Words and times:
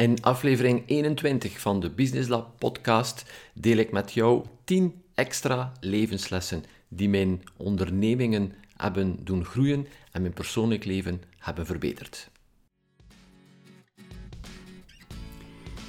In 0.00 0.22
aflevering 0.22 0.82
21 0.86 1.60
van 1.60 1.80
de 1.80 1.90
Business 1.90 2.28
Lab 2.28 2.58
podcast 2.58 3.24
deel 3.54 3.76
ik 3.76 3.92
met 3.92 4.12
jou 4.12 4.44
10 4.64 5.02
extra 5.14 5.72
levenslessen 5.80 6.64
die 6.88 7.08
mijn 7.08 7.42
ondernemingen 7.56 8.52
hebben 8.76 9.16
doen 9.24 9.44
groeien 9.44 9.86
en 10.12 10.20
mijn 10.20 10.32
persoonlijk 10.32 10.84
leven 10.84 11.22
hebben 11.38 11.66
verbeterd. 11.66 12.30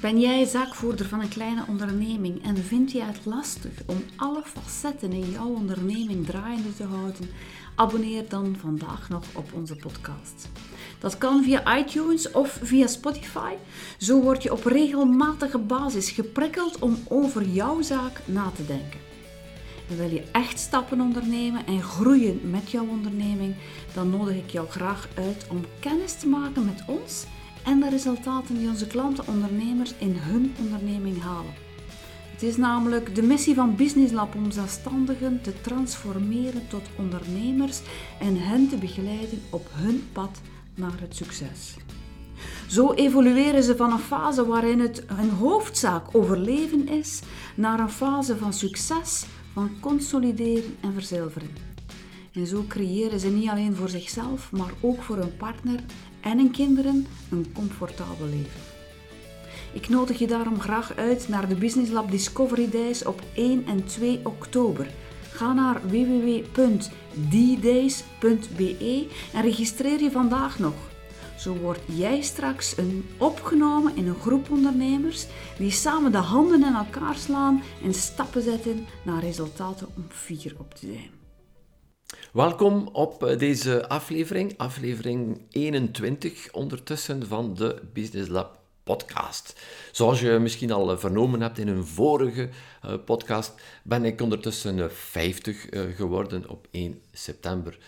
Ben 0.00 0.20
jij 0.20 0.44
zaakvoerder 0.44 1.06
van 1.06 1.20
een 1.20 1.28
kleine 1.28 1.64
onderneming 1.68 2.44
en 2.44 2.56
vind 2.56 2.92
je 2.92 3.02
het 3.02 3.24
lastig 3.24 3.72
om 3.86 4.04
alle 4.16 4.42
facetten 4.44 5.12
in 5.12 5.30
jouw 5.30 5.48
onderneming 5.48 6.26
draaiende 6.26 6.74
te 6.74 6.84
houden? 6.84 7.28
Abonneer 7.74 8.28
dan 8.28 8.56
vandaag 8.58 9.08
nog 9.08 9.24
op 9.34 9.52
onze 9.52 9.76
podcast. 9.76 10.48
Dat 10.98 11.18
kan 11.18 11.44
via 11.44 11.78
iTunes 11.78 12.30
of 12.30 12.58
via 12.62 12.86
Spotify. 12.86 13.54
Zo 13.98 14.20
word 14.20 14.42
je 14.42 14.52
op 14.52 14.64
regelmatige 14.64 15.58
basis 15.58 16.10
geprikkeld 16.10 16.78
om 16.78 16.98
over 17.08 17.42
jouw 17.42 17.82
zaak 17.82 18.20
na 18.24 18.50
te 18.54 18.66
denken. 18.66 19.00
En 19.88 19.96
wil 19.96 20.10
je 20.10 20.24
echt 20.32 20.58
stappen 20.58 21.00
ondernemen 21.00 21.66
en 21.66 21.82
groeien 21.82 22.50
met 22.50 22.70
jouw 22.70 22.86
onderneming, 22.86 23.54
dan 23.94 24.10
nodig 24.10 24.36
ik 24.36 24.50
jou 24.50 24.68
graag 24.68 25.08
uit 25.14 25.46
om 25.50 25.64
kennis 25.80 26.14
te 26.14 26.28
maken 26.28 26.64
met 26.64 26.84
ons 26.86 27.24
en 27.64 27.80
de 27.80 27.88
resultaten 27.88 28.58
die 28.58 28.68
onze 28.68 28.86
klanten 28.86 29.26
ondernemers 29.26 29.94
in 29.98 30.16
hun 30.16 30.54
onderneming 30.58 31.22
halen. 31.22 31.61
Het 32.42 32.50
is 32.50 32.56
namelijk 32.56 33.14
de 33.14 33.22
missie 33.22 33.54
van 33.54 33.76
Business 33.76 34.12
Lab 34.12 34.34
om 34.34 34.50
zelfstandigen 34.50 35.40
te 35.42 35.60
transformeren 35.60 36.68
tot 36.68 36.88
ondernemers 36.98 37.80
en 38.20 38.36
hen 38.36 38.68
te 38.68 38.76
begeleiden 38.76 39.42
op 39.50 39.68
hun 39.72 40.08
pad 40.12 40.40
naar 40.74 41.00
het 41.00 41.16
succes. 41.16 41.76
Zo 42.68 42.92
evolueren 42.92 43.62
ze 43.62 43.76
van 43.76 43.92
een 43.92 43.98
fase 43.98 44.46
waarin 44.46 44.80
het 44.80 45.04
hun 45.06 45.30
hoofdzaak 45.30 46.14
overleven 46.14 46.88
is, 46.88 47.20
naar 47.54 47.80
een 47.80 47.90
fase 47.90 48.36
van 48.36 48.52
succes, 48.52 49.24
van 49.52 49.70
consolideren 49.80 50.76
en 50.80 50.92
verzilveren. 50.92 51.50
En 52.32 52.46
zo 52.46 52.64
creëren 52.68 53.20
ze 53.20 53.28
niet 53.28 53.48
alleen 53.48 53.74
voor 53.74 53.88
zichzelf, 53.88 54.52
maar 54.52 54.72
ook 54.80 55.02
voor 55.02 55.16
hun 55.16 55.36
partner 55.36 55.80
en 56.20 56.38
hun 56.38 56.50
kinderen 56.50 57.06
een 57.30 57.52
comfortabel 57.52 58.26
leven. 58.26 58.71
Ik 59.72 59.88
nodig 59.88 60.18
je 60.18 60.26
daarom 60.26 60.60
graag 60.60 60.96
uit 60.96 61.28
naar 61.28 61.48
de 61.48 61.54
Business 61.54 61.90
Lab 61.90 62.10
Discovery 62.10 62.70
Days 62.70 63.04
op 63.04 63.20
1 63.34 63.66
en 63.66 63.84
2 63.84 64.20
oktober. 64.24 64.86
Ga 65.30 65.52
naar 65.52 65.80
www.ddays.be 65.88 66.46
en 69.32 69.42
registreer 69.42 70.00
je 70.02 70.10
vandaag 70.10 70.58
nog. 70.58 70.74
Zo 71.38 71.54
word 71.54 71.80
jij 71.86 72.20
straks 72.20 72.76
een 72.76 73.08
opgenomen 73.18 73.96
in 73.96 74.06
een 74.06 74.20
groep 74.20 74.50
ondernemers 74.50 75.26
die 75.58 75.70
samen 75.70 76.12
de 76.12 76.18
handen 76.18 76.64
in 76.64 76.74
elkaar 76.74 77.14
slaan 77.14 77.62
en 77.84 77.94
stappen 77.94 78.42
zetten 78.42 78.86
naar 79.02 79.20
resultaten 79.20 79.88
om 79.96 80.06
fier 80.08 80.54
op 80.58 80.74
te 80.74 80.86
zijn. 80.86 81.10
Welkom 82.32 82.88
op 82.92 83.34
deze 83.38 83.88
aflevering, 83.88 84.54
aflevering 84.56 85.40
21 85.50 86.52
ondertussen 86.52 87.26
van 87.26 87.54
de 87.54 87.82
Business 87.92 88.28
Lab 88.28 88.61
podcast. 88.84 89.60
Zoals 89.92 90.20
je 90.20 90.38
misschien 90.38 90.72
al 90.72 90.90
eh, 90.90 90.98
vernomen 90.98 91.40
hebt 91.40 91.58
in 91.58 91.68
een 91.68 91.86
vorige 91.86 92.48
uh, 92.86 92.94
podcast, 93.04 93.54
ben 93.82 94.04
ik 94.04 94.20
ondertussen 94.20 94.92
50 94.92 95.66
geworden 95.96 96.48
op 96.48 96.66
1 96.70 97.00
september 97.12 97.78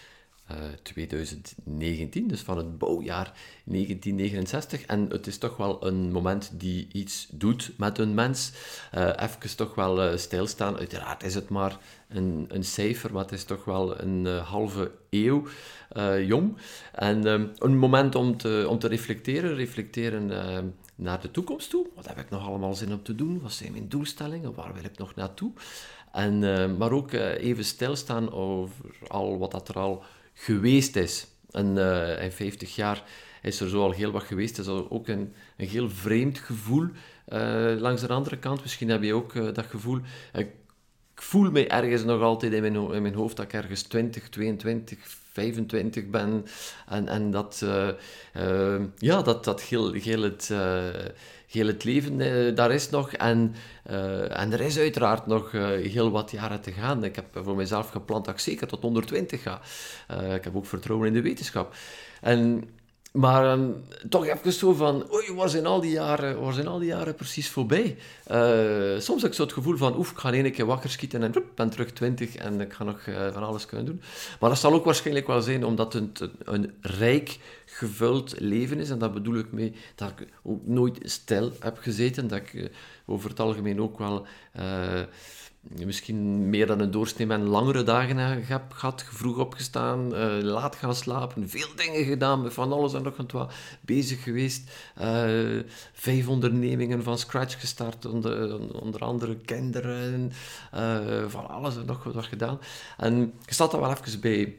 2019, 0.82 2.28
dus 2.28 2.40
van 2.40 2.56
het 2.56 2.78
bouwjaar 2.78 3.32
1969. 3.64 4.84
En 4.86 5.08
het 5.08 5.26
is 5.26 5.38
toch 5.38 5.56
wel 5.56 5.86
een 5.86 6.12
moment 6.12 6.50
die 6.52 6.88
iets 6.92 7.28
doet 7.30 7.72
met 7.76 7.98
een 7.98 8.14
mens. 8.14 8.52
Even 8.92 9.56
toch 9.56 9.74
wel 9.74 10.18
stilstaan. 10.18 10.76
Uiteraard 10.76 11.22
is 11.22 11.34
het 11.34 11.48
maar 11.48 11.78
een, 12.08 12.46
een 12.48 12.64
cijfer, 12.64 13.12
maar 13.12 13.22
het 13.22 13.32
is 13.32 13.44
toch 13.44 13.64
wel 13.64 14.00
een 14.00 14.26
halve 14.26 14.90
eeuw 15.10 15.46
jong. 16.26 16.56
En 16.92 17.26
um, 17.26 17.50
een 17.58 17.78
moment 17.78 18.14
om 18.14 18.36
te, 18.36 18.66
om 18.68 18.78
te 18.78 18.88
reflecteren. 18.88 19.54
Reflecteren 19.54 20.30
naar 20.94 21.20
de 21.20 21.30
toekomst 21.30 21.70
toe. 21.70 21.86
Wat 21.94 22.06
heb 22.06 22.18
ik 22.18 22.30
nog 22.30 22.46
allemaal 22.46 22.74
zin 22.74 22.92
om 22.92 23.02
te 23.02 23.14
doen? 23.14 23.40
Wat 23.40 23.52
zijn 23.52 23.72
mijn 23.72 23.88
doelstellingen? 23.88 24.54
Waar 24.54 24.74
wil 24.74 24.84
ik 24.84 24.98
nog 24.98 25.14
naartoe? 25.14 25.52
En, 26.12 26.38
maar 26.76 26.92
ook 26.92 27.12
even 27.12 27.64
stilstaan 27.64 28.32
over 28.32 28.84
al 29.06 29.38
wat 29.38 29.50
dat 29.50 29.68
er 29.68 29.78
al 29.78 30.04
geweest 30.34 30.96
is. 30.96 31.26
En 31.50 31.76
uh, 31.76 32.22
in 32.22 32.32
50 32.32 32.74
jaar 32.74 33.02
is 33.42 33.60
er 33.60 33.68
zo 33.68 33.82
al 33.82 33.90
heel 33.90 34.10
wat 34.10 34.22
geweest. 34.22 34.56
Het 34.56 34.66
is 34.66 34.72
ook 34.72 35.08
een, 35.08 35.34
een 35.56 35.68
heel 35.68 35.90
vreemd 35.90 36.38
gevoel 36.38 36.88
langs 37.78 38.00
de 38.00 38.08
andere 38.08 38.38
kant. 38.38 38.62
Misschien 38.62 38.88
heb 38.88 39.02
je 39.02 39.14
ook 39.14 39.54
dat 39.54 39.66
gevoel. 39.66 40.00
ik 40.32 40.50
voel 41.14 41.50
me 41.50 41.66
ergens 41.66 42.04
nog 42.04 42.22
altijd 42.22 42.52
in 42.52 42.60
mijn, 42.60 42.92
in 42.92 43.02
mijn 43.02 43.14
hoofd 43.14 43.36
dat 43.36 43.44
ik 43.44 43.52
ergens 43.52 43.82
20, 43.82 44.28
22, 44.28 44.98
25 45.34 46.06
ben. 46.06 46.46
En, 46.88 47.08
en 47.08 47.30
dat, 47.30 47.64
ja, 48.98 49.22
dat, 49.22 49.44
dat 49.44 49.62
heel, 49.62 49.92
heel 49.92 50.22
het 50.22 50.52
heel 51.46 51.66
het 51.66 51.84
leven 51.84 52.54
daar 52.54 52.72
is 52.72 52.90
nog. 52.90 53.12
En, 53.12 53.54
en 54.28 54.52
er 54.52 54.60
is 54.60 54.78
uiteraard 54.78 55.26
nog 55.26 55.52
heel 55.52 56.10
wat 56.10 56.30
jaren 56.30 56.60
te 56.60 56.72
gaan. 56.72 57.04
Ik 57.04 57.16
heb 57.16 57.26
voor 57.32 57.56
mezelf 57.56 57.90
gepland 57.90 58.24
dat 58.24 58.34
ik 58.34 58.40
zeker 58.40 58.66
tot 58.66 58.82
120 58.82 59.42
ga. 59.42 59.60
ik 60.34 60.44
heb 60.44 60.56
ook 60.56 60.66
vertrouwen 60.66 61.08
in 61.08 61.14
de 61.14 61.22
wetenschap. 61.22 61.74
En 62.20 62.64
maar 63.14 63.52
um, 63.52 63.84
toch 64.08 64.26
even 64.26 64.52
zo 64.52 64.72
van, 64.72 65.12
oei, 65.12 65.34
waar 65.34 65.48
zijn 65.48 65.66
al 65.66 65.80
die 65.80 65.90
jaren, 65.90 66.40
waar 66.40 66.52
zijn 66.52 66.66
al 66.66 66.78
die 66.78 66.88
jaren 66.88 67.14
precies 67.14 67.50
voorbij? 67.50 67.96
Uh, 68.30 69.00
soms 69.00 69.22
heb 69.22 69.30
ik 69.30 69.36
zo 69.36 69.42
het 69.42 69.52
gevoel 69.52 69.76
van, 69.76 69.96
oef, 69.96 70.10
ik 70.10 70.18
ga 70.18 70.32
één 70.32 70.52
keer 70.52 70.66
wakker 70.66 70.90
schieten 70.90 71.22
en 71.22 71.34
ik 71.34 71.54
ben 71.54 71.70
terug 71.70 71.92
twintig 71.92 72.36
en 72.36 72.60
ik 72.60 72.72
ga 72.72 72.84
nog 72.84 73.06
uh, 73.06 73.32
van 73.32 73.42
alles 73.42 73.66
kunnen 73.66 73.86
doen. 73.86 74.00
Maar 74.40 74.50
dat 74.50 74.58
zal 74.58 74.72
ook 74.72 74.84
waarschijnlijk 74.84 75.26
wel 75.26 75.42
zijn 75.42 75.64
omdat 75.64 75.92
het 75.92 76.20
een, 76.20 76.32
een, 76.44 76.72
rijk 76.80 77.38
gevuld 77.74 78.40
leven 78.40 78.78
is. 78.78 78.90
En 78.90 78.98
dat 78.98 79.14
bedoel 79.14 79.38
ik 79.38 79.52
mee 79.52 79.74
dat 79.94 80.10
ik 80.10 80.28
ook 80.42 80.66
nooit 80.66 80.98
stil 81.02 81.52
heb 81.60 81.78
gezeten. 81.78 82.28
Dat 82.28 82.38
ik 82.38 82.52
uh, 82.52 82.68
over 83.06 83.30
het 83.30 83.40
algemeen 83.40 83.80
ook 83.80 83.98
wel 83.98 84.26
misschien 85.84 86.50
meer 86.50 86.66
dan 86.66 86.80
een 86.80 86.90
doorsnee 86.90 87.28
en 87.28 87.44
langere 87.44 87.82
dagen 87.82 88.16
heb 88.46 88.72
gehad, 88.72 89.04
vroeg 89.10 89.38
opgestaan, 89.38 90.14
uh, 90.14 90.42
laat 90.42 90.76
gaan 90.76 90.94
slapen, 90.94 91.48
veel 91.48 91.68
dingen 91.76 92.04
gedaan, 92.04 92.52
van 92.52 92.72
alles 92.72 92.94
en 92.94 93.02
nog 93.02 93.16
wat 93.32 93.52
bezig 93.80 94.22
geweest. 94.22 94.70
Vijf 95.92 96.28
ondernemingen 96.28 97.02
van 97.02 97.18
scratch 97.18 97.60
gestart, 97.60 98.04
onder, 98.06 98.58
onder 98.80 99.00
andere 99.00 99.36
kinderen, 99.36 100.32
van 101.28 101.48
alles 101.48 101.76
en 101.76 101.86
nog 101.86 102.04
wat 102.04 102.24
gedaan. 102.24 102.58
En 102.96 103.32
ik 103.46 103.52
zat 103.52 103.70
daar 103.70 103.80
wel 103.80 103.90
even 103.90 104.20
bij 104.20 104.56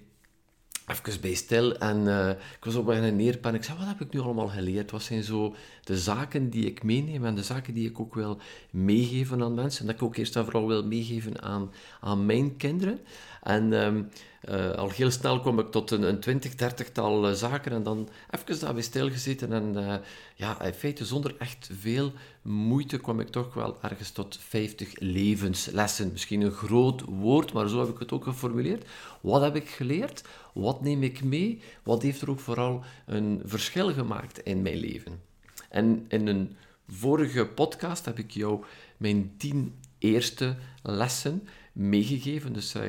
even 0.86 1.22
bij 1.22 1.34
stil. 1.34 1.78
En 1.78 1.98
uh, 1.98 2.30
ik 2.30 2.66
was 2.66 2.76
op 2.76 2.88
een 2.88 3.16
neerpen. 3.16 3.56
Ik 3.56 3.64
zei, 3.64 3.78
wat 3.78 3.88
heb 3.88 4.02
ik 4.02 4.14
nu 4.14 4.20
allemaal 4.20 4.48
geleerd? 4.48 4.92
Wat 4.92 5.02
zijn 5.02 5.24
zo 5.24 5.56
de 5.84 5.98
zaken 5.98 6.50
die 6.50 6.66
ik 6.66 6.84
meeneem 6.84 7.26
en 7.26 7.36
de 7.36 7.44
zaken 7.44 7.74
die 7.74 7.90
ik 7.90 8.00
ook 8.00 8.16
wil 8.16 8.40
meegeven 8.70 9.44
aan 9.44 9.54
mensen? 9.54 9.82
En 9.82 9.86
dat 9.86 9.96
ik 9.96 10.04
ook 10.04 10.16
eerst 10.16 10.36
en 10.36 10.44
vooral 10.44 10.68
wil 10.68 10.86
meegeven 10.86 11.42
aan, 11.42 11.72
aan 12.00 12.26
mijn 12.26 12.58
kinderen. 12.58 13.00
En 13.42 13.74
um, 13.74 14.10
uh, 14.50 14.72
al 14.72 14.90
heel 14.90 15.12
snel 15.12 15.40
kwam 15.40 15.60
ik 15.60 15.72
tot 15.72 15.92
een, 15.92 16.04
een 16.04 16.20
twintig, 16.20 16.56
dertigtal 16.56 17.30
uh, 17.30 17.34
zaken 17.34 17.72
en 17.72 17.84
dan 17.84 18.10
even 18.30 18.60
daarbij 18.60 18.82
stilgezeten. 18.82 19.54
En 19.54 19.74
uh, 19.76 19.96
ja, 20.36 20.62
in 20.62 20.74
feite 20.74 21.06
zonder 21.06 21.36
echt 21.38 21.70
veel 21.80 22.12
moeite 22.42 22.98
kwam 22.98 23.20
ik 23.20 23.30
toch 23.30 23.54
wel 23.54 23.78
ergens 23.82 24.12
tot 24.12 24.38
50 24.42 25.00
levenslessen. 25.00 26.12
Misschien 26.12 26.42
een 26.42 26.52
groot 26.52 27.02
woord, 27.02 27.54
maar 27.54 27.68
zo 27.70 27.80
heb 27.80 27.90
ik 27.90 28.00
het 28.00 28.12
ook 28.12 28.24
geformuleerd. 28.24 28.86
Wat 29.22 29.42
heb 29.42 29.56
ik 29.56 29.70
geleerd? 29.70 30.24
Wat 30.56 30.82
neem 30.82 31.04
ik 31.04 31.24
mee? 31.24 31.62
Wat 31.84 32.02
heeft 32.02 32.22
er 32.22 32.30
ook 32.30 32.40
vooral 32.40 32.84
een 33.06 33.42
verschil 33.44 33.94
gemaakt 33.94 34.40
in 34.40 34.62
mijn 34.62 34.78
leven? 34.78 35.22
En 35.70 36.06
in 36.08 36.28
een 36.28 36.56
vorige 36.88 37.46
podcast 37.46 38.06
heb 38.06 38.20
ik 38.20 38.32
jou 38.32 38.64
mijn 38.98 39.34
tien 39.38 39.76
eerste 40.00 40.56
lessen 40.84 41.48
meegegeven. 41.74 42.54
Dus 42.54 42.76
uh, 42.76 42.84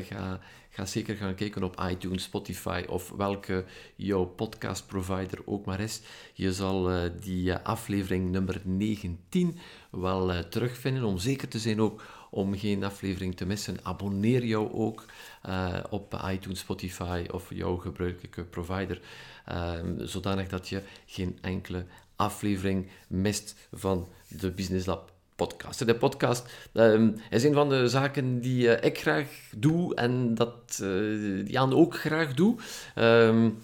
ga, 0.70 0.84
zeker 0.84 1.16
gaan 1.16 1.34
kijken 1.34 1.62
op 1.62 1.86
iTunes, 1.90 2.22
Spotify 2.22 2.84
of 2.88 3.10
welke 3.10 3.64
jouw 3.96 4.24
podcast 4.24 4.86
provider 4.86 5.38
ook 5.44 5.64
maar 5.64 5.80
is. 5.80 6.00
Je 6.34 6.52
zal 6.52 6.92
uh, 6.92 7.10
die 7.20 7.48
uh, 7.48 7.56
aflevering 7.62 8.30
nummer 8.30 8.60
19 8.64 9.58
wel 9.90 10.48
terugvinden. 10.48 11.04
Om 11.04 11.18
zeker 11.18 11.48
te 11.48 11.58
zijn 11.58 11.80
ook 11.80 12.02
om 12.30 12.58
geen 12.58 12.84
aflevering 12.84 13.36
te 13.36 13.46
missen, 13.46 13.76
abonneer 13.82 14.44
jou 14.44 14.72
ook 14.72 15.04
op 15.90 16.20
iTunes, 16.30 16.58
Spotify 16.58 17.24
of 17.30 17.54
jouw 17.54 17.76
gebruikelijke 17.76 18.44
provider. 18.44 19.00
zodanig 19.98 20.48
dat 20.48 20.68
je 20.68 20.82
geen 21.06 21.38
enkele 21.40 21.84
aflevering 22.16 22.88
mist 23.08 23.68
van 23.72 24.08
de 24.28 24.50
Business 24.50 24.86
Lab 24.86 25.12
podcast. 25.36 25.86
De 25.86 25.94
podcast 25.94 26.48
um, 26.72 27.14
is 27.30 27.44
een 27.44 27.54
van 27.54 27.68
de 27.68 27.88
zaken 27.88 28.40
die 28.40 28.64
uh, 28.64 28.84
ik 28.84 28.98
graag 28.98 29.28
doe 29.56 29.94
en 29.94 30.34
dat 30.34 30.80
uh, 30.82 31.78
ook 31.78 31.98
graag 31.98 32.34
doet. 32.34 32.62
Um, 32.94 33.62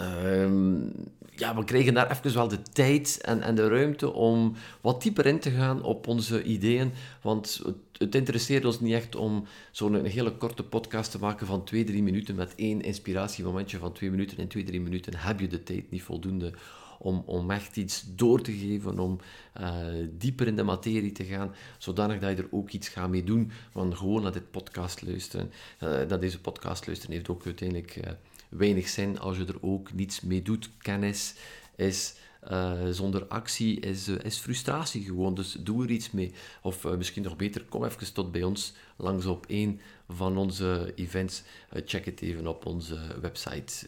um, 0.00 0.92
ja, 1.40 1.56
we 1.56 1.64
kregen 1.64 1.94
daar 1.94 2.10
even 2.10 2.34
wel 2.34 2.48
de 2.48 2.62
tijd 2.62 3.18
en, 3.22 3.42
en 3.42 3.54
de 3.54 3.68
ruimte 3.68 4.12
om 4.12 4.54
wat 4.80 5.02
dieper 5.02 5.26
in 5.26 5.40
te 5.40 5.50
gaan 5.50 5.82
op 5.82 6.06
onze 6.06 6.42
ideeën. 6.42 6.92
Want 7.22 7.60
het, 7.64 7.76
het 7.98 8.14
interesseert 8.14 8.64
ons 8.64 8.80
niet 8.80 8.94
echt 8.94 9.16
om 9.16 9.46
zo'n 9.70 10.04
hele 10.04 10.36
korte 10.36 10.62
podcast 10.62 11.10
te 11.10 11.18
maken 11.18 11.46
van 11.46 11.64
twee, 11.64 11.84
drie 11.84 12.02
minuten 12.02 12.34
met 12.34 12.54
één 12.54 12.80
inspiratiemomentje 12.80 13.78
van 13.78 13.92
twee 13.92 14.10
minuten. 14.10 14.38
In 14.38 14.48
twee, 14.48 14.64
drie 14.64 14.80
minuten 14.80 15.16
heb 15.16 15.40
je 15.40 15.48
de 15.48 15.62
tijd 15.62 15.90
niet 15.90 16.02
voldoende 16.02 16.52
om, 16.98 17.22
om 17.26 17.50
echt 17.50 17.76
iets 17.76 18.04
door 18.16 18.42
te 18.42 18.52
geven, 18.52 18.98
om 18.98 19.18
uh, 19.60 19.76
dieper 20.18 20.46
in 20.46 20.56
de 20.56 20.62
materie 20.62 21.12
te 21.12 21.24
gaan, 21.24 21.54
zodanig 21.78 22.20
dat 22.20 22.30
je 22.30 22.42
er 22.42 22.48
ook 22.50 22.70
iets 22.70 22.88
gaat 22.88 23.08
mee 23.08 23.24
doen, 23.24 23.50
van 23.70 23.96
gewoon 23.96 24.22
naar 24.22 24.32
dit 24.32 24.50
podcast 24.50 25.02
luisteren. 25.02 25.52
Uh, 25.82 26.08
dat 26.08 26.20
deze 26.20 26.40
podcast 26.40 26.86
luisteren 26.86 27.14
heeft 27.14 27.28
ook 27.28 27.44
uiteindelijk... 27.44 27.96
Uh, 27.96 28.10
weinig 28.50 28.88
zin 28.88 29.18
als 29.18 29.36
je 29.36 29.44
er 29.44 29.62
ook 29.62 29.92
niets 29.92 30.20
mee 30.20 30.42
doet. 30.42 30.70
Kennis 30.78 31.34
is 31.76 32.14
uh, 32.50 32.72
zonder 32.90 33.26
actie 33.26 33.80
is, 33.80 34.08
uh, 34.08 34.16
is 34.22 34.38
frustratie 34.38 35.04
gewoon. 35.04 35.34
Dus 35.34 35.52
doe 35.52 35.84
er 35.84 35.90
iets 35.90 36.10
mee. 36.10 36.32
Of 36.62 36.84
uh, 36.84 36.96
misschien 36.96 37.22
nog 37.22 37.36
beter, 37.36 37.64
kom 37.64 37.84
even 37.84 38.12
tot 38.12 38.32
bij 38.32 38.42
ons 38.42 38.72
langs 38.96 39.26
op 39.26 39.46
één 39.46 39.80
van 40.08 40.36
onze 40.36 40.92
events. 40.94 41.42
check 41.84 42.04
het 42.04 42.20
even 42.20 42.46
op 42.46 42.66
onze 42.66 42.98
website 43.20 43.86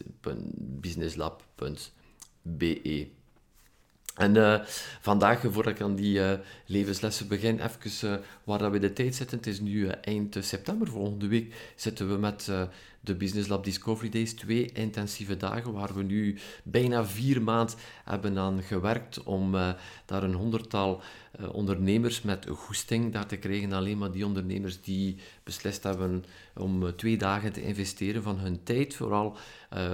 businesslab.be. 0.55 3.07
En 4.15 4.61
vandaag, 5.01 5.39
voordat 5.39 5.73
ik 5.73 5.81
aan 5.81 5.95
die 5.95 6.21
levenslessen 6.65 7.27
begin, 7.27 7.59
even 7.59 8.23
waar 8.43 8.59
dat 8.59 8.71
we 8.71 8.79
de 8.79 8.93
tijd 8.93 9.15
zitten. 9.15 9.37
Het 9.37 9.47
is 9.47 9.59
nu 9.59 9.87
eind 9.87 10.37
september, 10.39 10.87
volgende 10.87 11.27
week 11.27 11.73
zitten 11.75 12.09
we 12.09 12.17
met 12.17 12.51
de 13.03 13.15
Business 13.15 13.47
Lab 13.47 13.63
Discovery 13.63 14.09
Days. 14.09 14.33
Twee 14.33 14.71
intensieve 14.73 15.37
dagen 15.37 15.73
waar 15.73 15.93
we 15.93 16.03
nu 16.03 16.37
bijna 16.63 17.05
vier 17.05 17.41
maanden 17.41 17.75
hebben 18.03 18.37
aan 18.37 18.61
gewerkt 18.61 19.23
om 19.23 19.51
daar 20.05 20.23
een 20.23 20.33
honderdtal 20.33 21.01
ondernemers 21.51 22.21
met 22.21 22.45
goesting 22.49 23.13
daar 23.13 23.27
te 23.27 23.37
krijgen. 23.37 23.73
Alleen 23.73 23.97
maar 23.97 24.11
die 24.11 24.25
ondernemers 24.25 24.81
die 24.81 25.15
beslist 25.43 25.83
hebben 25.83 26.25
om 26.55 26.95
twee 26.95 27.17
dagen 27.17 27.53
te 27.53 27.63
investeren 27.63 28.23
van 28.23 28.39
hun 28.39 28.63
tijd, 28.63 28.95
vooral 28.95 29.37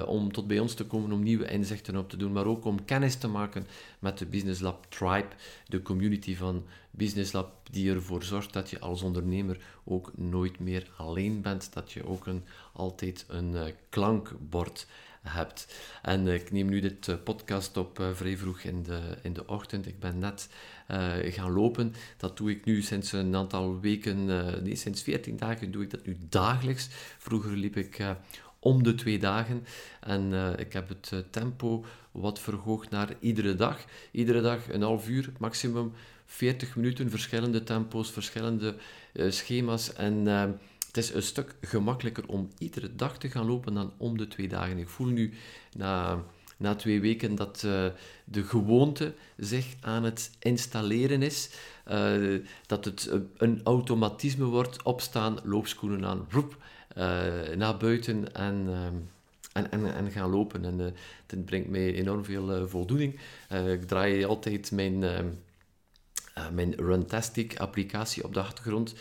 om 0.05 0.31
tot 0.31 0.47
bij 0.47 0.59
ons 0.59 0.73
te 0.73 0.85
komen 0.85 1.11
om 1.11 1.23
nieuwe 1.23 1.49
inzichten 1.49 1.95
op 1.95 2.09
te 2.09 2.17
doen, 2.17 2.31
maar 2.31 2.45
ook 2.45 2.65
om 2.65 2.85
kennis 2.85 3.15
te 3.15 3.27
maken 3.27 3.67
met 3.99 4.17
de 4.17 4.25
Business 4.25 4.61
Lab 4.61 4.85
Tribe, 4.89 5.27
de 5.67 5.81
community 5.81 6.35
van 6.35 6.65
Business 6.91 7.31
Lab, 7.31 7.51
die 7.71 7.93
ervoor 7.93 8.23
zorgt 8.23 8.53
dat 8.53 8.69
je 8.69 8.79
als 8.79 9.01
ondernemer 9.01 9.57
ook 9.83 10.11
nooit 10.15 10.59
meer 10.59 10.91
alleen 10.97 11.41
bent, 11.41 11.73
dat 11.73 11.91
je 11.91 12.05
ook 12.05 12.25
een, 12.25 12.43
altijd 12.73 13.25
een 13.27 13.51
uh, 13.51 13.63
klankbord 13.89 14.87
hebt. 15.21 15.75
En 16.01 16.25
uh, 16.25 16.33
ik 16.33 16.51
neem 16.51 16.69
nu 16.69 16.79
dit 16.79 17.07
uh, 17.07 17.15
podcast 17.23 17.77
op 17.77 18.03
vrij 18.13 18.37
vroeg 18.37 18.61
in 18.61 18.83
de, 18.83 19.17
in 19.21 19.33
de 19.33 19.47
ochtend. 19.47 19.87
Ik 19.87 19.99
ben 19.99 20.19
net 20.19 20.49
gaan 21.21 21.51
lopen. 21.51 21.93
Dat 22.17 22.37
doe 22.37 22.51
ik 22.51 22.65
nu 22.65 22.81
sinds 22.81 23.11
een 23.11 23.35
aantal 23.35 23.79
weken, 23.79 24.25
nee, 24.63 24.75
sinds 24.75 25.01
14 25.01 25.37
dagen 25.37 25.71
doe 25.71 25.83
ik 25.83 25.89
dat 25.89 26.05
nu 26.05 26.17
dagelijks. 26.29 26.87
Vroeger 27.17 27.51
liep 27.51 27.77
ik 27.77 27.99
om 28.59 28.83
de 28.83 28.95
twee 28.95 29.19
dagen. 29.19 29.65
En 29.99 30.31
uh, 30.31 30.57
ik 30.57 30.73
heb 30.73 30.89
het 30.89 31.11
uh, 31.13 31.19
tempo 31.29 31.85
wat 32.11 32.39
verhoogd 32.39 32.89
naar 32.89 33.15
iedere 33.19 33.55
dag. 33.55 33.85
Iedere 34.11 34.41
dag 34.41 34.69
een 34.69 34.81
half 34.81 35.07
uur, 35.07 35.31
maximum 35.37 35.93
40 36.25 36.75
minuten, 36.75 37.09
verschillende 37.09 37.63
tempo's, 37.63 38.11
verschillende 38.11 38.75
uh, 39.13 39.31
schema's. 39.31 39.93
En 39.93 40.27
het 40.89 40.97
is 40.97 41.13
een 41.13 41.23
stuk 41.23 41.55
gemakkelijker 41.61 42.27
om 42.27 42.49
iedere 42.57 42.95
dag 42.95 43.17
te 43.17 43.29
gaan 43.29 43.45
lopen 43.45 43.73
dan 43.73 43.93
om 43.97 44.17
de 44.17 44.27
twee 44.27 44.47
dagen. 44.47 44.77
Ik 44.77 44.89
voel 44.89 45.07
nu 45.07 45.33
na, 45.77 46.23
na 46.57 46.75
twee 46.75 47.01
weken 47.01 47.35
dat 47.35 47.59
de 48.23 48.43
gewoonte 48.43 49.13
zich 49.37 49.75
aan 49.81 50.03
het 50.03 50.31
installeren 50.39 51.21
is. 51.21 51.49
dat 52.65 52.85
het 52.85 53.11
een 53.37 53.61
automatisme 53.63 54.45
wordt, 54.45 54.83
opstaan, 54.83 55.37
loopschoenen 55.43 56.05
aan, 56.05 56.27
roep, 56.29 56.57
naar 57.55 57.77
buiten 57.77 58.33
en, 58.33 58.67
en, 59.53 59.71
en, 59.71 59.93
en, 59.93 60.11
gaan 60.11 60.29
lopen. 60.29 60.65
En 60.65 60.79
uh, 60.79 60.85
dit 61.25 61.45
brengt 61.45 61.69
mij 61.69 61.93
enorm 61.93 62.25
veel 62.25 62.67
voldoening. 62.67 63.19
ik 63.67 63.87
draai 63.87 64.25
altijd 64.25 64.71
mijn, 64.71 64.99
mijn 66.53 66.73
Runtastic 66.75 67.57
applicatie 67.57 68.23
op 68.23 68.33
de 68.33 68.39
achtergrond, 68.39 68.95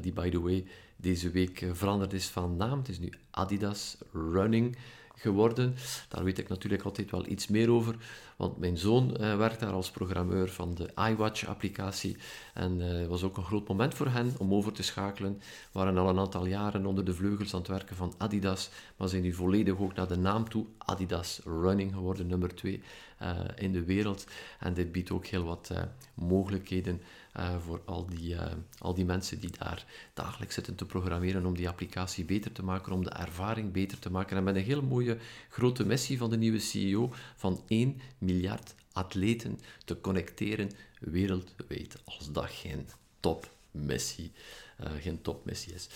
die 0.00 0.12
by 0.12 0.30
the 0.30 0.40
way 0.40 0.66
deze 1.02 1.30
week 1.30 1.66
veranderd 1.72 2.12
is 2.12 2.26
van 2.26 2.56
naam. 2.56 2.78
Het 2.78 2.88
is 2.88 2.98
nu 2.98 3.12
Adidas 3.30 3.96
Running 4.12 4.76
geworden. 5.14 5.74
Daar 6.08 6.24
weet 6.24 6.38
ik 6.38 6.48
natuurlijk 6.48 6.82
altijd 6.82 7.10
wel 7.10 7.26
iets 7.26 7.46
meer 7.46 7.70
over, 7.70 7.96
want 8.36 8.58
mijn 8.58 8.76
zoon 8.76 9.16
uh, 9.20 9.36
werkt 9.36 9.60
daar 9.60 9.72
als 9.72 9.90
programmeur 9.90 10.48
van 10.48 10.74
de 10.74 10.90
iWatch-applicatie. 11.10 12.16
En 12.54 12.78
het 12.78 13.02
uh, 13.02 13.06
was 13.06 13.22
ook 13.22 13.36
een 13.36 13.44
groot 13.44 13.68
moment 13.68 13.94
voor 13.94 14.08
hen 14.08 14.34
om 14.38 14.54
over 14.54 14.72
te 14.72 14.82
schakelen. 14.82 15.32
We 15.38 15.78
waren 15.78 15.98
al 15.98 16.08
een 16.08 16.18
aantal 16.18 16.46
jaren 16.46 16.86
onder 16.86 17.04
de 17.04 17.14
vleugels 17.14 17.54
aan 17.54 17.60
het 17.60 17.68
werken 17.68 17.96
van 17.96 18.14
Adidas, 18.18 18.70
maar 18.96 19.08
zijn 19.08 19.22
nu 19.22 19.32
volledig 19.32 19.78
ook 19.78 19.94
naar 19.94 20.08
de 20.08 20.16
naam 20.16 20.48
toe 20.48 20.66
Adidas 20.78 21.40
Running 21.44 21.92
geworden, 21.92 22.26
nummer 22.26 22.54
2 22.54 22.82
uh, 23.22 23.30
eh, 23.30 23.36
in 23.56 23.72
de 23.72 23.84
wereld. 23.84 24.26
En 24.58 24.74
dit 24.74 24.92
biedt 24.92 25.10
ook 25.10 25.26
heel 25.26 25.44
wat 25.44 25.70
mogelijkheden 26.14 27.02
uh, 27.36 27.58
voor 27.58 27.80
al 27.84 28.06
die, 28.06 28.34
uh, 28.34 28.46
al 28.78 28.94
die 28.94 29.04
mensen 29.04 29.40
die 29.40 29.50
daar 29.58 29.84
dagelijks 30.14 30.54
zitten 30.54 30.74
te 30.74 30.86
programmeren 30.86 31.46
om 31.46 31.56
die 31.56 31.68
applicatie 31.68 32.24
beter 32.24 32.52
te 32.52 32.64
maken, 32.64 32.92
om 32.92 33.04
de 33.04 33.10
ervaring 33.10 33.72
beter 33.72 33.98
te 33.98 34.10
maken. 34.10 34.36
En 34.36 34.44
met 34.44 34.56
een 34.56 34.62
hele 34.62 34.82
mooie 34.82 35.18
grote 35.48 35.84
missie 35.84 36.18
van 36.18 36.30
de 36.30 36.36
nieuwe 36.36 36.58
CEO 36.58 37.12
van 37.36 37.62
1 37.68 38.00
miljard 38.18 38.74
atleten 38.92 39.60
te 39.84 40.00
connecteren 40.00 40.70
wereldwijd. 41.00 41.96
Als 42.04 42.32
dat 42.32 42.50
geen 42.50 42.88
topmissie 43.20 44.32
uh, 44.80 44.90
geen 45.00 45.22
topmissie 45.22 45.74
is. 45.74 45.88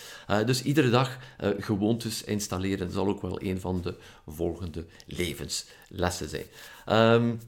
Dus 0.45 0.63
iedere 0.63 0.89
dag 0.89 1.19
gewoontes 1.59 2.23
installeren 2.23 2.91
zal 2.91 3.07
ook 3.07 3.21
wel 3.21 3.41
een 3.41 3.59
van 3.59 3.81
de 3.81 3.97
volgende 4.25 4.85
levenslessen 5.05 6.29
zijn. 6.29 6.45
Um, 6.89 7.39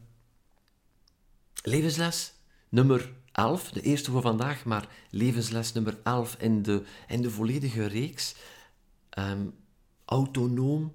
levensles 1.64 2.34
nummer 2.70 3.12
11, 3.40 3.72
de 3.72 3.82
eerste 3.82 4.12
voor 4.12 4.22
vandaag, 4.22 4.66
maar 4.66 4.88
levensles 5.10 5.74
nummer 5.74 5.98
11 6.04 6.36
in 6.40 6.62
de, 6.62 6.84
in 7.08 7.22
de 7.22 7.30
volledige 7.30 7.86
reeks. 7.86 8.36
Um, 9.20 9.54
autonoom 10.06 10.94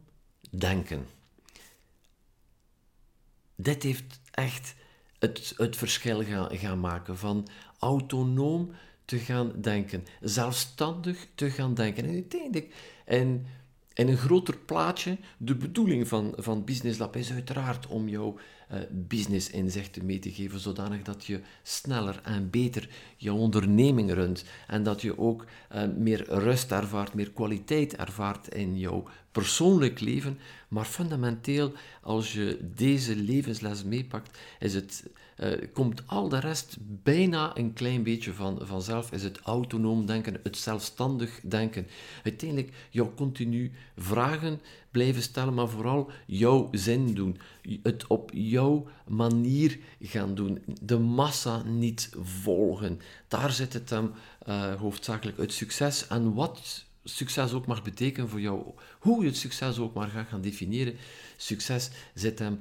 denken. 0.50 1.06
Dit 3.56 3.82
heeft 3.82 4.20
echt 4.30 4.74
het, 5.18 5.54
het 5.56 5.76
verschil 5.76 6.24
gaan, 6.24 6.56
gaan 6.56 6.80
maken 6.80 7.18
van 7.18 7.48
autonoom 7.78 8.70
te 9.04 9.18
gaan 9.18 9.52
denken, 9.60 10.04
zelfstandig 10.20 11.26
te 11.34 11.50
gaan 11.50 11.74
denken. 11.74 12.04
En 12.04 12.14
uiteindelijk, 12.14 12.74
in 13.94 14.08
een 14.08 14.16
groter 14.16 14.56
plaatje, 14.56 15.18
de 15.36 15.54
bedoeling 15.54 16.08
van, 16.08 16.34
van 16.36 16.64
Business 16.64 16.98
Lab 16.98 17.16
is 17.16 17.32
uiteraard 17.32 17.86
om 17.86 18.08
jou 18.08 18.38
business 18.90 19.50
inzichten 19.50 20.06
mee 20.06 20.18
te 20.18 20.32
geven, 20.32 20.60
zodanig 20.60 21.02
dat 21.02 21.24
je 21.24 21.40
sneller 21.62 22.20
en 22.22 22.50
beter 22.50 22.88
je 23.16 23.32
onderneming 23.32 24.12
runt 24.12 24.44
en 24.66 24.82
dat 24.82 25.02
je 25.02 25.18
ook 25.18 25.44
uh, 25.74 25.82
meer 25.96 26.24
rust 26.28 26.72
ervaart, 26.72 27.14
meer 27.14 27.30
kwaliteit 27.30 27.96
ervaart 27.96 28.48
in 28.48 28.78
jouw 28.78 29.04
persoonlijk 29.32 30.00
leven. 30.00 30.38
Maar 30.68 30.84
fundamenteel, 30.84 31.72
als 32.02 32.32
je 32.32 32.70
deze 32.74 33.16
levensles 33.16 33.84
meepakt, 33.84 34.38
is 34.58 34.74
het 34.74 35.04
uh, 35.36 35.52
komt 35.72 36.02
al 36.06 36.28
de 36.28 36.38
rest 36.38 36.76
bijna 36.80 37.56
een 37.56 37.72
klein 37.72 38.02
beetje 38.02 38.32
van, 38.32 38.58
vanzelf. 38.62 39.12
Is 39.12 39.22
het 39.22 39.40
autonoom 39.40 40.06
denken, 40.06 40.40
het 40.42 40.56
zelfstandig 40.56 41.40
denken. 41.42 41.86
Uiteindelijk 42.24 42.72
jou 42.90 43.08
continu 43.14 43.72
vragen 43.96 44.60
blijven 44.94 45.22
stellen, 45.22 45.54
maar 45.54 45.68
vooral 45.68 46.10
jouw 46.26 46.68
zin 46.72 47.14
doen. 47.14 47.38
Het 47.82 48.06
op 48.06 48.30
jouw 48.34 48.86
manier 49.08 49.78
gaan 50.00 50.34
doen. 50.34 50.62
De 50.82 50.98
massa 50.98 51.62
niet 51.62 52.10
volgen. 52.20 53.00
Daar 53.28 53.52
zit 53.52 53.72
het 53.72 53.90
hem 53.90 54.12
uh, 54.48 54.74
hoofdzakelijk. 54.74 55.36
Het 55.36 55.52
succes 55.52 56.06
en 56.06 56.34
wat 56.34 56.84
succes 57.04 57.52
ook 57.52 57.66
mag 57.66 57.82
betekenen 57.82 58.28
voor 58.28 58.40
jou, 58.40 58.64
hoe 58.98 59.20
je 59.20 59.26
het 59.26 59.36
succes 59.36 59.78
ook 59.78 59.94
maar 59.94 60.08
gaat 60.08 60.28
gaan 60.28 60.40
definiëren. 60.40 60.96
Succes 61.36 61.90
zit 62.14 62.38
hem 62.38 62.60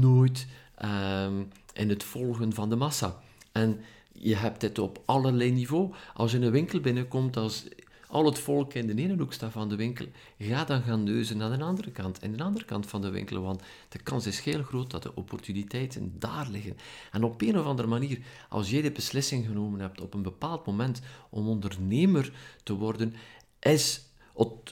nooit 0.00 0.46
um, 0.84 1.48
in 1.72 1.88
het 1.88 2.04
volgen 2.04 2.52
van 2.52 2.68
de 2.68 2.76
massa. 2.76 3.20
En 3.52 3.80
je 4.12 4.36
hebt 4.36 4.60
dit 4.60 4.78
op 4.78 5.02
allerlei 5.04 5.50
niveau. 5.50 5.94
Als 6.14 6.30
je 6.30 6.36
in 6.36 6.42
een 6.42 6.50
winkel 6.50 6.80
binnenkomt, 6.80 7.36
als 7.36 7.64
al 8.08 8.24
het 8.24 8.38
volk 8.38 8.74
in 8.74 8.86
de 8.86 9.02
ene 9.02 9.16
hoek 9.16 9.32
staat 9.32 9.52
van 9.52 9.68
de 9.68 9.76
winkel, 9.76 10.06
ga 10.38 10.64
dan 10.64 10.82
gaan 10.82 11.02
neuzen 11.02 11.36
naar 11.36 11.58
de 11.58 11.64
andere 11.64 11.90
kant, 11.90 12.22
in 12.22 12.36
de 12.36 12.42
andere 12.42 12.64
kant 12.64 12.86
van 12.86 13.02
de 13.02 13.10
winkel, 13.10 13.42
want 13.42 13.62
de 13.88 13.98
kans 13.98 14.26
is 14.26 14.40
heel 14.40 14.62
groot 14.62 14.90
dat 14.90 15.02
de 15.02 15.14
opportuniteiten 15.14 16.14
daar 16.18 16.48
liggen. 16.50 16.76
En 17.12 17.24
op 17.24 17.42
een 17.42 17.58
of 17.58 17.64
andere 17.64 17.88
manier, 17.88 18.18
als 18.48 18.70
jij 18.70 18.82
de 18.82 18.90
beslissing 18.90 19.46
genomen 19.46 19.80
hebt 19.80 20.00
op 20.00 20.14
een 20.14 20.22
bepaald 20.22 20.66
moment 20.66 21.00
om 21.30 21.48
ondernemer 21.48 22.32
te 22.62 22.74
worden, 22.74 23.14
is 23.60 24.00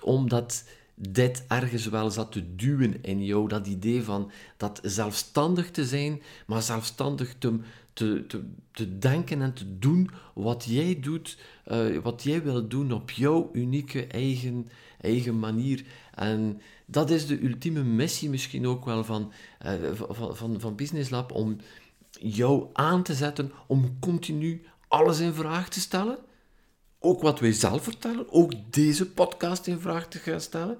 omdat 0.03 0.65
dit 0.95 1.45
ergens 1.49 1.87
wel 1.87 2.11
zat 2.11 2.33
te 2.33 2.55
duwen 2.55 3.03
in 3.03 3.25
jou. 3.25 3.49
Dat 3.49 3.67
idee 3.67 4.03
van 4.03 4.31
dat 4.57 4.81
zelfstandig 4.83 5.71
te 5.71 5.85
zijn, 5.85 6.23
maar 6.47 6.63
zelfstandig 6.63 7.35
te, 7.39 7.59
te, 7.95 8.25
te, 8.27 8.45
te 8.73 8.99
denken 8.99 9.43
en 9.43 9.55
te 9.55 9.79
doen 9.79 10.11
wat 10.35 10.65
jij 10.69 11.01
doet, 11.01 11.39
uh, 11.67 11.99
wat 11.99 12.23
jij 12.23 12.43
wil 12.43 12.69
doen 12.69 12.93
op 12.93 13.11
jouw 13.11 13.51
unieke 13.53 14.07
eigen, 14.07 14.69
eigen 15.01 15.39
manier. 15.39 15.85
En 16.15 16.61
dat 16.87 17.11
is 17.11 17.27
de 17.27 17.45
ultieme 17.45 17.83
missie 17.83 18.31
misschien 18.31 18.67
ook 18.67 18.85
wel 18.85 19.05
van, 19.05 19.33
uh, 19.67 19.73
van, 19.93 20.37
van, 20.37 20.61
van 20.61 20.77
Business 20.77 21.11
Lab, 21.11 21.33
om 21.33 21.57
jou 22.11 22.67
aan 22.73 23.03
te 23.03 23.15
zetten 23.15 23.53
om 23.67 23.97
continu 24.01 24.63
alles 24.89 25.21
in 25.21 25.33
vraag 25.33 25.69
te 25.69 25.81
stellen. 25.81 26.19
Ook 26.99 27.23
wat 27.23 27.41
wij 27.41 27.53
zelf 27.53 27.83
vertellen, 27.83 28.33
ook 28.33 28.53
deze 28.71 29.11
podcast 29.11 29.67
in 29.67 29.79
vraag 29.79 30.09
te 30.09 30.19
gaan 30.19 30.41
stellen. 30.41 30.79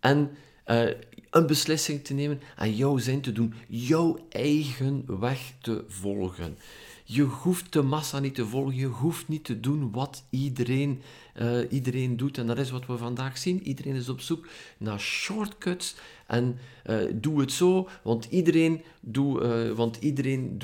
En 0.00 0.30
uh, 0.70 0.90
een 1.30 1.46
beslissing 1.46 2.04
te 2.04 2.14
nemen 2.14 2.40
en 2.56 2.76
jouw 2.76 2.98
zin 2.98 3.20
te 3.20 3.32
doen, 3.32 3.54
jouw 3.68 4.18
eigen 4.28 5.20
weg 5.20 5.52
te 5.60 5.84
volgen. 5.88 6.56
Je 7.04 7.22
hoeft 7.22 7.72
de 7.72 7.82
massa 7.82 8.18
niet 8.18 8.34
te 8.34 8.46
volgen, 8.46 8.74
je 8.74 8.86
hoeft 8.86 9.28
niet 9.28 9.44
te 9.44 9.60
doen 9.60 9.90
wat 9.90 10.24
iedereen, 10.30 11.02
uh, 11.42 11.72
iedereen 11.72 12.16
doet. 12.16 12.38
En 12.38 12.46
dat 12.46 12.58
is 12.58 12.70
wat 12.70 12.86
we 12.86 12.96
vandaag 12.96 13.38
zien. 13.38 13.62
Iedereen 13.62 13.94
is 13.94 14.08
op 14.08 14.20
zoek 14.20 14.46
naar 14.78 15.00
shortcuts. 15.00 15.94
En 16.26 16.58
uh, 16.86 16.96
doe 17.14 17.40
het 17.40 17.52
zo, 17.52 17.88
want 18.02 18.24
iedereen 18.24 18.82
doet, 19.00 19.42
want 19.74 19.96
iedereen 19.96 20.58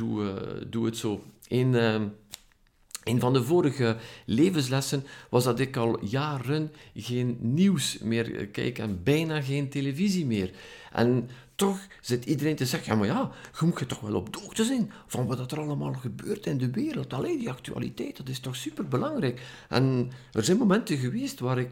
doet 0.71 0.85
het 0.85 0.97
zo. 0.97 1.23
In, 1.49 1.75
een 3.07 3.21
van 3.21 3.33
de 3.33 3.45
vorige 3.45 3.97
levenslessen 4.25 5.05
was 5.29 5.45
dat 5.45 5.61
ik 5.61 5.77
al 5.77 6.05
jaren 6.05 6.73
geen 6.95 7.37
nieuws 7.41 7.99
meer 7.99 8.47
kijk 8.47 8.79
en 8.79 9.03
bijna 9.03 9.41
geen 9.43 9.69
televisie 9.69 10.27
meer. 10.27 10.51
En 10.93 11.31
toch 11.55 11.79
zit 12.01 12.25
iedereen 12.25 12.57
te 12.57 12.67
zeggen, 12.67 12.93
ja 12.93 12.99
maar 12.99 13.09
ja, 13.09 13.31
je 13.61 13.67
moet 13.67 13.79
je 13.79 13.87
toch 13.87 14.01
wel 14.01 14.15
op 14.15 14.33
de 14.33 14.39
hoogte 14.41 14.65
zijn 14.65 14.93
van 15.07 15.27
wat 15.27 15.53
er 15.53 15.61
allemaal 15.61 15.93
gebeurt 15.93 16.47
in 16.47 16.59
de 16.59 16.71
wereld. 16.71 17.13
Alleen 17.13 17.39
die 17.39 17.51
actualiteit, 17.51 18.17
dat 18.17 18.29
is 18.29 18.41
toch 18.41 18.57
super 18.57 18.89
belangrijk. 18.89 19.41
En 19.69 20.11
er 20.33 20.45
zijn 20.45 20.59
momenten 20.59 20.97
geweest 20.97 21.41
waar 21.41 21.59
ik 21.59 21.71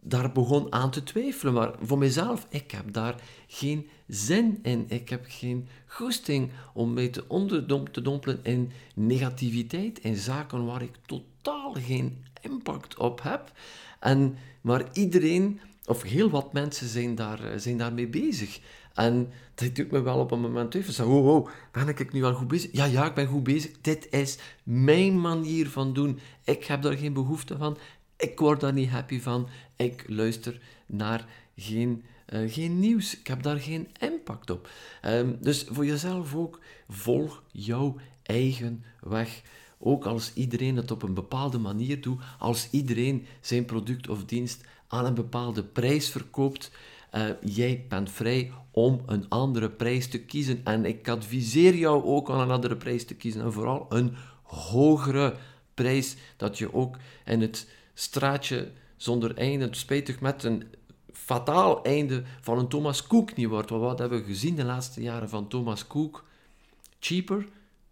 daar 0.00 0.32
begon 0.32 0.72
aan 0.72 0.90
te 0.90 1.02
twijfelen. 1.02 1.52
Maar 1.52 1.74
voor 1.82 1.98
mezelf, 1.98 2.46
ik 2.48 2.70
heb 2.70 2.92
daar 2.92 3.14
geen 3.46 3.88
zin 4.06 4.58
in. 4.62 4.84
Ik 4.88 5.08
heb 5.08 5.24
geen 5.28 5.68
goesting 5.86 6.50
om 6.74 6.92
mij 6.92 7.08
te 7.08 7.24
onderdompelen 7.28 8.40
in 8.42 8.72
negativiteit, 8.94 9.98
in 9.98 10.16
zaken 10.16 10.64
waar 10.64 10.82
ik 10.82 10.94
totaal 11.06 11.72
geen 11.72 12.24
impact 12.40 12.96
op 12.96 13.22
heb. 13.22 13.52
En, 14.00 14.36
maar 14.60 14.84
iedereen, 14.92 15.60
of 15.86 16.02
heel 16.02 16.30
wat 16.30 16.52
mensen, 16.52 16.88
zijn, 16.88 17.14
daar, 17.14 17.44
eh, 17.44 17.58
zijn 17.58 17.78
daarmee 17.78 18.08
bezig. 18.08 18.60
En 18.94 19.32
dat 19.54 19.74
doet 19.74 19.90
me 19.90 20.00
wel 20.00 20.18
op 20.18 20.30
een 20.30 20.40
moment 20.40 20.74
even 20.74 20.92
zeggen, 20.92 21.14
oh, 21.14 21.34
oh, 21.34 21.48
ben 21.72 21.88
ik 21.88 22.12
nu 22.12 22.24
al 22.24 22.34
goed 22.34 22.48
bezig? 22.48 22.72
Ja, 22.72 22.84
ja, 22.84 23.06
ik 23.06 23.14
ben 23.14 23.26
goed 23.26 23.42
bezig. 23.42 23.70
Dit 23.80 24.06
is 24.10 24.38
mijn 24.62 25.20
manier 25.20 25.68
van 25.68 25.92
doen. 25.92 26.18
Ik 26.44 26.64
heb 26.64 26.82
daar 26.82 26.96
geen 26.96 27.12
behoefte 27.12 27.56
van. 27.56 27.76
Ik 28.20 28.38
word 28.38 28.60
daar 28.60 28.72
niet 28.72 28.88
happy 28.88 29.20
van. 29.20 29.48
Ik 29.76 30.04
luister 30.06 30.60
naar 30.86 31.26
geen, 31.56 32.04
uh, 32.28 32.52
geen 32.52 32.78
nieuws. 32.78 33.18
Ik 33.18 33.26
heb 33.26 33.42
daar 33.42 33.58
geen 33.58 33.88
impact 34.00 34.50
op. 34.50 34.68
Um, 35.04 35.38
dus 35.40 35.66
voor 35.68 35.86
jezelf 35.86 36.34
ook, 36.34 36.60
volg 36.88 37.42
jouw 37.52 37.96
eigen 38.22 38.84
weg. 39.00 39.42
Ook 39.78 40.04
als 40.04 40.32
iedereen 40.34 40.76
het 40.76 40.90
op 40.90 41.02
een 41.02 41.14
bepaalde 41.14 41.58
manier 41.58 42.00
doet, 42.00 42.22
als 42.38 42.68
iedereen 42.70 43.26
zijn 43.40 43.64
product 43.64 44.08
of 44.08 44.24
dienst 44.24 44.64
aan 44.88 45.04
een 45.04 45.14
bepaalde 45.14 45.64
prijs 45.64 46.08
verkoopt, 46.08 46.70
uh, 47.14 47.24
jij 47.44 47.84
bent 47.88 48.10
vrij 48.10 48.52
om 48.70 49.02
een 49.06 49.28
andere 49.28 49.70
prijs 49.70 50.08
te 50.08 50.20
kiezen. 50.20 50.60
En 50.64 50.84
ik 50.84 51.08
adviseer 51.08 51.74
jou 51.74 52.04
ook 52.04 52.30
aan 52.30 52.40
een 52.40 52.50
andere 52.50 52.76
prijs 52.76 53.04
te 53.04 53.14
kiezen. 53.14 53.40
En 53.42 53.52
vooral 53.52 53.86
een 53.88 54.14
hogere 54.42 55.36
prijs, 55.74 56.16
dat 56.36 56.58
je 56.58 56.74
ook 56.74 56.96
in 57.24 57.40
het 57.40 57.68
straatje 58.00 58.70
zonder 58.96 59.36
einde, 59.36 59.68
spijtig 59.70 60.20
met 60.20 60.44
een 60.44 60.64
fataal 61.12 61.84
einde 61.84 62.22
van 62.40 62.58
een 62.58 62.68
Thomas 62.68 63.06
Cook 63.06 63.36
niet 63.36 63.46
wordt. 63.46 63.70
wat 63.70 63.98
hebben 63.98 64.18
we 64.18 64.24
gezien 64.24 64.56
de 64.56 64.64
laatste 64.64 65.02
jaren 65.02 65.28
van 65.28 65.48
Thomas 65.48 65.86
Cook? 65.86 66.24
Cheaper, 67.00 67.46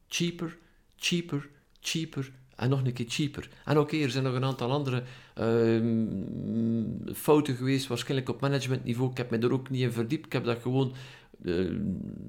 cheaper, 0.08 0.56
cheaper, 0.96 1.48
cheaper 1.80 2.32
en 2.56 2.68
nog 2.68 2.84
een 2.84 2.92
keer 2.92 3.06
cheaper. 3.08 3.48
En 3.64 3.78
oké, 3.78 3.96
er 3.96 4.10
zijn 4.10 4.24
nog 4.24 4.34
een 4.34 4.44
aantal 4.44 4.70
andere 4.70 5.02
uh, 5.40 7.14
fouten 7.14 7.56
geweest, 7.56 7.86
waarschijnlijk 7.86 8.28
op 8.28 8.40
managementniveau. 8.40 9.10
Ik 9.10 9.16
heb 9.16 9.30
me 9.30 9.38
er 9.38 9.52
ook 9.52 9.70
niet 9.70 9.80
in 9.80 9.92
verdiept. 9.92 10.26
Ik 10.26 10.32
heb 10.32 10.44
dat 10.44 10.58
gewoon... 10.62 10.94
Uh, 11.42 11.70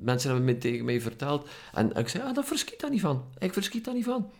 mensen 0.02 0.30
hebben 0.30 0.48
me 0.48 0.58
tegen 0.58 0.86
mij 0.86 1.02
verteld. 1.02 1.50
En 1.74 1.92
ik 1.92 2.08
zei, 2.08 2.24
ah, 2.24 2.34
dat 2.34 2.46
verschiet 2.46 2.80
daar 2.80 2.90
niet 2.90 3.02
van. 3.02 3.24
Ik 3.38 3.54
verschiet 3.54 3.86
daar 3.86 3.94
niet 3.94 4.04
van. 4.04 4.32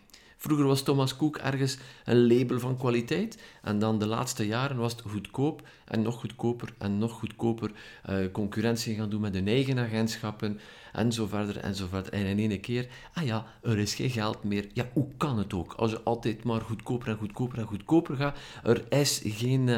Vroeger 0.42 0.66
was 0.66 0.82
Thomas 0.82 1.16
Cook 1.16 1.36
ergens 1.36 1.78
een 2.04 2.26
label 2.26 2.58
van 2.58 2.76
kwaliteit. 2.76 3.42
En 3.62 3.78
dan 3.78 3.98
de 3.98 4.06
laatste 4.06 4.46
jaren 4.46 4.76
was 4.76 4.92
het 4.92 5.00
goedkoop 5.00 5.68
en 5.84 6.02
nog 6.02 6.20
goedkoper 6.20 6.74
en 6.78 6.98
nog 6.98 7.12
goedkoper 7.12 7.70
uh, 8.10 8.32
concurrentie 8.32 8.94
gaan 8.94 9.10
doen 9.10 9.20
met 9.20 9.34
hun 9.34 9.48
eigen 9.48 9.78
agentschappen 9.78 10.60
en 10.92 11.12
zo 11.12 11.26
verder 11.26 11.56
en 11.56 11.74
zo 11.74 11.86
verder. 11.86 12.12
En 12.12 12.26
in 12.26 12.50
één 12.50 12.60
keer, 12.60 12.88
ah 13.14 13.24
ja, 13.24 13.46
er 13.62 13.78
is 13.78 13.94
geen 13.94 14.10
geld 14.10 14.44
meer. 14.44 14.68
Ja, 14.72 14.88
hoe 14.92 15.08
kan 15.16 15.38
het 15.38 15.54
ook? 15.54 15.72
Als 15.72 15.90
je 15.90 16.02
altijd 16.02 16.44
maar 16.44 16.60
goedkoper 16.60 17.08
en 17.08 17.16
goedkoper 17.16 17.58
en 17.58 17.66
goedkoper 17.66 18.16
gaat, 18.16 18.38
er 18.62 18.84
is 18.88 19.20
geen... 19.24 19.66
Uh, 19.66 19.76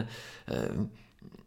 uh, 0.48 0.80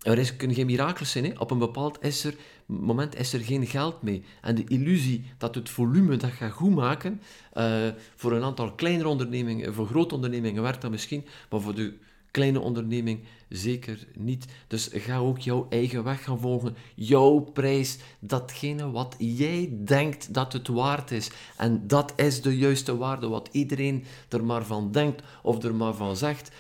er 0.01 0.17
is, 0.17 0.36
kunnen 0.36 0.55
geen 0.55 0.65
mirakels 0.65 1.12
zijn. 1.12 1.25
Hè? 1.25 1.32
Op 1.38 1.51
een 1.51 1.58
bepaald 1.58 2.03
is 2.03 2.24
er, 2.24 2.36
moment 2.65 3.15
is 3.15 3.34
er 3.34 3.39
geen 3.39 3.67
geld 3.67 4.01
mee. 4.01 4.24
En 4.41 4.55
de 4.55 4.63
illusie 4.67 5.24
dat 5.38 5.55
het 5.55 5.70
volume 5.70 6.17
dat 6.17 6.32
gaat 6.32 6.51
goed 6.51 6.75
maken, 6.75 7.22
uh, 7.53 7.88
voor 8.15 8.32
een 8.32 8.44
aantal 8.44 8.72
kleinere 8.72 9.10
ondernemingen, 9.10 9.74
voor 9.74 9.88
grote 9.88 10.15
ondernemingen 10.15 10.63
werkt 10.63 10.82
dat 10.82 10.91
misschien, 10.91 11.25
maar 11.50 11.62
voor 11.62 11.75
de 11.75 11.94
kleine 12.36 12.60
onderneming 12.60 13.20
zeker 13.50 14.08
niet. 14.13 14.46
Dus 14.67 14.89
ga 14.91 15.17
ook 15.17 15.39
jouw 15.39 15.65
eigen 15.70 16.03
weg 16.03 16.24
gaan 16.24 16.39
volgen. 16.39 16.75
Jouw 16.96 17.39
prijs, 17.39 17.98
datgene 18.20 18.91
wat 18.91 19.15
jij 19.17 19.77
denkt 19.86 20.34
dat 20.34 20.53
het 20.53 20.67
waard 20.67 21.12
is. 21.12 21.32
En 21.58 21.88
dat 21.88 22.13
is 22.15 22.41
de 22.41 22.58
juiste 22.58 22.98
waarde, 22.98 23.27
wat 23.27 23.50
iedereen 23.51 24.03
er 24.29 24.44
maar 24.44 24.65
van 24.65 24.91
denkt 24.91 25.22
of 25.44 25.63
er 25.63 25.75
maar 25.75 25.94
van 25.94 26.15
zegt. 26.15 26.51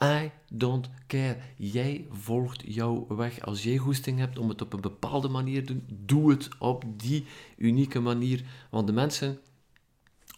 I 0.00 0.30
don't 0.50 0.90
care. 1.06 1.38
Jij 1.56 2.06
volgt 2.10 2.62
jouw 2.66 3.06
weg. 3.08 3.40
Als 3.40 3.62
jij 3.62 3.76
goesting 3.76 4.18
hebt 4.18 4.38
om 4.38 4.48
het 4.48 4.62
op 4.62 4.72
een 4.72 4.80
bepaalde 4.80 5.28
manier 5.28 5.66
te 5.66 5.72
doen, 5.72 5.98
doe 6.06 6.30
het 6.30 6.48
op 6.58 6.84
die 6.96 7.26
unieke 7.56 8.00
manier. 8.00 8.44
Want 8.70 8.86
de 8.86 8.92
mensen 8.92 9.38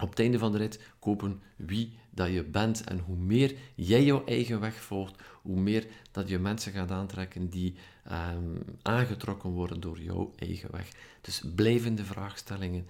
op 0.01 0.09
het 0.09 0.19
einde 0.19 0.37
van 0.37 0.51
de 0.51 0.57
rit 0.57 0.79
kopen 0.99 1.41
wie 1.55 1.97
dat 2.09 2.29
je 2.31 2.43
bent. 2.43 2.83
En 2.83 2.99
hoe 2.99 3.15
meer 3.15 3.55
jij 3.75 4.03
jouw 4.03 4.25
eigen 4.25 4.59
weg 4.59 4.75
volgt, 4.81 5.21
hoe 5.41 5.59
meer 5.59 5.87
dat 6.11 6.29
je 6.29 6.39
mensen 6.39 6.71
gaat 6.71 6.91
aantrekken 6.91 7.49
die 7.49 7.75
um, 8.11 8.61
aangetrokken 8.81 9.49
worden 9.49 9.79
door 9.79 10.01
jouw 10.01 10.33
eigen 10.35 10.71
weg. 10.71 10.89
Dus 11.21 11.43
blijvende 11.55 12.05
vraagstellingen. 12.05 12.87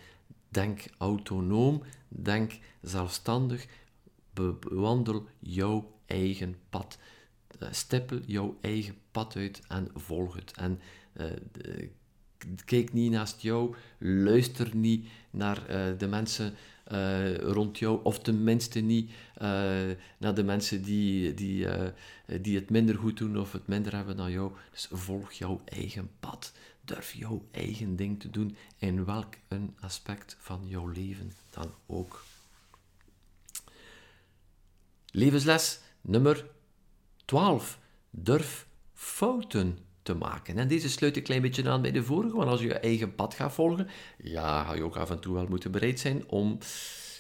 Denk 0.50 0.86
autonoom, 0.98 1.84
denk 2.08 2.58
zelfstandig, 2.82 3.68
bewandel 4.34 5.28
jouw 5.40 5.95
eigen 6.06 6.56
pad. 6.70 6.98
Uh, 7.62 7.68
stippel 7.72 8.20
jouw 8.26 8.58
eigen 8.62 8.96
pad 9.12 9.36
uit 9.36 9.62
en 9.68 9.88
volg 9.94 10.36
het. 10.36 10.52
En 10.56 10.80
uh, 11.14 11.26
kijk 12.66 12.94
niet 12.94 13.12
naast 13.12 13.42
jou, 13.42 13.76
luister 13.98 14.76
niet 14.76 15.08
naar 15.30 15.70
uh, 15.70 15.98
de 15.98 16.08
mensen 16.08 16.54
rond 17.40 17.78
jou, 17.80 18.04
of 18.04 18.20
tenminste 18.20 18.80
niet 18.80 19.12
naar 20.18 20.34
de 20.34 20.44
mensen 20.44 20.82
die, 20.82 21.34
die, 21.34 21.68
die 22.42 22.56
het 22.56 22.70
minder 22.70 22.96
goed 22.96 23.18
doen 23.18 23.40
of 23.40 23.52
het 23.52 23.68
minder 23.68 23.96
hebben 23.96 24.18
dan 24.18 24.32
jou. 24.32 24.52
Dus 24.72 24.88
volg 24.92 25.32
jouw 25.32 25.62
eigen 25.66 26.10
pad. 26.20 26.54
Durf 26.82 27.14
jouw 27.14 27.48
eigen 27.52 27.96
ding 27.96 28.20
te 28.20 28.30
doen 28.30 28.58
in 28.78 29.06
welk 29.06 29.34
een 29.48 29.76
aspect 29.80 30.38
van 30.40 30.62
jouw 30.68 30.88
leven 30.88 31.32
dan 31.50 31.72
ook. 31.86 32.24
Levensles 35.12 35.80
nummer 36.06 36.46
12. 37.26 37.80
Durf 38.10 38.68
fouten 38.94 39.78
te 40.02 40.14
maken. 40.14 40.58
En 40.58 40.68
deze 40.68 40.90
sluit 40.90 41.18
een 41.18 41.24
klein 41.24 41.42
beetje 41.42 41.70
aan 41.70 41.82
bij 41.82 41.92
de 41.92 42.04
vorige, 42.04 42.36
want 42.36 42.50
als 42.50 42.60
je 42.60 42.68
je 42.68 42.74
eigen 42.74 43.16
pad 43.16 43.34
gaat 43.34 43.54
volgen, 43.54 43.88
ja, 44.18 44.64
ga 44.64 44.74
je 44.74 44.84
ook 44.84 44.98
af 44.98 45.10
en 45.10 45.20
toe 45.20 45.34
wel 45.34 45.48
moeten 45.48 45.72
bereid 45.72 46.00
zijn 46.00 46.30
om 46.30 46.58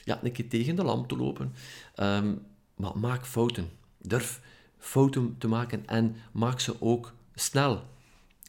ja, 0.03 0.19
een 0.23 0.31
keer 0.31 0.49
tegen 0.49 0.75
de 0.75 0.83
lamp 0.83 1.07
te 1.07 1.17
lopen. 1.17 1.53
Um, 1.95 2.45
maar 2.75 2.97
maak 2.97 3.25
fouten. 3.25 3.69
Durf 4.01 4.41
fouten 4.77 5.35
te 5.37 5.47
maken 5.47 5.87
en 5.87 6.15
maak 6.31 6.59
ze 6.59 6.81
ook 6.81 7.13
snel. 7.35 7.83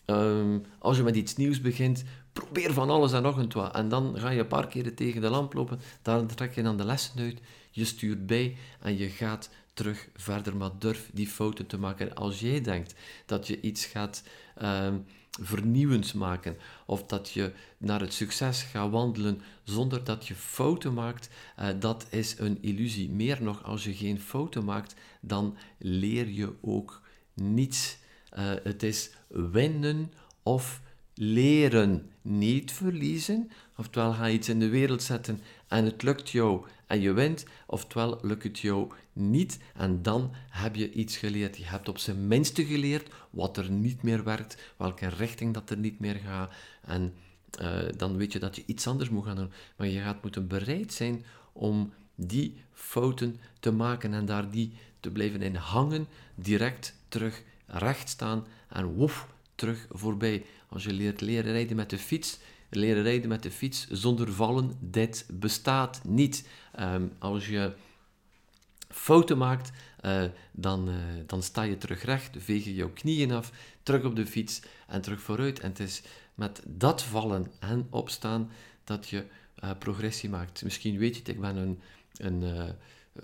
Um, 0.06 0.64
als 0.78 0.96
je 0.96 1.02
met 1.02 1.16
iets 1.16 1.36
nieuws 1.36 1.60
begint, 1.60 2.04
probeer 2.32 2.72
van 2.72 2.90
alles 2.90 3.12
en 3.12 3.22
nog 3.22 3.36
een 3.36 3.52
wat. 3.52 3.74
En 3.74 3.88
dan 3.88 4.18
ga 4.18 4.30
je 4.30 4.40
een 4.40 4.46
paar 4.46 4.68
keren 4.68 4.94
tegen 4.94 5.20
de 5.20 5.30
lamp 5.30 5.52
lopen, 5.52 5.80
daar 6.02 6.26
trek 6.26 6.54
je 6.54 6.62
dan 6.62 6.76
de 6.76 6.84
lessen 6.84 7.18
uit, 7.18 7.40
je 7.70 7.84
stuurt 7.84 8.26
bij 8.26 8.56
en 8.80 8.96
je 8.96 9.08
gaat 9.08 9.50
terug 9.76 10.09
verder. 10.14 10.56
Maar 10.56 10.71
durf 10.78 11.11
die 11.12 11.28
fouten 11.28 11.66
te 11.66 11.78
maken. 11.78 12.14
Als 12.14 12.40
jij 12.40 12.61
denkt 12.61 12.95
dat 13.26 13.47
je 13.47 13.61
iets 13.61 13.85
gaat 13.85 14.23
uh, 14.62 14.95
vernieuwends 15.40 16.12
maken, 16.12 16.56
of 16.87 17.04
dat 17.04 17.30
je 17.30 17.52
naar 17.78 18.00
het 18.00 18.12
succes 18.12 18.62
gaat 18.62 18.90
wandelen 18.90 19.40
zonder 19.64 20.04
dat 20.04 20.26
je 20.26 20.35
fouten 20.35 20.95
maakt, 20.95 21.28
uh, 21.61 21.68
dat 21.78 22.06
is 22.11 22.38
een 22.38 22.59
illusie. 22.61 23.11
Meer 23.11 23.42
nog, 23.42 23.64
als 23.64 23.85
je 23.85 23.95
geen 23.95 24.21
fouten 24.21 24.64
maakt, 24.64 24.95
dan 25.21 25.56
leer 25.78 26.28
je 26.28 26.52
ook 26.61 27.02
niets. 27.35 27.99
Uh, 28.38 28.50
het 28.62 28.83
is 28.83 29.11
winnen 29.28 30.12
of 30.42 30.80
leren, 31.14 32.11
niet 32.23 32.73
verliezen. 32.73 33.50
Oftewel 33.76 34.12
ga 34.12 34.28
iets 34.28 34.49
in 34.49 34.59
de 34.59 34.68
wereld 34.68 35.02
zetten 35.02 35.40
en 35.68 35.85
het 35.85 36.02
lukt 36.02 36.30
jou 36.30 36.64
en 36.87 37.00
je 37.00 37.12
wint, 37.12 37.44
oftewel 37.66 38.18
lukt 38.23 38.42
het 38.42 38.58
jou 38.58 38.92
niet 39.12 39.58
en 39.75 40.02
dan 40.02 40.32
heb 40.50 40.75
je 40.75 40.92
iets 40.92 41.16
geleerd. 41.16 41.56
Je 41.56 41.64
hebt 41.64 41.88
op 41.88 41.99
zijn 41.99 42.26
minste 42.26 42.64
geleerd 42.64 43.08
wat 43.30 43.56
er 43.56 43.70
niet 43.70 44.02
meer 44.02 44.25
werkt, 44.25 44.73
welke 44.76 45.08
richting 45.08 45.54
dat 45.54 45.70
er 45.70 45.76
niet 45.76 46.00
meer 46.00 46.14
gaat 46.14 46.52
en 46.80 47.14
uh, 47.61 47.78
dan 47.96 48.16
weet 48.16 48.32
je 48.32 48.38
dat 48.38 48.56
je 48.56 48.62
iets 48.66 48.87
anders 48.87 49.11
moet 49.11 49.25
gaan 49.25 49.37
doen. 49.37 49.52
Maar 49.76 49.87
je 49.87 50.00
gaat 50.00 50.23
moeten 50.23 50.46
bereid 50.46 50.92
zijn 50.92 51.25
om 51.52 51.92
die 52.14 52.56
fouten 52.73 53.40
te 53.61 53.73
maken 53.73 54.14
en 54.14 54.26
daar 54.26 54.50
die 54.50 54.73
te 55.00 55.11
blijven 55.11 55.42
in 55.42 55.54
hangen, 55.54 56.06
direct 56.35 56.94
terug 57.08 57.42
recht 57.66 58.08
staan 58.08 58.46
en 58.68 58.85
woef, 58.85 59.26
terug 59.54 59.87
voorbij. 59.90 60.44
Als 60.68 60.85
je 60.85 60.92
leert 60.92 61.20
leren 61.20 61.52
rijden 61.52 61.76
met 61.76 61.90
de 61.90 61.99
fiets, 61.99 62.38
leren 62.70 63.02
rijden 63.02 63.28
met 63.28 63.42
de 63.42 63.50
fiets 63.50 63.87
zonder 63.90 64.32
vallen, 64.32 64.73
dit 64.80 65.26
bestaat 65.32 66.00
niet. 66.04 66.49
Um, 66.80 67.12
als 67.18 67.49
je 67.49 67.73
fouten 68.88 69.38
maakt, 69.38 69.70
uh, 70.04 70.25
dan, 70.52 70.88
uh, 70.88 70.94
dan 71.26 71.42
sta 71.42 71.62
je 71.62 71.78
terug 71.78 72.02
recht, 72.02 72.37
veeg 72.38 72.64
je 72.64 72.75
jouw 72.75 72.90
knieën 72.90 73.32
af, 73.32 73.52
terug 73.82 74.04
op 74.04 74.16
de 74.16 74.26
fiets 74.26 74.62
en 74.87 75.00
terug 75.00 75.20
vooruit. 75.20 75.61
En 75.61 75.68
het 75.68 75.80
is 75.80 76.02
met 76.35 76.62
dat 76.66 77.02
vallen 77.02 77.46
en 77.58 77.87
opstaan 77.90 78.50
dat 78.85 79.08
je 79.08 79.25
uh, 79.64 79.70
progressie 79.78 80.28
maakt. 80.28 80.64
Misschien 80.64 80.99
weet 80.99 81.12
je 81.14 81.18
het, 81.18 81.28
ik 81.28 81.40
ben 81.40 81.56
een, 81.56 81.80
een 82.16 82.75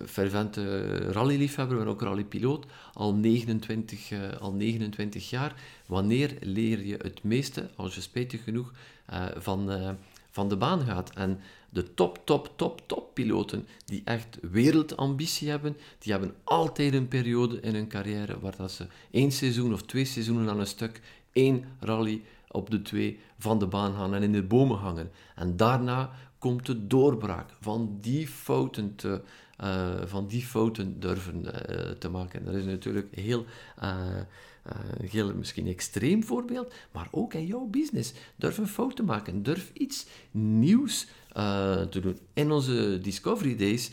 fervente 0.05 0.97
rallyliefhebber, 1.13 1.77
ben 1.77 1.87
ook 1.87 2.03
rallypiloot, 2.03 2.67
al 2.93 3.15
29, 3.15 4.11
uh, 4.11 4.33
al 4.41 4.53
29 4.53 5.31
jaar. 5.31 5.55
Wanneer 5.87 6.37
leer 6.41 6.87
je 6.87 6.97
het 7.03 7.23
meeste, 7.23 7.71
als 7.77 7.95
je 7.95 8.01
spijtig 8.01 8.45
genoeg 8.45 8.73
uh, 9.13 9.25
van, 9.37 9.73
uh, 9.73 9.91
van 10.31 10.49
de 10.49 10.57
baan 10.57 10.81
gaat? 10.81 11.11
En 11.11 11.41
de 11.71 11.95
top, 11.95 12.21
top, 12.25 12.53
top, 12.57 12.83
top 12.87 13.15
piloten 13.15 13.67
die 13.85 14.03
echt 14.05 14.39
wereldambitie 14.51 15.49
hebben, 15.49 15.77
die 15.99 16.13
hebben 16.13 16.35
altijd 16.45 16.95
een 16.95 17.09
periode 17.09 17.61
in 17.61 17.75
hun 17.75 17.89
carrière 17.89 18.41
waar 18.41 18.57
dat 18.57 18.71
ze 18.71 18.87
één 19.11 19.31
seizoen 19.31 19.73
of 19.73 19.83
twee 19.83 20.05
seizoenen 20.05 20.49
aan 20.49 20.61
een 20.61 20.67
stuk 20.67 21.01
één 21.33 21.65
rally 21.81 22.23
op 22.49 22.71
de 22.71 22.83
twee 22.83 23.21
van 23.39 23.59
de 23.59 23.67
baan 23.67 23.95
gaan 23.95 24.15
en 24.15 24.23
in 24.23 24.33
de 24.33 24.43
bomen 24.43 24.79
hangen. 24.79 25.11
En 25.35 25.57
daarna 25.57 26.11
komt 26.39 26.67
de 26.67 26.87
doorbraak 26.87 27.51
van 27.61 27.99
die 28.01 28.29
fouten 28.29 28.95
te, 28.95 29.23
uh, 29.63 29.91
van 30.05 30.27
die 30.27 30.43
fouten 30.43 31.01
durven 31.01 31.45
uh, 31.45 31.91
te 31.91 32.09
maken. 32.09 32.45
Dat 32.45 32.55
is 32.55 32.65
natuurlijk 32.65 33.15
heel, 33.15 33.45
uh, 33.83 34.21
heel 35.01 35.35
misschien 35.35 35.67
extreem 35.67 36.25
voorbeeld, 36.25 36.75
maar 36.93 37.09
ook 37.11 37.35
in 37.35 37.47
jouw 37.47 37.65
business. 37.65 38.13
Durf 38.37 38.59
een 38.59 38.67
fout 38.67 38.97
te 38.97 39.03
maken, 39.03 39.43
durf 39.43 39.71
iets 39.73 40.07
nieuws 40.31 41.07
te 41.91 42.01
doen. 42.01 42.19
In 42.33 42.51
onze 42.51 42.99
Discovery 43.03 43.57
Days, 43.57 43.91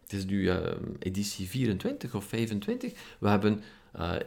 het 0.00 0.12
is 0.12 0.24
nu 0.24 0.50
editie 0.98 1.48
24 1.48 2.14
of 2.14 2.24
25, 2.24 2.92
we 3.18 3.28
hebben 3.28 3.62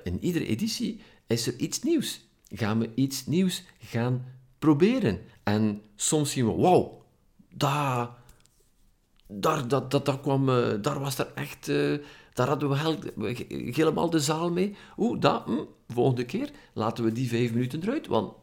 in 0.04 0.18
iedere 0.24 0.46
editie 0.46 1.02
is 1.28 1.48
er 1.48 1.56
iets 1.58 1.82
nieuws. 1.82 2.22
Gaan 2.50 2.80
we 2.80 2.90
iets 2.96 3.26
nieuws 3.26 3.64
gaan 3.80 4.26
proberen. 4.60 5.20
En 5.44 5.82
soms 5.96 6.32
zien 6.32 6.46
we, 6.46 6.52
wow, 6.52 7.02
daar, 7.50 8.10
daar, 9.28 9.68
dat, 9.68 9.92
dat, 9.92 10.06
dat 10.06 10.22
kwam, 10.22 10.50
uh, 10.50 10.68
daar 10.82 11.00
was 11.00 11.18
er 11.18 11.32
echt, 11.36 11.68
uh, 11.68 11.98
daar 12.34 12.48
hadden 12.48 12.70
we 12.70 13.46
helemaal 13.48 14.10
de 14.10 14.20
zaal 14.20 14.52
mee. 14.52 14.76
Oeh, 14.98 15.20
dat, 15.20 15.44
hm, 15.46 15.64
volgende 15.88 16.26
keer 16.26 16.50
laten 16.74 17.04
we 17.04 17.12
die 17.12 17.28
vijf 17.30 17.54
minuten 17.54 17.82
eruit, 17.82 18.08
want 18.08 18.34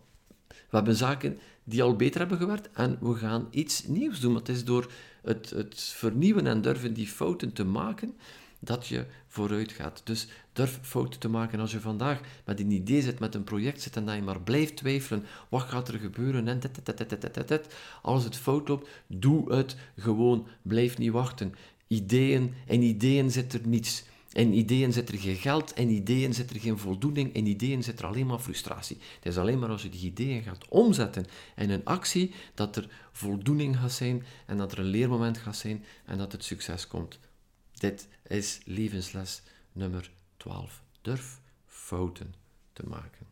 we 0.48 0.76
hebben 0.76 0.96
zaken 0.96 1.38
die 1.64 1.82
al 1.82 1.96
beter 1.96 2.20
hebben 2.20 2.38
gewerkt 2.38 2.70
en 2.72 2.98
we 3.00 3.14
gaan 3.14 3.46
iets 3.50 3.86
nieuws 3.86 4.20
doen. 4.20 4.34
Het 4.34 4.48
is 4.48 4.64
door 4.64 4.90
het, 5.22 5.50
het 5.50 5.80
vernieuwen 5.80 6.46
en 6.46 6.62
durven 6.62 6.94
die 6.94 7.06
fouten 7.06 7.52
te 7.52 7.64
maken, 7.64 8.14
dat 8.60 8.86
je 8.86 9.06
vooruit 9.26 9.72
gaat. 9.72 10.00
Dus 10.04 10.28
durf 10.52 10.78
fouten 10.82 11.20
te 11.20 11.28
maken 11.28 11.60
als 11.60 11.72
je 11.72 11.80
vandaag 11.80 12.20
met 12.44 12.60
een 12.60 12.70
idee 12.70 13.02
zit, 13.02 13.18
met 13.18 13.34
een 13.34 13.44
project 13.44 13.82
zit 13.82 13.96
en 13.96 14.04
dat 14.04 14.14
je 14.14 14.22
maar 14.22 14.40
blijft 14.40 14.76
twijfelen. 14.76 15.24
Wat 15.48 15.62
gaat 15.62 15.88
er 15.88 15.98
gebeuren? 15.98 16.48
En 16.48 16.60
Als 18.02 18.24
het 18.24 18.36
fout 18.36 18.68
loopt, 18.68 18.88
doe 19.06 19.52
het 19.54 19.76
gewoon. 19.96 20.46
Blijf 20.62 20.98
niet 20.98 21.12
wachten. 21.12 21.54
Ideeën, 21.86 22.54
en 22.66 22.82
ideeën 22.82 23.30
zit 23.30 23.52
er 23.52 23.66
niets. 23.66 24.04
In 24.32 24.54
ideeën 24.54 24.92
zit 24.92 25.08
er 25.08 25.18
geen 25.18 25.36
geld, 25.36 25.76
in 25.76 25.88
ideeën 25.88 26.34
zit 26.34 26.50
er 26.50 26.60
geen 26.60 26.78
voldoening, 26.78 27.32
in 27.32 27.46
ideeën 27.46 27.82
zit 27.82 27.98
er 27.98 28.06
alleen 28.06 28.26
maar 28.26 28.38
frustratie. 28.38 28.98
Het 29.14 29.26
is 29.26 29.38
alleen 29.38 29.58
maar 29.58 29.68
als 29.68 29.82
je 29.82 29.88
die 29.88 30.04
ideeën 30.04 30.42
gaat 30.42 30.68
omzetten 30.68 31.26
in 31.56 31.70
een 31.70 31.84
actie, 31.84 32.32
dat 32.54 32.76
er 32.76 32.88
voldoening 33.12 33.76
gaat 33.76 33.92
zijn 33.92 34.24
en 34.46 34.56
dat 34.56 34.72
er 34.72 34.78
een 34.78 34.84
leermoment 34.84 35.38
gaat 35.38 35.56
zijn 35.56 35.84
en 36.04 36.18
dat 36.18 36.32
het 36.32 36.44
succes 36.44 36.86
komt. 36.86 37.18
Dit 37.80 38.08
is 38.26 38.60
levensles 38.64 39.42
nummer 39.72 40.10
12. 40.36 40.82
Durf 41.00 41.40
fouten 41.66 42.34
te 42.72 42.86
maken. 42.86 43.26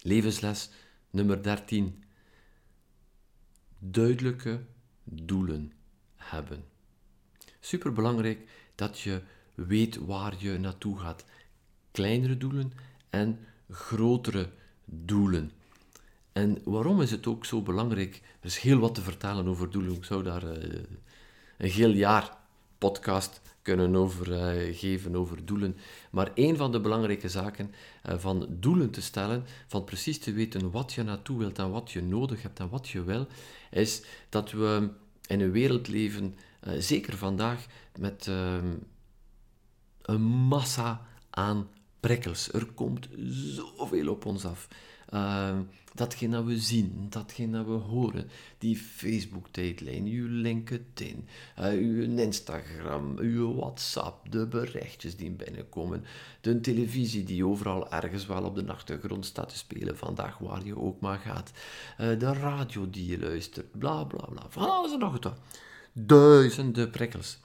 Levensles 0.00 0.70
nummer 1.10 1.42
13. 1.42 2.04
Duidelijke 3.78 4.64
doelen 5.04 5.72
hebben. 6.14 6.64
Superbelangrijk 7.60 8.48
dat 8.74 8.98
je 8.98 9.22
weet 9.54 9.96
waar 9.96 10.34
je 10.38 10.58
naartoe 10.58 10.98
gaat. 10.98 11.24
Kleinere 11.90 12.36
doelen 12.36 12.72
en 13.10 13.38
grotere 13.70 14.50
doelen. 14.84 15.50
En 16.32 16.60
waarom 16.64 17.00
is 17.00 17.10
het 17.10 17.26
ook 17.26 17.44
zo 17.44 17.62
belangrijk? 17.62 18.22
Er 18.40 18.46
is 18.46 18.58
heel 18.58 18.78
wat 18.78 18.94
te 18.94 19.02
vertellen 19.02 19.48
over 19.48 19.70
doelen. 19.70 19.94
Ik 19.94 20.04
zou 20.04 20.22
daar 20.22 20.44
uh, 20.44 20.82
een 21.58 21.70
heel 21.70 21.90
jaar 21.90 22.36
podcast 22.78 23.40
kunnen 23.62 23.96
overgeven 23.96 25.12
uh, 25.12 25.20
over 25.20 25.44
doelen. 25.44 25.76
Maar 26.10 26.30
een 26.34 26.56
van 26.56 26.72
de 26.72 26.80
belangrijke 26.80 27.28
zaken 27.28 27.74
uh, 28.08 28.14
van 28.18 28.46
doelen 28.50 28.90
te 28.90 29.02
stellen, 29.02 29.44
van 29.66 29.84
precies 29.84 30.18
te 30.18 30.32
weten 30.32 30.70
wat 30.70 30.92
je 30.92 31.02
naartoe 31.02 31.38
wilt 31.38 31.58
en 31.58 31.70
wat 31.70 31.92
je 31.92 32.02
nodig 32.02 32.42
hebt 32.42 32.60
en 32.60 32.68
wat 32.68 32.88
je 32.88 33.04
wil, 33.04 33.26
is 33.70 34.02
dat 34.28 34.50
we 34.50 34.90
in 35.26 35.40
een 35.40 35.50
wereld 35.50 35.88
leven, 35.88 36.36
uh, 36.64 36.72
zeker 36.78 37.16
vandaag, 37.16 37.66
met 37.98 38.26
ehm, 38.28 38.74
een 40.02 40.22
massa 40.22 41.06
aan 41.30 41.68
prikkels. 42.00 42.52
Er 42.52 42.66
komt 42.66 43.08
zoveel 43.28 44.08
op 44.08 44.24
ons 44.24 44.44
af. 44.44 44.68
Uh, 45.14 45.58
datgene 45.94 46.36
dat 46.36 46.44
we 46.44 46.58
zien, 46.58 47.06
datgene 47.08 47.56
dat 47.56 47.66
we 47.66 47.72
horen, 47.72 48.30
die 48.58 48.76
Facebook-tijdlijn, 48.76 50.06
uw 50.06 50.26
LinkedIn, 50.28 51.28
uh, 51.60 51.66
uw 51.66 52.18
Instagram, 52.18 53.18
uw 53.18 53.54
WhatsApp, 53.54 54.30
de 54.30 54.46
berichtjes 54.46 55.16
die 55.16 55.30
binnenkomen, 55.30 56.04
de 56.40 56.60
televisie 56.60 57.24
die 57.24 57.46
overal 57.46 57.90
ergens 57.92 58.26
wel 58.26 58.44
op 58.44 58.54
de 58.54 58.66
achtergrond 58.66 59.26
staat 59.26 59.48
te 59.48 59.56
spelen, 59.56 59.96
vandaag 59.96 60.38
waar 60.38 60.64
je 60.64 60.78
ook 60.78 61.00
maar 61.00 61.18
gaat, 61.18 61.52
uh, 62.00 62.18
de 62.18 62.32
radio 62.32 62.90
die 62.90 63.06
je 63.06 63.18
luistert, 63.18 63.78
bla 63.78 64.04
bla 64.04 64.26
bla, 64.26 64.42
van 64.48 64.70
alles 64.70 64.92
en 64.92 64.98
nog 64.98 65.12
wat. 65.12 65.32
Duizenden 65.92 66.90
prikkels. 66.90 67.38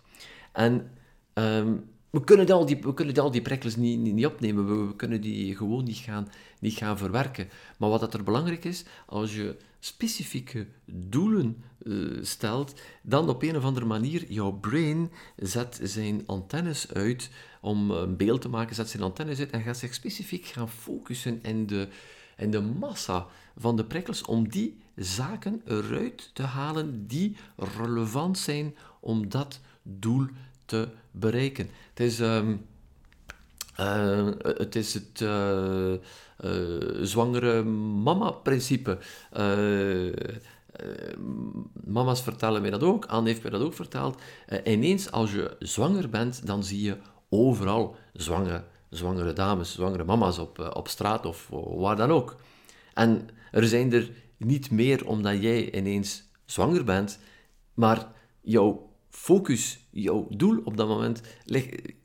En 0.51 0.91
um, 1.33 1.89
we 2.09 2.23
kunnen 2.23 2.49
al 2.49 2.65
die, 2.65 2.77
we 2.81 2.93
kunnen 2.93 3.15
al 3.15 3.31
die 3.31 3.41
prikkels 3.41 3.75
niet, 3.75 3.99
niet, 3.99 4.13
niet 4.13 4.25
opnemen. 4.25 4.87
We, 4.87 4.95
kunnen 4.95 5.21
die 5.21 5.55
gewoon 5.55 5.83
niet 5.83 5.97
gaan, 5.97 6.27
niet 6.59 6.73
gaan 6.73 6.97
verwerken. 6.97 7.49
Maar 7.77 7.89
wat 7.89 7.99
dat 7.99 8.13
er 8.13 8.23
belangrijk 8.23 8.65
is, 8.65 8.83
als 9.05 9.35
je 9.35 9.57
specifieke 9.79 10.67
doelen 10.85 11.63
uh, 11.83 12.23
stelt, 12.23 12.73
dan 13.01 13.29
op 13.29 13.43
een 13.43 13.57
of 13.57 13.63
andere 13.63 13.85
manier, 13.85 14.31
jouw 14.31 14.51
brain 14.51 15.11
zet 15.35 15.79
zijn 15.83 16.23
antennes 16.25 16.93
uit 16.93 17.29
om 17.61 17.91
een 17.91 18.17
beeld 18.17 18.41
te 18.41 18.49
maken, 18.49 18.75
zet 18.75 18.89
zijn 18.89 19.03
antennes 19.03 19.39
uit 19.39 19.49
en 19.49 19.61
gaat 19.61 19.77
zich 19.77 19.93
specifiek 19.93 20.45
gaan 20.45 20.69
focussen 20.69 21.43
in 21.43 21.67
de, 21.67 21.87
in 22.37 22.51
de 22.51 22.61
massa 22.61 23.27
van 23.57 23.75
de 23.75 23.85
prikkels 23.85 24.23
om 24.23 24.49
die 24.49 24.77
zaken 24.95 25.61
eruit 25.65 26.29
te 26.33 26.43
halen 26.43 27.07
die 27.07 27.35
relevant 27.55 28.37
zijn 28.37 28.75
om 28.99 29.29
dat 29.29 29.59
doel 29.83 30.25
te 30.25 30.33
bereiken. 31.11 31.69
Het 31.93 31.99
is, 31.99 32.19
um, 32.19 32.65
het 34.43 34.75
is 34.75 34.93
het 34.93 35.25
zwangere 37.01 37.63
mama-principe. 38.03 38.97
mama's 41.85 42.21
vertellen 42.21 42.61
mij 42.61 42.69
dat 42.69 42.83
ook, 42.83 43.05
Anne 43.05 43.29
heeft 43.29 43.41
mij 43.41 43.51
dat 43.51 43.61
ook 43.61 43.73
verteld. 43.73 44.21
ineens, 44.63 45.11
als 45.11 45.31
je 45.31 45.55
zwanger 45.59 46.09
bent, 46.09 46.45
dan 46.45 46.63
zie 46.63 46.81
je 46.81 46.97
overal 47.29 47.95
zwangere, 48.13 48.63
zwangere 48.89 49.33
dames, 49.33 49.73
zwangere 49.73 50.03
mama's 50.03 50.37
op, 50.37 50.71
op 50.73 50.87
straat 50.87 51.25
of 51.25 51.47
waar 51.51 51.95
dan 51.95 52.11
ook. 52.11 52.35
En 52.93 53.29
er 53.51 53.67
zijn 53.67 53.93
er 53.93 54.11
niet 54.37 54.71
meer 54.71 55.07
omdat 55.07 55.41
jij 55.41 55.73
ineens 55.73 56.23
zwanger 56.45 56.83
bent, 56.83 57.19
maar 57.73 58.07
jouw 58.41 58.88
focus, 59.19 59.79
jouw 59.89 60.27
doel 60.29 60.61
op 60.63 60.77
dat 60.77 60.87
moment 60.87 61.21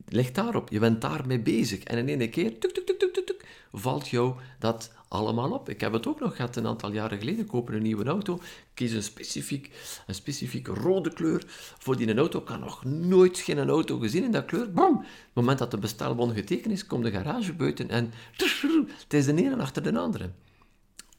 ligt, 0.07 0.35
daarop. 0.35 0.71
Je 0.71 0.79
bent 0.79 1.01
daarmee 1.01 1.41
bezig. 1.41 1.83
En 1.83 2.09
in 2.09 2.21
één 2.21 2.31
keer 2.31 2.59
tuk, 2.59 2.71
tuk, 2.71 2.99
tuk, 2.99 3.27
tuk, 3.27 3.45
valt 3.73 4.09
jou 4.09 4.35
dat 4.59 4.93
allemaal 5.09 5.51
op. 5.51 5.69
Ik 5.69 5.81
heb 5.81 5.93
het 5.93 6.07
ook 6.07 6.21
nog 6.21 6.37
gehad 6.37 6.57
een 6.57 6.67
aantal 6.67 6.93
jaren 6.93 7.19
geleden. 7.19 7.47
Kopen 7.47 7.75
een 7.75 7.83
nieuwe 7.83 8.05
auto. 8.05 8.41
Kies 8.75 8.93
een 8.93 9.03
specifiek, 9.03 9.71
een 10.07 10.15
specifieke 10.15 10.73
rode 10.73 11.13
kleur 11.13 11.43
voor 11.79 11.97
die 11.97 12.15
auto. 12.15 12.43
Had 12.45 12.61
nog 12.61 12.85
nooit 12.85 13.39
geen 13.39 13.69
auto 13.69 13.99
gezien 13.99 14.25
in 14.25 14.31
dat 14.31 14.45
kleur. 14.45 14.73
Boom! 14.73 14.97
Op 14.97 15.03
het 15.03 15.35
moment 15.35 15.59
dat 15.59 15.71
de 15.71 15.79
bestelbon 15.79 16.35
getekend 16.35 16.73
is, 16.73 16.87
komt 16.87 17.05
de 17.05 17.11
garage 17.11 17.53
buiten 17.53 17.89
en 17.89 18.13
het 18.37 19.13
is 19.13 19.27
de 19.27 19.35
ene 19.35 19.57
achter 19.57 19.83
de 19.83 19.99
andere. 19.99 20.31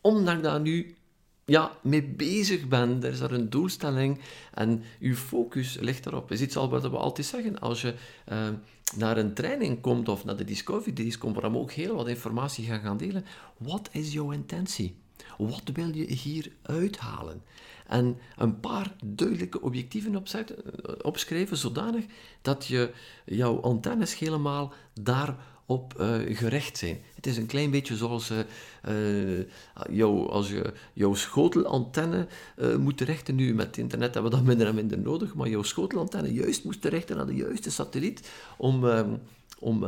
Omdat 0.02 0.44
daar 0.44 0.62
nu 0.62 0.96
ja, 1.46 1.78
mee 1.82 2.04
bezig 2.04 2.68
bent. 2.68 3.04
Er 3.04 3.12
is 3.12 3.20
daar 3.20 3.32
een 3.32 3.50
doelstelling 3.50 4.20
en 4.54 4.84
je 5.00 5.16
focus 5.16 5.78
ligt 5.80 6.06
erop. 6.06 6.32
is 6.32 6.42
iets 6.42 6.58
al 6.58 6.70
wat 6.70 6.82
we 6.82 6.98
altijd 6.98 7.28
zeggen. 7.28 7.60
Als 7.60 7.82
je 7.82 7.94
uh, 8.32 8.48
naar 8.96 9.18
een 9.18 9.34
training 9.34 9.82
komt 9.82 10.10
of 10.10 10.26
naar 10.26 10.38
de 10.38 10.44
Discovery 10.44 10.94
Days 10.94 11.18
komt, 11.18 11.42
waar 11.42 11.52
we 11.52 11.58
ook 11.58 11.72
heel 11.72 11.96
wat 11.96 12.08
informatie 12.08 12.66
gaan 12.66 12.82
gaan 12.82 12.98
delen. 12.98 13.26
Wat 13.58 13.90
is 13.92 14.14
jouw 14.14 14.32
intentie? 14.32 14.96
Wat 15.38 15.64
wil 15.74 15.94
je 15.96 16.06
hier 16.06 16.52
uithalen? 16.62 17.42
En 17.88 18.18
een 18.38 18.60
paar 18.60 18.96
duidelijke 19.04 19.62
objectieven 19.62 20.24
opschrijven, 21.02 21.58
zodanig 21.58 22.06
dat 22.42 22.66
je 22.66 22.92
jouw 23.26 23.62
antennes 23.62 24.20
helemaal 24.20 24.74
daar 25.02 25.36
op 25.66 25.94
uh, 26.00 26.38
gericht 26.38 26.78
zijn. 26.78 26.98
Het 27.16 27.28
is 27.28 27.38
een 27.38 27.46
klein 27.46 27.72
beetje 27.72 27.96
zoals 27.96 28.32
uh, 28.32 29.40
jou, 29.90 30.30
als 30.30 30.50
je 30.50 30.74
jouw 30.94 31.14
schotelantenne 31.14 32.28
moet 32.80 33.02
richten. 33.02 33.36
Nu 33.36 33.54
met 33.54 33.78
internet 33.78 34.14
hebben 34.14 34.32
we 34.32 34.38
dat 34.38 34.46
minder 34.46 34.68
en 34.68 34.76
minder 34.76 35.00
nodig, 35.00 35.36
maar 35.36 35.50
jouw 35.50 35.64
schotelantenne 35.64 36.34
juist 36.34 36.64
moest 36.64 36.86
richten 36.86 37.16
naar 37.16 37.26
de 37.26 37.36
juiste 37.36 37.72
satelliet 37.72 38.30
om, 38.58 38.88
ehm, 38.88 39.10
om 39.60 39.84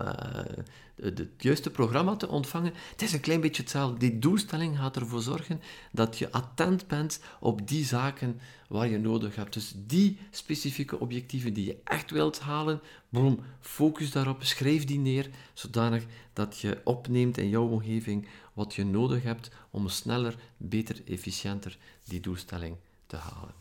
het 1.02 1.28
juiste 1.38 1.70
programma 1.70 2.16
te 2.16 2.28
ontvangen. 2.28 2.74
Het 2.92 3.02
is 3.02 3.14
een 3.14 3.20
klein 3.20 3.42
beetje 3.42 3.62
hetzelfde. 3.62 3.98
Die 3.98 4.20
doelstelling 4.20 4.78
gaat 4.78 4.96
ervoor 4.96 5.22
zorgen 5.22 5.62
dat 5.92 6.18
je 6.18 6.32
attent 6.32 6.88
bent 6.88 7.20
op 7.40 7.68
die 7.68 7.86
zaken 7.86 8.40
waar 8.68 8.88
je 8.88 8.98
nodig 8.98 9.36
hebt. 9.36 9.54
Dus 9.54 9.74
die 9.76 10.20
specifieke 10.32 11.00
objectieven 11.00 11.54
die 11.54 11.66
je 11.66 11.78
echt 11.84 12.12
wilt 12.12 12.40
halen, 12.40 12.82
boom, 13.10 13.40
focus 13.60 14.12
daarop, 14.12 14.44
schrijf 14.44 14.86
die 14.86 15.00
neer, 15.00 15.30
zodanig 15.54 16.06
dat 16.34 16.60
je 16.60 16.82
opneemt 16.84 17.38
in 17.38 17.50
jouw 17.50 17.68
omgeving 17.68 18.28
wat 18.54 18.76
je 18.76 18.86
nodig 18.86 19.24
hebt 19.24 19.50
om 19.70 19.90
sneller, 19.90 20.36
beter, 20.58 21.02
efficiënter 21.06 21.78
die 22.04 22.20
doelstelling 22.20 22.76
te 23.06 23.16
halen. 23.16 23.54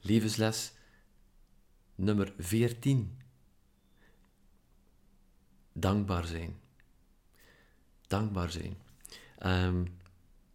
Levensles 0.00 0.72
nummer 1.94 2.32
14 2.38 3.18
dankbaar 5.72 6.26
zijn. 6.26 6.56
Dankbaar 8.06 8.50
zijn. 8.50 8.76
Ehm, 9.38 9.84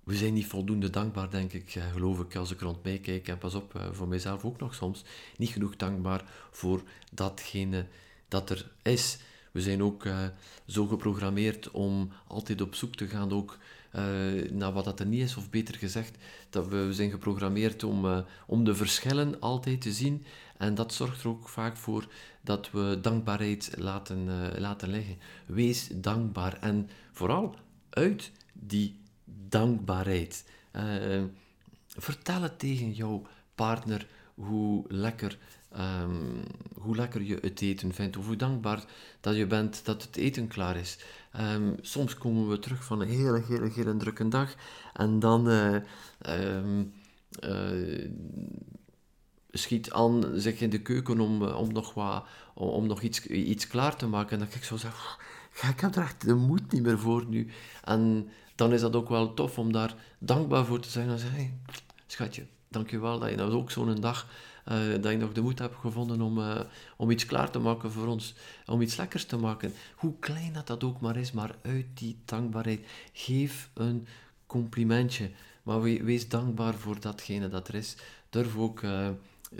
we 0.04 0.15
zijn 0.15 0.34
niet 0.34 0.47
voldoende 0.47 0.89
dankbaar, 0.89 1.30
denk 1.30 1.54
ik, 1.54 1.75
eh, 1.75 1.91
geloof 1.91 2.19
ik, 2.19 2.36
als 2.36 2.52
ik 2.52 2.60
rond 2.60 2.84
mij 2.84 2.99
kijk. 2.99 3.28
En 3.28 3.38
pas 3.38 3.56
op, 3.56 3.75
eh, 3.75 3.88
voor 3.91 4.08
mijzelf 4.08 4.45
ook 4.45 4.60
nog 4.60 4.75
soms. 4.75 5.04
Niet 5.38 5.49
genoeg 5.49 5.75
dankbaar 5.75 6.23
voor 6.52 6.84
datgene 7.12 7.86
dat 8.28 8.49
er 8.49 8.71
is. 8.82 9.19
We 9.52 9.62
zijn 9.62 9.84
ook 9.84 10.06
uh, 10.06 10.28
zo 10.65 10.86
geprogrammeerd 10.88 11.71
om 11.71 12.12
altijd 12.28 12.62
op 12.62 12.75
zoek 12.75 12.95
te 12.95 13.08
gaan 13.08 13.32
ook 13.32 13.58
naar 14.52 14.71
wat 14.73 14.86
dat 14.86 14.99
er 14.99 15.06
niet 15.06 15.21
is, 15.21 15.36
of 15.36 15.49
beter 15.49 15.75
gezegd, 15.75 16.17
dat 16.49 16.67
we, 16.67 16.93
zijn 16.93 17.10
geprogrammeerd 17.10 17.84
om, 17.84 18.25
om 18.47 18.63
de 18.63 18.75
verschillen 18.75 19.39
altijd 19.39 19.82
te 19.82 19.91
zien. 19.91 20.25
En 20.59 20.75
dat 20.75 20.93
zorgt 20.93 21.23
er 21.23 21.29
ook 21.29 21.49
vaak 21.49 21.77
voor 21.77 22.07
dat 22.41 22.71
we 22.71 22.99
dankbaarheid 23.01 23.71
laten, 23.77 24.27
uh, 24.27 24.59
laten 24.59 24.89
liggen. 24.89 25.17
Wees 25.45 25.89
dankbaar 25.93 26.57
en 26.61 26.89
vooral 27.11 27.55
uit 27.89 28.31
die 28.53 28.99
dankbaarheid. 29.49 30.45
vertel 31.87 32.41
het 32.41 32.59
tegen 32.59 32.91
jouw 32.91 33.27
partner 33.55 34.07
hoe 34.33 34.85
lekker 34.87 35.37
Um, 35.77 36.43
hoe 36.77 36.95
lekker 36.95 37.21
je 37.21 37.37
het 37.41 37.61
eten 37.61 37.93
vindt, 37.93 38.17
of 38.17 38.25
hoe 38.25 38.35
dankbaar 38.35 38.83
dat 39.19 39.35
je 39.35 39.47
bent 39.47 39.85
dat 39.85 40.01
het 40.01 40.15
eten 40.15 40.47
klaar 40.47 40.75
is. 40.75 40.97
Um, 41.39 41.75
soms 41.81 42.15
komen 42.15 42.49
we 42.49 42.59
terug 42.59 42.83
van 42.83 43.01
een 43.01 43.07
hele, 43.07 43.43
hele, 43.47 43.69
hele 43.75 43.97
drukke 43.97 44.27
dag 44.27 44.55
en 44.93 45.19
dan 45.19 45.49
uh, 45.49 45.75
um, 46.55 46.93
uh, 47.43 48.09
schiet 49.51 49.91
Anne 49.91 50.39
zich 50.39 50.62
in 50.62 50.69
de 50.69 50.81
keuken 50.81 51.19
om, 51.19 51.45
eh, 51.45 51.59
om 51.59 51.73
nog, 51.73 51.93
wat, 51.93 52.25
om, 52.53 52.88
nog 52.88 53.01
iets, 53.01 53.25
iets 53.25 53.67
klaar 53.67 53.95
te 53.95 54.07
maken. 54.07 54.31
En 54.31 54.39
dan 54.39 54.47
kijk 54.47 54.59
ik 54.59 54.67
zo 54.67 54.77
zeg, 54.77 55.19
ik 55.69 55.79
heb 55.79 55.95
er 55.95 56.01
echt 56.01 56.25
de 56.25 56.35
moed 56.35 56.71
niet 56.71 56.83
meer 56.83 56.99
voor 56.99 57.25
nu. 57.25 57.47
En 57.83 58.29
dan 58.55 58.73
is 58.73 58.81
dat 58.81 58.95
ook 58.95 59.09
wel 59.09 59.33
tof 59.33 59.57
om 59.57 59.71
daar 59.71 59.95
dankbaar 60.19 60.65
voor 60.65 60.79
te 60.79 60.89
zijn. 60.89 61.09
En 61.09 61.19
zeggen, 61.19 61.38
hey, 61.38 61.53
schatje, 62.07 62.45
dankjewel 62.67 63.19
dat 63.19 63.29
je 63.29 63.35
nou 63.35 63.51
ook 63.51 63.71
zo'n 63.71 63.95
dag 63.95 64.27
uh, 64.71 65.01
dat 65.01 65.12
je 65.12 65.17
nog 65.17 65.33
de 65.33 65.41
moed 65.41 65.59
hebt 65.59 65.75
gevonden 65.75 66.21
om, 66.21 66.38
uh, 66.38 66.59
om 66.97 67.12
iets 67.12 67.25
klaar 67.25 67.51
te 67.51 67.59
maken 67.59 67.91
voor 67.91 68.07
ons, 68.07 68.33
om 68.65 68.81
iets 68.81 68.95
lekkers 68.95 69.25
te 69.25 69.38
maken. 69.38 69.73
Hoe 69.95 70.13
klein 70.19 70.53
dat 70.53 70.67
dat 70.67 70.83
ook 70.83 70.99
maar 70.99 71.17
is, 71.17 71.31
maar 71.31 71.55
uit 71.62 71.85
die 71.93 72.17
dankbaarheid, 72.25 72.85
geef 73.13 73.69
een 73.73 74.07
complimentje. 74.45 75.31
Maar 75.63 75.81
we, 75.81 76.03
wees 76.03 76.29
dankbaar 76.29 76.73
voor 76.73 76.99
datgene 76.99 77.49
dat 77.49 77.67
er 77.67 77.75
is. 77.75 77.95
Durf 78.29 78.57
ook 78.57 78.81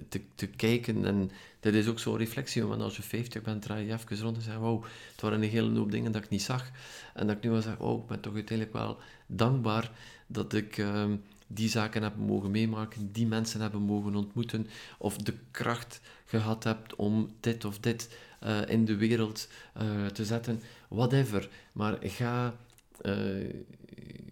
te, 0.10 0.22
te 0.36 0.48
kijken. 0.48 1.06
En 1.06 1.32
dat 1.60 1.74
is 1.74 1.88
ook 1.88 2.00
zo'n 2.00 2.18
reflectie, 2.18 2.64
want 2.64 2.82
als 2.82 2.96
je 2.96 3.02
50 3.02 3.42
bent, 3.42 3.62
draai 3.62 3.86
je 3.86 3.94
even 3.94 4.20
rond 4.20 4.36
en 4.36 4.42
zeg: 4.42 4.56
Wow, 4.56 4.84
het 5.12 5.22
waren 5.22 5.42
een 5.42 5.50
hele 5.50 5.78
hoop 5.78 5.92
dingen 5.92 6.12
dat 6.12 6.24
ik 6.24 6.30
niet 6.30 6.42
zag. 6.42 6.72
En 7.14 7.28
dat 7.28 7.36
ik 7.36 7.44
nu 7.44 7.50
wel 7.50 7.62
zeg: 7.62 7.80
Oh, 7.80 8.02
ik 8.02 8.08
ben 8.08 8.20
toch 8.20 8.34
uiteindelijk 8.34 8.78
wel 8.78 8.98
dankbaar 9.26 9.92
dat 10.28 10.54
ik 10.54 10.78
ehm, 10.78 11.16
die 11.48 11.70
zaken 11.70 12.02
hebben 12.02 12.26
mogen 12.26 12.52
meemaken, 12.52 13.12
die 13.12 13.28
mensen 13.28 13.62
hebben 13.62 13.82
mogen 13.82 14.16
ontmoeten, 14.16 14.68
of 14.98 15.18
de 15.18 15.34
kracht 15.52 16.02
gehad 16.26 16.64
hebt 16.64 16.96
om 16.96 17.30
dit 17.40 17.66
of 17.66 17.80
dit 17.80 18.18
uh, 18.44 18.62
in 18.68 18.86
de 18.86 18.96
wereld 18.96 19.48
uh, 19.82 20.06
te 20.06 20.26
zetten, 20.26 20.62
whatever. 20.88 21.50
Maar 21.72 21.98
ga, 22.02 22.56
uh, 23.02 23.54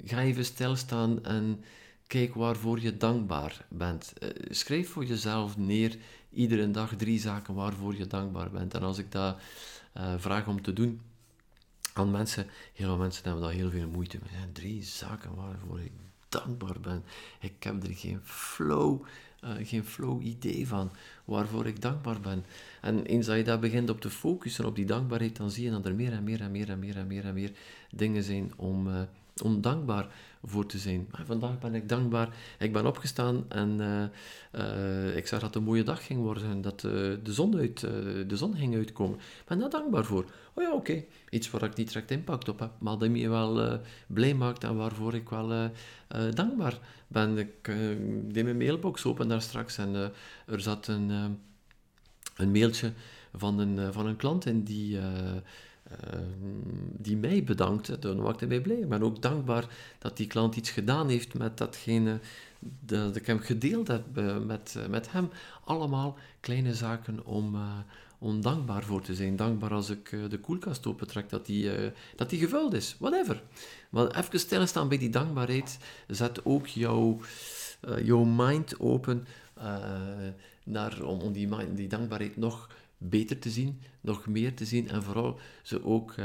ga 0.04 0.22
even 0.22 0.46
stilstaan 0.46 1.26
en 1.26 1.64
kijk 2.08 2.34
waarvoor 2.34 2.80
je 2.80 2.98
dankbaar 2.98 3.66
bent. 3.70 4.14
schrijf 4.50 4.90
voor 4.90 5.06
jezelf 5.06 5.58
neer 5.58 5.98
iedere 6.30 6.72
dag 6.72 6.96
drie 6.96 7.20
zaken 7.20 7.54
waarvoor 7.54 7.96
je 7.98 8.08
dankbaar 8.08 8.52
bent. 8.52 8.74
En 8.74 8.82
als 8.82 8.98
ik 8.98 9.12
dat 9.12 9.38
vraag 10.18 10.48
om 10.48 10.62
te 10.62 10.74
doen 10.74 11.02
aan 11.94 12.12
mensen, 12.12 12.48
heel 12.74 12.88
veel 12.88 12.98
mensen 12.98 13.24
hebben 13.24 13.42
daar 13.42 13.52
heel 13.52 13.70
veel 13.70 13.88
moeite 13.88 14.20
mee. 14.22 14.52
Drie 14.52 14.84
zaken 14.84 15.36
waarvoor 15.36 15.80
ik 15.80 15.92
dankbaar 16.30 16.80
ben. 16.80 17.04
Ik 17.40 17.64
heb 17.64 17.84
er 17.84 17.94
geen 17.94 18.20
flow, 18.24 19.02
uh, 19.44 19.52
geen 19.62 19.86
flow 19.86 20.22
idee 20.22 20.68
van 20.68 20.92
waarvoor 21.26 21.66
ik 21.66 21.82
dankbaar 21.82 22.20
ben. 22.20 22.46
En 22.82 23.06
eens 23.06 23.26
dat 23.26 23.38
je 23.38 23.44
daar 23.44 23.60
begint 23.60 23.90
op 23.90 24.02
te 24.02 24.10
focussen, 24.10 24.66
op 24.66 24.76
die 24.76 24.86
dankbaarheid, 24.86 25.36
dan 25.36 25.52
zie 25.52 25.64
je 25.64 25.72
dat 25.72 25.86
er 25.86 25.96
meer 25.96 26.12
en 26.12 26.24
meer 26.24 26.42
en 26.42 26.52
meer 26.52 26.70
en 26.70 26.80
meer 26.80 26.98
en 26.98 27.08
meer 27.08 27.26
en 27.26 27.34
meer 27.34 27.52
dingen 27.92 28.24
zijn 28.24 28.52
om, 28.56 29.08
om 29.42 29.62
dankbaar 29.62 30.08
voor 30.44 30.66
te 30.66 30.78
zijn. 30.78 31.08
Maar 31.12 31.26
vandaag 31.26 31.60
ben 31.60 31.76
ik 31.76 31.90
dankbaar. 31.90 32.36
Ik 32.60 32.74
ben 32.74 32.86
opgestaan 32.86 33.46
en 33.50 33.80
uh, 34.52 35.16
ik 35.16 35.28
zag 35.28 35.40
dat 35.40 35.50
het 35.50 35.56
een 35.56 35.64
mooie 35.64 35.84
dag 35.84 36.06
ging 36.06 36.20
worden, 36.20 36.62
dat 36.62 36.80
de, 36.80 37.20
zon 37.24 37.58
uit, 37.58 37.80
de 38.28 38.38
zon 38.38 38.56
ging 38.56 38.76
uitkomen. 38.76 39.18
Ik 39.18 39.44
ben 39.48 39.60
daar 39.60 39.70
dankbaar 39.70 40.06
voor. 40.06 40.26
Oh 40.54 40.64
ja, 40.64 40.74
oké. 40.74 41.04
Iets 41.30 41.50
waar 41.50 41.64
ik 41.64 41.76
niet 41.76 41.88
direct 41.88 42.12
impact 42.12 42.50
op 42.50 42.60
heb, 42.60 42.72
maar 42.80 42.98
dat 42.98 43.10
me 43.10 43.30
wel 43.30 43.80
blij 44.08 44.34
maakt 44.34 44.64
en 44.64 44.76
waarvoor 44.76 45.14
ik 45.14 45.30
wel 45.30 45.72
dankbaar 46.34 46.80
ben. 47.08 47.38
Ik 47.38 47.64
deed 48.34 48.44
mijn 48.44 48.58
mailbox 48.58 49.06
open 49.06 49.28
daar 49.28 49.42
straks 49.42 49.78
en 49.78 50.12
er 50.46 50.62
zat 50.62 50.88
een, 50.88 51.10
een 52.36 52.52
mailtje 52.52 52.94
van 53.34 53.60
een, 53.60 53.94
van 53.94 54.06
een 54.06 54.16
klant 54.16 54.46
in 54.46 54.64
die 54.64 55.00
Ehm, 55.92 56.22
die 56.98 57.18
mij 57.18 57.44
bedankte, 57.44 58.00
dan 58.00 58.22
maakte 58.22 58.48
mij 58.48 58.62
blij. 58.62 58.78
Ik 58.78 58.90
ben 58.90 59.04
ook 59.04 59.22
dankbaar 59.22 59.68
dat 60.00 60.18
die 60.18 60.28
klant 60.28 60.56
iets 60.56 60.70
gedaan 60.70 61.10
heeft 61.10 61.34
met 61.34 61.58
datgene 61.58 62.20
dat 62.80 63.16
ik 63.16 63.26
hem 63.26 63.40
gedeeld 63.40 63.88
heb 63.88 64.18
eh, 64.18 64.38
met, 64.38 64.76
eh, 64.78 64.88
met 64.88 65.12
hem. 65.12 65.30
Allemaal 65.64 66.18
kleine 66.40 66.74
zaken 66.74 67.26
om, 67.26 67.56
uh, 67.56 68.42
dankbaar 68.42 68.84
voor 68.84 69.02
te 69.02 69.16
zijn. 69.16 69.36
Dankbaar 69.36 69.74
als 69.74 69.90
ik 69.90 70.10
de 70.30 70.40
koelkast 70.40 70.86
opentrek, 70.86 71.30
dat 71.30 71.46
die, 71.46 71.72
dat 72.16 72.30
die 72.30 72.40
gevuld 72.40 72.74
is. 72.74 72.96
Whatever. 73.00 73.42
Maar 73.90 74.18
even 74.18 74.40
stilstaan 74.40 74.88
bij 74.88 74.98
die 74.98 75.10
dankbaarheid. 75.10 75.78
Zet 76.08 76.46
ook 76.46 76.68
jouw, 76.68 77.20
jouw 78.04 78.24
mind 78.24 78.80
open 78.80 79.28
naar, 80.64 81.04
om 81.04 81.32
die, 81.34 81.74
die 81.74 81.88
dankbaarheid 81.88 82.38
nog 82.38 82.70
beter 82.98 83.40
te 83.40 83.50
zien, 83.50 83.82
nog 84.02 84.28
meer 84.28 84.56
te 84.56 84.66
zien 84.66 84.90
en 84.90 85.04
vooral 85.04 85.40
ze 85.64 85.86
ook 85.86 86.16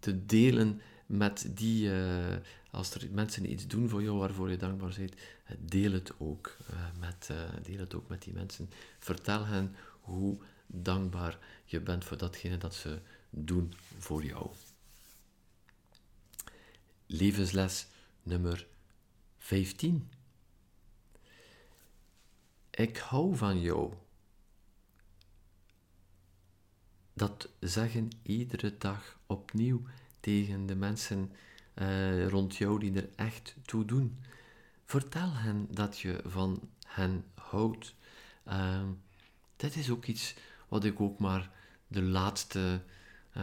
te 0.00 0.26
delen 0.26 0.80
met 1.06 1.50
die, 1.54 1.88
uh, 1.88 2.36
als 2.70 2.94
er 2.94 3.08
mensen 3.10 3.50
iets 3.50 3.66
doen 3.66 3.88
voor 3.88 4.02
jou 4.02 4.18
waarvoor 4.18 4.50
je 4.50 4.56
dankbaar 4.56 4.94
bent, 4.98 5.14
eh, 5.44 5.56
deel 5.58 5.92
het 5.92 6.12
ook, 6.18 6.56
met, 6.98 7.30
deel 7.62 7.78
het 7.78 7.94
ook 7.94 8.08
met 8.08 8.22
die 8.22 8.32
mensen. 8.32 8.70
Vertel 8.98 9.46
hen 9.46 9.74
hoe 10.00 10.38
dankbaar 10.66 11.38
je 11.64 11.80
bent 11.80 12.04
voor 12.04 12.16
datgene 12.16 12.58
dat 12.58 12.74
ze 12.74 12.98
doen 13.30 13.74
voor 13.98 14.24
jou. 14.24 14.50
Levensles 17.06 17.86
nummer 18.22 18.66
15. 19.38 20.10
Ik 22.70 22.96
hou 22.96 23.36
van 23.36 23.60
jou. 23.60 23.92
Dat 27.14 27.48
zeggen 27.60 28.10
iedere 28.22 28.74
dag 28.78 29.18
opnieuw 29.26 29.82
tegen 30.20 30.66
de 30.66 30.74
mensen 30.74 31.30
uh, 31.74 32.28
rond 32.28 32.56
jou 32.56 32.80
die 32.80 32.92
er 32.94 33.08
echt 33.16 33.56
toe 33.64 33.84
doen. 33.84 34.18
Vertel 34.84 35.32
hen 35.32 35.66
dat 35.70 35.98
je 35.98 36.20
van 36.24 36.60
hen 36.86 37.24
houdt. 37.34 37.94
Uh, 38.48 38.82
is 39.56 39.90
ook 39.90 40.04
iets 40.04 40.34
wat 40.68 40.84
ik 40.84 41.00
ook 41.00 41.18
maar 41.18 41.50
de 41.86 42.02
laatste, 42.02 42.80
uh, 43.36 43.42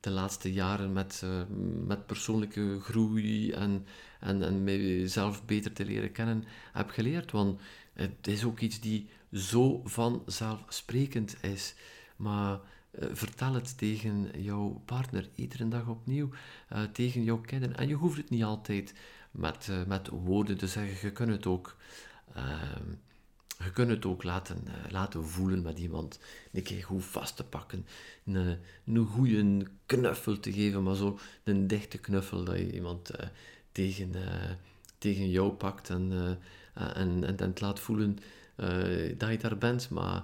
de 0.00 0.10
laatste 0.10 0.52
jaren 0.52 0.92
met, 0.92 1.22
uh, 1.24 1.42
met 1.86 2.06
persoonlijke 2.06 2.78
groei 2.80 3.50
en, 3.52 3.86
en, 4.20 4.42
en 4.42 4.64
mezelf 4.64 5.44
beter 5.44 5.72
te 5.72 5.84
leren 5.84 6.12
kennen 6.12 6.44
heb 6.72 6.90
geleerd. 6.90 7.30
Want 7.30 7.60
het 7.92 8.26
is 8.26 8.44
ook 8.44 8.60
iets 8.60 8.80
die 8.80 9.08
zo 9.32 9.80
vanzelfsprekend 9.84 11.42
is. 11.42 11.74
Maar 12.20 12.60
eh, 12.90 13.08
vertel 13.12 13.54
het 13.54 13.78
tegen 13.78 14.42
jouw 14.42 14.82
partner 14.84 15.28
iedere 15.34 15.68
dag 15.68 15.86
opnieuw, 15.86 16.28
uh, 16.72 16.82
tegen 16.82 17.24
jouw 17.24 17.40
kinderen. 17.40 17.76
En 17.76 17.88
je 17.88 17.94
hoeft 17.94 18.16
het 18.16 18.30
niet 18.30 18.44
altijd 18.44 18.94
met, 19.30 19.66
uh, 19.70 19.84
met 19.86 20.08
woorden 20.08 20.58
te 20.58 20.66
zeggen, 20.66 21.08
je 21.08 21.12
kunt 21.12 21.30
het 21.30 21.46
ook, 21.46 21.76
ehm, 22.34 22.88
je 23.64 23.70
kunt 23.72 23.90
het 23.90 24.06
ook 24.06 24.22
laten, 24.22 24.56
laten 24.90 25.24
voelen 25.24 25.62
met 25.62 25.78
iemand. 25.78 26.18
Een 26.52 26.62
keer 26.62 26.84
goed 26.84 27.04
vast 27.04 27.36
te 27.36 27.44
pakken, 27.44 27.86
een, 28.24 28.58
een 28.86 29.06
goede 29.06 29.66
knuffel 29.86 30.40
te 30.40 30.52
geven, 30.52 30.82
maar 30.82 30.96
zo 30.96 31.18
een 31.44 31.66
dichte 31.66 31.98
knuffel 31.98 32.44
dat 32.44 32.56
je 32.56 32.72
iemand 32.72 33.10
tegen, 33.72 34.12
tegen 34.98 35.30
jou 35.30 35.52
pakt 35.52 35.90
en, 35.90 36.12
en, 36.74 36.94
en, 36.94 37.24
en 37.24 37.48
het 37.48 37.60
laat 37.60 37.80
voelen 37.80 38.18
dat 39.16 39.30
je 39.30 39.38
daar 39.40 39.58
bent. 39.58 39.90
Maar 39.90 40.22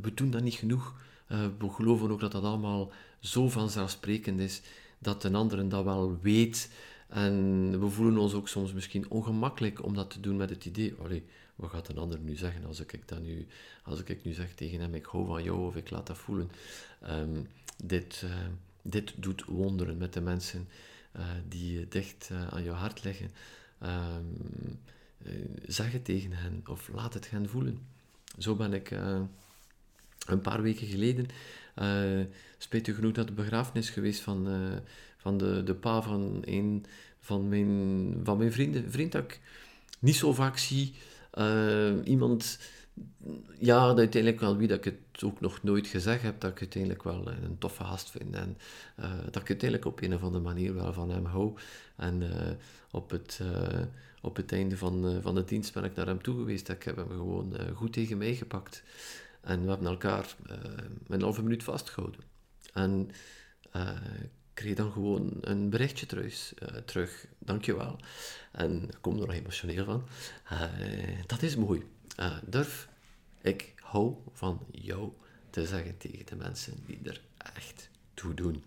we 0.00 0.14
doen 0.14 0.30
dat 0.30 0.42
niet 0.42 0.54
genoeg. 0.54 0.94
Uh, 1.32 1.46
we 1.58 1.70
geloven 1.70 2.10
ook 2.10 2.20
dat 2.20 2.32
dat 2.32 2.44
allemaal 2.44 2.92
zo 3.20 3.48
vanzelfsprekend 3.48 4.40
is 4.40 4.62
dat 4.98 5.24
een 5.24 5.34
ander 5.34 5.68
dat 5.68 5.84
wel 5.84 6.18
weet. 6.20 6.70
En 7.08 7.80
we 7.80 7.88
voelen 7.88 8.16
ons 8.16 8.32
ook 8.32 8.48
soms 8.48 8.72
misschien 8.72 9.10
ongemakkelijk 9.10 9.84
om 9.84 9.94
dat 9.94 10.10
te 10.10 10.20
doen 10.20 10.36
met 10.36 10.50
het 10.50 10.64
idee, 10.64 10.94
allee, 11.02 11.24
wat 11.54 11.70
gaat 11.70 11.88
een 11.88 11.98
ander 11.98 12.18
nu 12.18 12.36
zeggen 12.36 12.64
als 12.64 12.80
ik, 12.80 13.08
dat 13.08 13.22
nu, 13.22 13.46
als 13.84 14.02
ik 14.02 14.24
nu 14.24 14.32
zeg 14.32 14.54
tegen 14.54 14.80
hem, 14.80 14.94
ik 14.94 15.04
hou 15.04 15.26
van 15.26 15.42
jou 15.42 15.66
of 15.66 15.76
ik 15.76 15.90
laat 15.90 16.06
dat 16.06 16.18
voelen. 16.18 16.50
Um, 17.08 17.48
dit, 17.84 18.22
uh, 18.24 18.30
dit 18.82 19.12
doet 19.16 19.44
wonderen 19.44 19.96
met 19.96 20.12
de 20.12 20.20
mensen 20.20 20.68
uh, 21.16 21.22
die 21.48 21.88
dicht 21.88 22.30
aan 22.50 22.62
jouw 22.62 22.74
hart 22.74 23.04
liggen. 23.04 23.30
Um, 23.82 24.80
zeg 25.66 25.92
het 25.92 26.04
tegen 26.04 26.32
hen 26.32 26.62
of 26.66 26.88
laat 26.88 27.14
het 27.14 27.30
hen 27.30 27.48
voelen. 27.48 27.78
Zo 28.38 28.54
ben 28.54 28.72
ik 28.72 28.90
een 30.26 30.40
paar 30.40 30.62
weken 30.62 30.86
geleden, 30.86 31.26
uh, 31.78 32.24
spijtig 32.58 32.94
genoeg, 32.94 33.12
dat 33.12 33.26
de 33.26 33.32
begrafenis 33.32 33.90
geweest 33.90 34.20
van, 34.20 34.48
uh, 34.48 34.76
van 35.16 35.38
de, 35.38 35.62
de 35.62 35.74
pa 35.74 36.02
van 36.02 36.42
een 36.44 36.84
van 37.20 37.48
mijn, 37.48 38.20
van 38.24 38.38
mijn 38.38 38.52
vrienden. 38.52 38.90
Vriend 38.90 39.12
dat 39.12 39.22
ik 39.22 39.40
niet 39.98 40.16
zo 40.16 40.32
vaak 40.32 40.58
zie. 40.58 40.94
Uh, 41.38 41.92
iemand, 42.04 42.58
ja, 43.58 43.86
dat 43.86 43.98
uiteindelijk 43.98 44.42
wel 44.42 44.56
wie 44.56 44.68
dat 44.68 44.78
ik 44.78 44.84
het 44.84 45.24
ook 45.24 45.40
nog 45.40 45.62
nooit 45.62 45.86
gezegd 45.86 46.22
heb, 46.22 46.40
dat 46.40 46.50
ik 46.50 46.60
uiteindelijk 46.60 47.02
wel 47.02 47.28
een 47.28 47.58
toffe 47.58 47.84
gast 47.84 48.10
vind. 48.10 48.34
En 48.34 48.56
dat 49.24 49.42
ik 49.42 49.48
uiteindelijk 49.48 49.84
op 49.84 50.02
een 50.02 50.14
of 50.14 50.22
andere 50.22 50.44
manier 50.44 50.74
wel 50.74 50.92
van 50.92 51.10
hem 51.10 51.24
hou. 51.24 51.54
En 51.96 52.22
op 52.90 53.10
het 53.10 53.40
op 54.20 54.36
het 54.36 54.52
einde 54.52 54.76
van, 54.76 55.18
van 55.22 55.34
de 55.34 55.44
dienst 55.44 55.72
ben 55.72 55.84
ik 55.84 55.94
naar 55.94 56.06
hem 56.06 56.22
toe 56.22 56.36
geweest. 56.36 56.68
Ik 56.68 56.82
heb 56.82 56.96
hem 56.96 57.08
gewoon 57.08 57.54
goed 57.74 57.92
tegen 57.92 58.18
mij 58.18 58.34
gepakt. 58.34 58.82
En 59.42 59.62
we 59.62 59.68
hebben 59.68 59.86
elkaar 59.86 60.36
uh, 60.50 60.56
een 61.08 61.22
halve 61.22 61.42
minuut 61.42 61.62
vastgehouden. 61.62 62.20
En 62.72 63.10
uh, 63.76 63.90
kreeg 64.54 64.74
dan 64.74 64.92
gewoon 64.92 65.38
een 65.40 65.70
berichtje 65.70 66.06
terug. 66.06 66.54
Uh, 66.62 66.68
terug 66.68 67.26
dankjewel. 67.38 67.98
En 68.52 68.82
ik 68.82 68.98
kom 69.00 69.20
er 69.20 69.26
nog 69.26 69.34
emotioneel 69.34 69.84
van. 69.84 70.08
dat 71.26 71.42
is 71.42 71.56
mooi. 71.56 71.82
durf, 72.44 72.88
ik 73.40 73.72
hou 73.76 74.16
van 74.32 74.66
jou 74.70 75.12
te 75.50 75.66
zeggen 75.66 75.96
tegen 75.96 76.26
de 76.26 76.36
mensen 76.36 76.82
die 76.86 77.00
er 77.04 77.20
echt 77.36 77.90
toe 78.14 78.34
doen. 78.34 78.64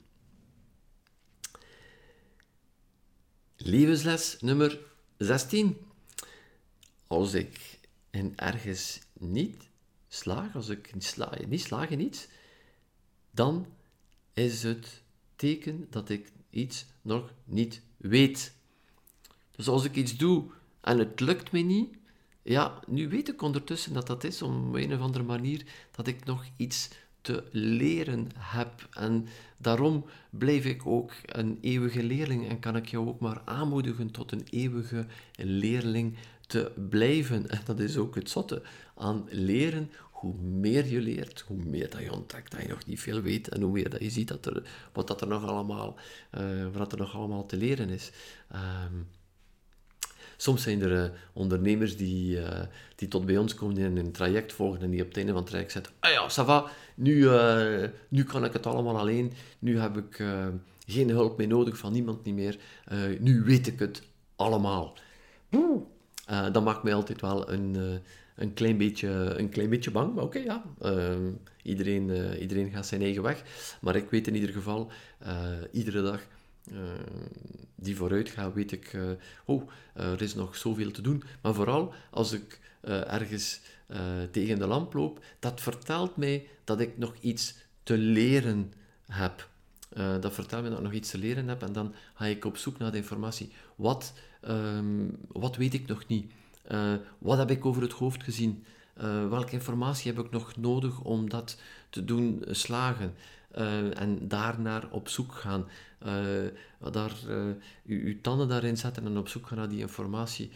Levensles 3.55 4.37
nummer 4.41 4.79
16. 5.17 5.77
Als 7.07 7.33
ik 7.33 7.79
in 8.09 8.33
ergens 8.35 8.99
niet 9.13 9.69
slaag, 10.15 10.55
als 10.55 10.69
ik 10.69 10.93
niet, 10.93 11.03
sla, 11.03 11.31
niet 11.47 11.61
slaag 11.61 11.89
in 11.89 11.99
iets, 11.99 12.27
dan 13.31 13.65
is 14.33 14.63
het 14.63 15.01
teken 15.35 15.87
dat 15.89 16.09
ik 16.09 16.31
iets 16.49 16.85
nog 17.01 17.33
niet 17.43 17.81
weet. 17.97 18.53
Dus 19.51 19.67
als 19.67 19.83
ik 19.83 19.95
iets 19.95 20.17
doe 20.17 20.43
en 20.81 20.99
het 20.99 21.19
lukt 21.19 21.51
me 21.51 21.59
niet, 21.59 21.97
ja, 22.41 22.79
nu 22.87 23.09
weet 23.09 23.29
ik 23.29 23.41
ondertussen 23.41 23.93
dat 23.93 24.07
dat 24.07 24.23
is 24.23 24.41
om 24.41 24.75
een 24.75 24.93
of 24.93 24.99
andere 24.99 25.23
manier 25.23 25.65
dat 25.91 26.07
ik 26.07 26.25
nog 26.25 26.45
iets 26.57 26.89
te 27.21 27.43
leren 27.51 28.27
heb. 28.37 28.87
En 28.91 29.27
daarom 29.57 30.05
blijf 30.29 30.65
ik 30.65 30.85
ook 30.85 31.11
een 31.25 31.57
eeuwige 31.61 32.03
leerling 32.03 32.49
en 32.49 32.59
kan 32.59 32.75
ik 32.75 32.87
jou 32.87 33.07
ook 33.07 33.19
maar 33.19 33.41
aanmoedigen 33.45 34.11
tot 34.11 34.31
een 34.31 34.45
eeuwige 34.49 35.05
leerling 35.35 36.17
te 36.47 36.71
blijven. 36.89 37.49
En 37.49 37.61
dat 37.65 37.79
is 37.79 37.97
ook 37.97 38.15
het 38.15 38.29
zotte 38.29 38.61
aan 38.95 39.27
leren 39.29 39.91
hoe 40.25 40.41
meer 40.41 40.85
je 40.85 41.01
leert, 41.01 41.43
hoe 41.47 41.57
meer 41.65 41.89
dat 41.89 42.01
je 42.01 42.13
ontdekt 42.13 42.51
dat 42.51 42.61
je 42.61 42.67
nog 42.67 42.85
niet 42.85 42.99
veel 42.99 43.21
weet 43.21 43.47
en 43.47 43.61
hoe 43.61 43.71
meer 43.71 43.89
dat 43.89 44.01
je 44.01 44.09
ziet 44.09 44.27
dat 44.27 44.45
er, 44.45 44.63
wat 44.93 45.07
dat 45.07 45.21
er 45.21 45.27
nog 45.27 45.45
allemaal, 45.45 45.95
uh, 46.37 46.67
wat 46.73 46.91
er 46.91 46.97
nog 46.97 47.15
allemaal 47.15 47.45
te 47.45 47.57
leren 47.57 47.89
is. 47.89 48.11
Um, 48.53 49.07
soms 50.37 50.63
zijn 50.63 50.81
er 50.81 51.03
uh, 51.03 51.09
ondernemers 51.33 51.97
die, 51.97 52.37
uh, 52.37 52.59
die 52.95 53.07
tot 53.07 53.25
bij 53.25 53.37
ons 53.37 53.53
komen 53.53 53.77
en 53.77 53.97
een 53.97 54.11
traject 54.11 54.53
volgen 54.53 54.81
en 54.81 54.89
die 54.89 55.01
op 55.01 55.07
het 55.07 55.17
einde 55.17 55.31
van 55.31 55.41
het 55.41 55.49
traject 55.49 55.71
zeggen, 55.71 55.93
ah 55.99 56.11
ja, 56.11 56.29
ça 56.29 56.45
va, 56.45 56.69
nu, 56.95 57.29
nu 58.09 58.23
kan 58.23 58.45
ik 58.45 58.53
het 58.53 58.65
allemaal 58.65 58.97
alleen, 58.97 59.33
nu 59.59 59.79
heb 59.79 59.97
ik 59.97 60.23
geen 60.87 61.09
hulp 61.09 61.37
meer 61.37 61.47
nodig 61.47 61.77
van 61.77 61.93
niemand 61.93 62.23
niet 62.23 62.35
meer, 62.35 62.57
nu 63.19 63.43
weet 63.43 63.67
ik 63.67 63.79
het 63.79 64.01
allemaal. 64.35 64.97
dat 66.51 66.63
maakt 66.63 66.83
mij 66.83 66.93
altijd 66.93 67.21
wel 67.21 67.51
een 67.51 68.01
een 68.35 68.53
klein 68.53 68.77
beetje, 68.77 69.07
een 69.37 69.49
klein 69.49 69.69
beetje 69.69 69.91
bang. 69.91 70.15
Maar 70.15 70.23
oké, 70.23 70.39
ja. 70.39 70.63
Ehm, 70.79 71.31
iedereen, 71.63 72.09
uh, 72.09 72.41
iedereen 72.41 72.71
gaat 72.71 72.87
zijn 72.87 73.01
eigen 73.01 73.21
weg. 73.21 73.43
Maar 73.81 73.95
ik 73.95 74.09
weet 74.09 74.27
in 74.27 74.35
ieder 74.35 74.49
geval, 74.49 74.91
uh, 75.23 75.47
iedere 75.71 76.01
dag 76.01 76.21
uh, 76.71 76.77
die 77.75 77.95
vooruit 77.95 78.29
gaat, 78.29 78.53
weet 78.53 78.71
ik, 78.71 78.97
oh, 79.45 79.69
er 79.93 80.21
is 80.21 80.35
nog 80.35 80.55
zoveel 80.55 80.91
te 80.91 81.01
doen. 81.01 81.23
Maar 81.41 81.53
vooral 81.53 81.93
als 82.11 82.31
ik 82.31 82.59
ergens 83.07 83.61
tegen 84.31 84.59
de 84.59 84.67
lamp 84.67 84.93
loop, 84.93 85.23
dat 85.39 85.61
vertelt 85.61 86.17
mij 86.17 86.47
dat 86.63 86.79
ik 86.79 86.97
nog 86.97 87.15
iets 87.19 87.55
te 87.83 87.97
leren 87.97 88.73
heb. 89.07 89.49
dat 90.19 90.33
vertelt 90.33 90.61
mij 90.61 90.69
dat 90.69 90.79
ik 90.79 90.85
nog 90.85 90.93
iets 90.93 91.09
te 91.09 91.17
leren 91.17 91.47
heb 91.47 91.61
en 91.61 91.73
dan 91.73 91.93
ga 92.13 92.25
ik 92.25 92.45
op 92.45 92.57
zoek 92.57 92.77
naar 92.77 92.91
de 92.91 92.97
informatie. 92.97 93.51
Wat, 93.75 94.13
um, 94.47 95.17
wat 95.27 95.55
weet 95.55 95.73
ik 95.73 95.87
nog 95.87 96.07
niet? 96.07 96.31
Uh, 96.71 96.93
wat 97.17 97.37
heb 97.37 97.51
ik 97.51 97.65
over 97.65 97.81
het 97.81 97.91
hoofd 97.91 98.23
gezien? 98.23 98.63
Uh, 98.97 99.29
welke 99.29 99.51
informatie 99.51 100.13
heb 100.13 100.25
ik 100.25 100.31
nog 100.31 100.57
nodig 100.57 101.01
om 101.01 101.29
dat 101.29 101.57
te 101.89 102.05
doen 102.05 102.43
slagen? 102.49 103.15
uh, 103.57 103.99
en 103.99 104.27
daarnaar 104.27 104.91
op 104.91 105.09
zoek 105.09 105.33
gaan. 105.33 105.67
Daar, 106.91 107.13
uh, 107.27 107.53
uw 107.85 108.21
tanden 108.21 108.47
daarin 108.47 108.77
zetten 108.77 109.05
en 109.05 109.17
op 109.17 109.27
zoek 109.27 109.47
gaan 109.47 109.57
naar 109.57 109.69
die 109.69 109.79
informatie. 109.79 110.51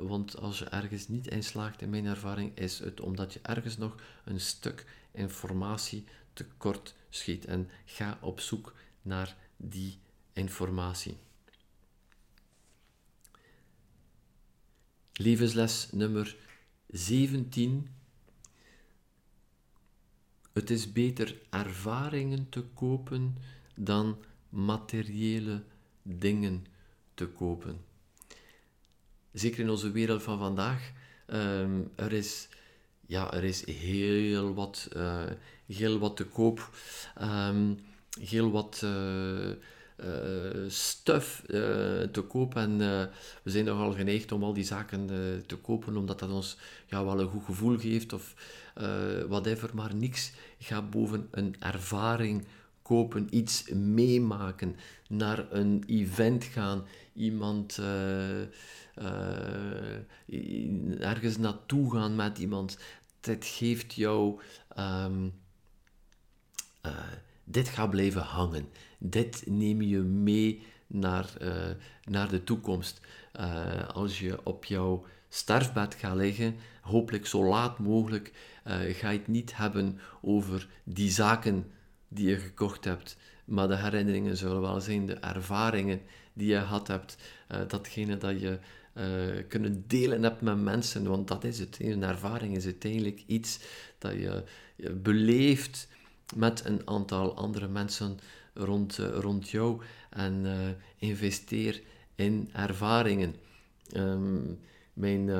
want 0.00 0.38
als 0.38 0.58
je 0.58 0.64
ergens 0.64 1.08
niet 1.08 1.26
in 1.26 1.44
slaagt, 1.44 1.82
in 1.82 1.90
mijn 1.90 2.06
ervaring, 2.06 2.58
is 2.58 2.78
het 2.78 3.00
omdat 3.00 3.32
je 3.32 3.40
ergens 3.42 3.76
nog 3.76 3.94
een 4.24 4.40
stuk 4.40 4.86
informatie 5.12 6.04
tekort 6.32 6.94
schiet. 7.10 7.44
En 7.44 7.68
ga 7.84 8.18
op 8.20 8.40
zoek 8.40 8.74
naar 9.02 9.36
die 9.56 9.98
informatie. 10.32 11.16
Levensles 15.16 15.88
nummer 15.92 16.36
17 16.88 17.88
het 20.52 20.70
is 20.70 20.92
beter 20.92 21.36
ervaringen 21.50 22.48
te 22.48 22.62
kopen 22.62 23.36
dan 23.74 24.18
materiële 24.48 25.62
dingen 26.02 26.66
te 27.14 27.26
kopen. 27.26 27.80
Zeker 29.32 29.60
in 29.60 29.70
onze 29.70 29.90
wereld 29.90 30.22
van 30.22 30.38
vandaag, 30.38 30.92
um, 31.26 31.90
er, 31.94 32.12
is, 32.12 32.48
ja, 33.06 33.32
er 33.32 33.44
is 33.44 33.66
heel 33.66 34.54
wat, 34.54 34.88
uh, 34.96 35.22
heel 35.66 35.98
wat 35.98 36.16
te 36.16 36.24
koop, 36.24 36.76
um, 37.22 37.78
heel 38.20 38.50
wat 38.50 38.80
uh, 38.84 39.50
stuff 40.68 41.42
te 42.12 42.24
koop. 42.28 42.56
En 42.56 42.78
we 43.42 43.50
zijn 43.50 43.64
nogal 43.64 43.92
geneigd 43.92 44.32
om 44.32 44.42
al 44.42 44.52
die 44.52 44.64
zaken 44.64 45.06
te 45.46 45.56
kopen, 45.56 45.96
omdat 45.96 46.18
dat 46.18 46.30
ons 46.30 46.56
ja, 46.86 47.04
wel 47.04 47.20
een 47.20 47.28
goed 47.28 47.44
gevoel 47.44 47.78
geeft 47.78 48.12
of 48.12 48.34
whatever, 49.28 49.70
maar 49.74 49.94
niks 49.94 50.32
Ga 50.58 50.82
boven 50.82 51.28
een 51.30 51.56
ervaring 51.58 52.46
kopen, 52.82 53.26
iets 53.30 53.70
meemaken, 53.70 54.76
naar 55.08 55.52
een 55.52 55.84
event 55.86 56.44
gaan, 56.44 56.84
iemand 57.12 57.78
ergens 60.98 61.36
naartoe 61.36 61.92
gaan 61.92 62.16
met 62.16 62.38
iemand. 62.38 62.78
Dat 63.20 63.44
geeft 63.44 63.94
jou. 63.94 64.40
Uh, 64.76 65.06
dit 67.44 67.68
gaat 67.68 67.90
blijven 67.90 68.22
hangen. 68.22 68.68
Dit 69.06 69.42
neem 69.46 69.82
je 69.82 69.98
mee 69.98 70.62
naar, 70.86 71.32
naar 72.04 72.28
de 72.28 72.44
toekomst. 72.44 73.00
als 73.92 74.18
je 74.18 74.44
op 74.44 74.64
jouw 74.64 75.04
sterfbed 75.28 75.94
gaat 75.94 76.16
liggen, 76.16 76.56
hopelijk 76.80 77.26
zo 77.26 77.44
laat 77.44 77.78
mogelijk, 77.78 78.32
uh, 78.66 78.74
ga 78.74 79.10
je 79.10 79.18
het 79.18 79.28
niet 79.28 79.56
hebben 79.56 79.98
over 80.20 80.68
die 80.84 81.10
zaken 81.10 81.70
die 82.08 82.28
je 82.28 82.36
gekocht 82.36 82.84
hebt, 82.84 83.16
maar 83.44 83.68
de 83.68 83.76
herinneringen 83.76 84.36
zullen 84.36 84.60
wel 84.60 84.80
zijn, 84.80 85.06
de 85.06 85.14
ervaringen 85.14 86.00
die 86.32 86.48
je 86.48 86.58
gehad 86.58 86.88
hebt, 86.88 87.16
datgene 87.68 88.16
dat 88.16 88.40
je 88.40 88.58
kunnen 89.48 89.84
delen 89.86 90.22
hebt 90.22 90.40
met 90.40 90.62
mensen, 90.62 91.08
want 91.08 91.28
dat 91.28 91.44
is 91.44 91.58
het. 91.58 91.76
Een 91.80 92.02
ervaring 92.02 92.56
is 92.56 92.64
uiteindelijk 92.64 93.22
iets 93.26 93.60
dat 93.98 94.12
je, 94.12 94.44
je 94.76 94.90
beleeft 94.90 95.88
met 96.36 96.64
een 96.64 96.82
aantal 96.84 97.36
andere 97.36 97.68
mensen 97.68 98.18
rond, 98.54 98.96
rond 98.96 99.50
jou 99.50 99.80
en 100.10 100.46
investeer 100.98 101.82
in 102.14 102.50
ervaringen. 102.52 103.34
Um, 103.96 104.58
mijn 104.92 105.30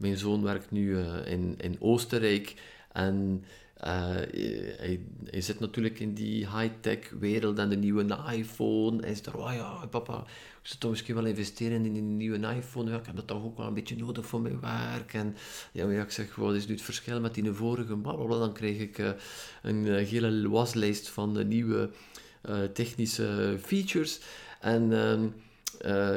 mijn 0.00 0.18
zoon 0.18 0.42
werkt 0.42 0.70
nu 0.70 0.90
uh, 0.90 1.26
in, 1.26 1.54
in 1.58 1.76
Oostenrijk 1.80 2.54
en 2.92 3.44
uh, 3.84 4.14
hij, 4.76 5.00
zit 5.30 5.60
natuurlijk 5.60 6.00
in 6.00 6.14
die 6.14 6.56
high-tech 6.56 7.10
wereld 7.18 7.58
en 7.58 7.68
de 7.68 7.76
nieuwe 7.76 8.18
iPhone. 8.32 9.00
Hij 9.00 9.16
er, 9.24 9.36
oh 9.36 9.52
ja, 9.52 9.86
papa, 9.86 10.18
ik 10.62 10.66
zou 10.66 10.78
toch 10.78 10.90
misschien 10.90 11.14
wel 11.14 11.24
investeren 11.24 11.84
in 11.84 11.96
een 11.96 12.16
nieuwe 12.16 12.54
iPhone. 12.54 12.90
Ja, 12.90 12.96
ik 12.96 13.06
heb 13.06 13.16
dat 13.16 13.26
toch 13.26 13.44
ook 13.44 13.56
wel 13.56 13.66
een 13.66 13.74
beetje 13.74 13.96
nodig 13.96 14.26
voor 14.26 14.40
mijn 14.40 14.60
werk. 14.60 15.14
En 15.14 15.36
ja, 15.72 15.88
ik 15.88 16.10
zeg, 16.10 16.34
wat 16.34 16.54
is 16.54 16.66
nu 16.66 16.74
het 16.74 16.82
verschil 16.82 17.20
met 17.20 17.34
die 17.34 17.52
vorige? 17.52 17.96
Blablabla. 17.96 18.38
Dan 18.38 18.52
krijg 18.52 18.78
ik 18.78 18.98
uh, 18.98 19.10
een 19.62 19.84
hele 19.86 20.48
waslijst 20.48 21.08
van 21.08 21.34
de 21.34 21.44
nieuwe 21.44 21.90
technische 22.72 23.58
features. 23.62 24.20
En 24.60 24.92
ehm, 24.92 25.24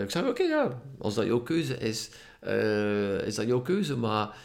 ik 0.03 0.11
zeg, 0.11 0.23
oké, 0.23 0.43
ja, 0.43 0.81
als 0.97 1.15
dat 1.15 1.25
jouw 1.25 1.41
keuze 1.41 1.77
is, 1.77 2.09
uh, 2.43 3.27
is 3.27 3.35
dat 3.35 3.47
jouw 3.47 3.61
keuze. 3.61 3.97
Maar 3.97 4.35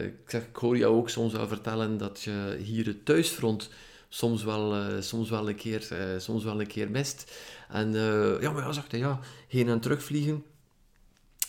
ik, 0.00 0.14
zeg, 0.26 0.42
hoor 0.52 0.76
jou 0.76 0.96
ook 0.96 1.08
soms 1.08 1.32
wel 1.32 1.48
vertellen 1.48 1.98
dat 1.98 2.22
je 2.22 2.58
hier 2.62 2.86
het 2.86 3.04
thuisfront 3.04 3.70
soms 4.08 4.44
wel, 4.44 5.02
soms 5.02 5.30
wel, 5.30 5.48
een, 5.48 5.56
keer, 5.56 5.88
soms 6.18 6.44
wel 6.44 6.60
een 6.60 6.66
keer 6.66 6.90
mist. 6.90 7.32
En 7.68 7.92
ja, 8.40 8.50
maar 8.50 8.62
ja, 8.62 8.72
zegt 8.72 8.96
ja, 8.96 9.20
heen 9.48 9.68
en 9.68 9.80
terugvliegen. 9.80 10.44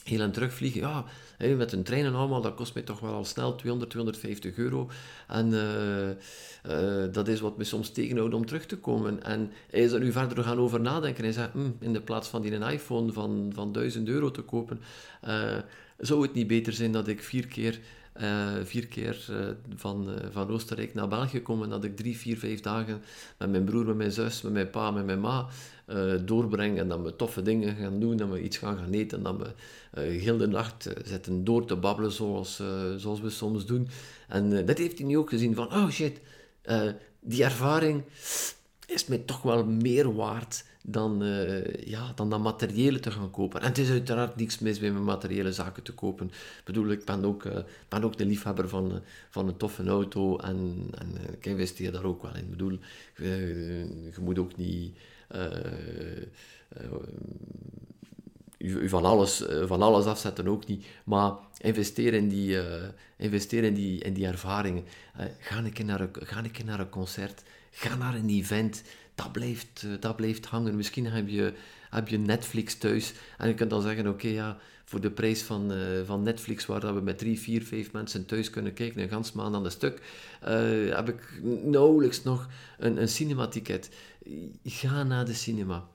Heen 0.04 0.22
en 0.22 0.32
terugvliegen, 0.32 0.82
ja, 0.82 1.06
met 1.38 1.72
een 1.72 1.84
trein 1.84 2.06
en 2.06 2.16
allemaal, 2.16 2.42
dat 2.42 2.56
kost 2.56 2.74
mij 2.74 2.84
toch 2.84 3.00
wel 3.00 3.13
al 3.13 3.26
snel 3.26 3.56
200, 3.56 3.92
250 3.92 4.58
euro. 4.58 4.89
En 5.28 5.50
dat 7.12 7.28
is 7.28 7.39
wat 7.39 7.58
me 7.58 7.63
soms 7.63 7.89
tegenhoudt 7.89 8.34
om 8.34 8.46
terug 8.46 8.66
te 8.66 8.78
komen. 8.78 9.24
En 9.24 9.52
hij 9.70 9.80
is 9.80 9.92
er 9.92 10.00
nu 10.00 10.12
verder 10.12 10.44
gaan 10.44 10.58
over 10.60 10.82
nadenken. 10.82 11.24
Hij 11.24 11.34
zegt, 11.34 11.52
hm, 11.52 11.72
in 11.80 11.94
de 11.94 12.02
plaats 12.02 12.28
van 12.28 12.42
die 12.42 12.54
een 12.54 12.72
iPhone 12.72 13.12
van, 13.12 13.52
van 13.54 13.72
1000 13.72 14.08
euro 14.08 14.32
te 14.32 14.42
kopen, 14.42 14.80
zou 15.98 16.22
het 16.22 16.34
niet 16.34 16.48
beter 16.48 16.74
zijn 16.74 16.92
dat 16.92 17.08
ik 17.08 17.24
vier 17.24 17.48
keer, 17.48 17.80
uh, 18.21 18.52
vier 18.63 18.88
keer 18.88 19.28
uh, 19.30 19.38
van, 19.76 20.10
uh, 20.10 20.15
van 20.32 20.49
Oostenrijk 20.49 20.93
naar 20.93 21.08
België 21.08 21.41
kom 21.41 21.63
en 21.63 21.69
dat 21.69 21.84
ik 21.84 21.95
drie, 21.95 22.17
vier, 22.17 22.38
vijf 22.38 22.60
dagen 22.60 23.02
met 23.38 23.49
mijn 23.49 23.63
broer, 23.63 23.86
met 23.86 23.95
mijn 23.95 24.12
zus, 24.12 24.41
met 24.41 24.54
mijn 24.54 24.69
pa, 24.69 24.91
met 24.91 25.06
mijn 25.06 25.19
ma 25.19 25.47
doorbreng 26.26 26.80
en 26.80 26.88
dat 26.88 27.02
we 27.02 27.15
toffe 27.15 27.41
dingen 27.41 27.76
gaan 27.76 27.99
doen, 27.99 28.17
dat 28.17 28.30
we 28.30 28.41
iets 28.41 28.58
gaan 28.58 28.78
gaan 28.78 28.91
eten 28.91 29.17
en 29.17 29.23
dat 29.23 29.38
we 29.91 30.02
heel 30.02 30.38
de 30.38 30.47
nacht 30.47 30.89
zitten 31.06 31.43
door 31.43 31.65
te 31.65 31.76
babbelen 31.76 32.12
zoals, 32.12 32.62
zoals 32.97 33.21
we 33.21 33.30
soms 33.30 33.65
doen. 33.65 33.88
En 34.28 34.65
dat 34.65 34.78
heeft 34.78 34.97
hij 34.97 35.08
nu 35.08 35.17
ook 35.17 35.30
gezien 35.30 35.56
van, 35.56 35.73
oh 35.73 35.89
shit, 35.89 36.19
die 37.19 37.43
ervaring 37.43 38.04
is 38.86 39.06
mij 39.08 39.17
toch 39.17 39.41
wel 39.41 39.65
meer 39.65 40.15
waard 40.15 40.63
dan, 40.86 41.24
uh, 41.24 41.74
ja, 41.74 42.12
dan 42.15 42.30
dat 42.30 42.39
materiële 42.39 43.00
te 43.00 43.12
gaan 43.12 43.32
kopen. 43.32 43.62
En 43.62 43.67
het 43.67 43.78
is 43.78 43.89
uiteraard 43.89 44.36
niks 44.36 44.60
mis 44.60 44.80
met 44.80 44.93
materiële 44.93 45.54
zaken 45.54 45.84
te 45.84 45.93
kopen. 45.93 46.28
Ik 46.28 46.62
bedoel, 46.63 46.88
ik 46.88 47.06
ben 47.06 47.26
ook, 47.26 47.43
uh, 47.43 47.58
ben 47.88 48.04
ook 48.04 48.17
de 48.17 48.26
liefhebber 48.26 48.69
van, 48.69 48.91
uh, 48.91 48.98
van 49.30 49.48
een 49.48 49.58
toffe 49.58 49.84
auto 49.84 50.38
en, 50.38 50.88
en 50.91 51.08
ik 51.32 51.46
investeer 51.46 51.91
daar 51.91 52.04
ook 52.04 52.22
wel 52.22 52.36
in. 52.36 52.43
Ik 52.43 52.50
bedoel, 52.50 52.80
je 53.15 54.13
moet 54.22 54.39
ook 54.39 54.56
niet 54.58 54.98
van 58.86 59.06
alles, 59.06 59.43
van 59.65 59.82
alles 59.82 60.06
afzetten 60.06 60.48
ook 60.48 60.67
niet. 60.67 60.86
Maar 61.04 61.34
investeer 61.58 62.13
in 62.13 62.30
die, 62.30 62.58
investeer 63.17 63.63
in 63.63 63.74
die, 63.74 64.00
in 64.00 64.13
die 64.13 64.26
ervaringen. 64.26 64.84
ga, 65.39 65.58
een 65.58 65.86
naar 65.86 66.02
een, 66.02 66.10
ga 66.13 66.38
een 66.38 66.52
keer 66.52 66.65
naar 66.65 66.80
een 66.80 66.89
concert. 66.89 67.43
Ga 67.72 67.96
naar 67.96 68.15
een 68.15 68.30
event 68.30 68.84
dat 69.15 69.32
blijft, 69.32 69.84
eh, 69.84 69.89
dat 69.99 70.15
blijft 70.15 70.45
hangen. 70.45 70.76
Misschien 70.76 71.06
heb 71.06 71.28
je, 71.28 71.54
heb 71.89 72.08
je 72.08 72.17
Netflix 72.17 72.76
thuis 72.78 73.13
en 73.38 73.47
je 73.47 73.54
kunt 73.54 73.69
dan 73.69 73.82
zeggen, 73.82 74.08
oké, 74.08 74.28
ja, 74.28 74.58
voor 74.86 75.02
de 75.02 75.12
prijs 75.12 75.41
van, 75.41 75.71
uh, 75.71 75.80
van 76.06 76.23
Netflix, 76.23 76.65
waar 76.65 76.80
dat 76.80 76.93
we 76.93 77.02
met 77.02 77.17
drie, 77.17 77.39
vier, 77.39 77.63
vijf 77.63 77.91
mensen 77.91 78.26
thuis 78.26 78.49
kunnen 78.49 78.73
kijken, 78.73 79.02
een 79.02 79.10
gans 79.10 79.32
maand 79.32 79.56
aan 79.56 79.63
de 79.63 79.69
stuk, 79.69 80.02
uh, 80.43 80.95
heb 80.95 81.10
ik 81.10 81.41
nauwelijks 81.63 82.23
nog 82.23 82.49
een, 82.78 83.02
een 83.02 83.08
cinematicket. 83.08 83.89
Ga 84.63 85.04
naar 85.04 85.26
de 85.26 85.34
cinema. 85.34 85.88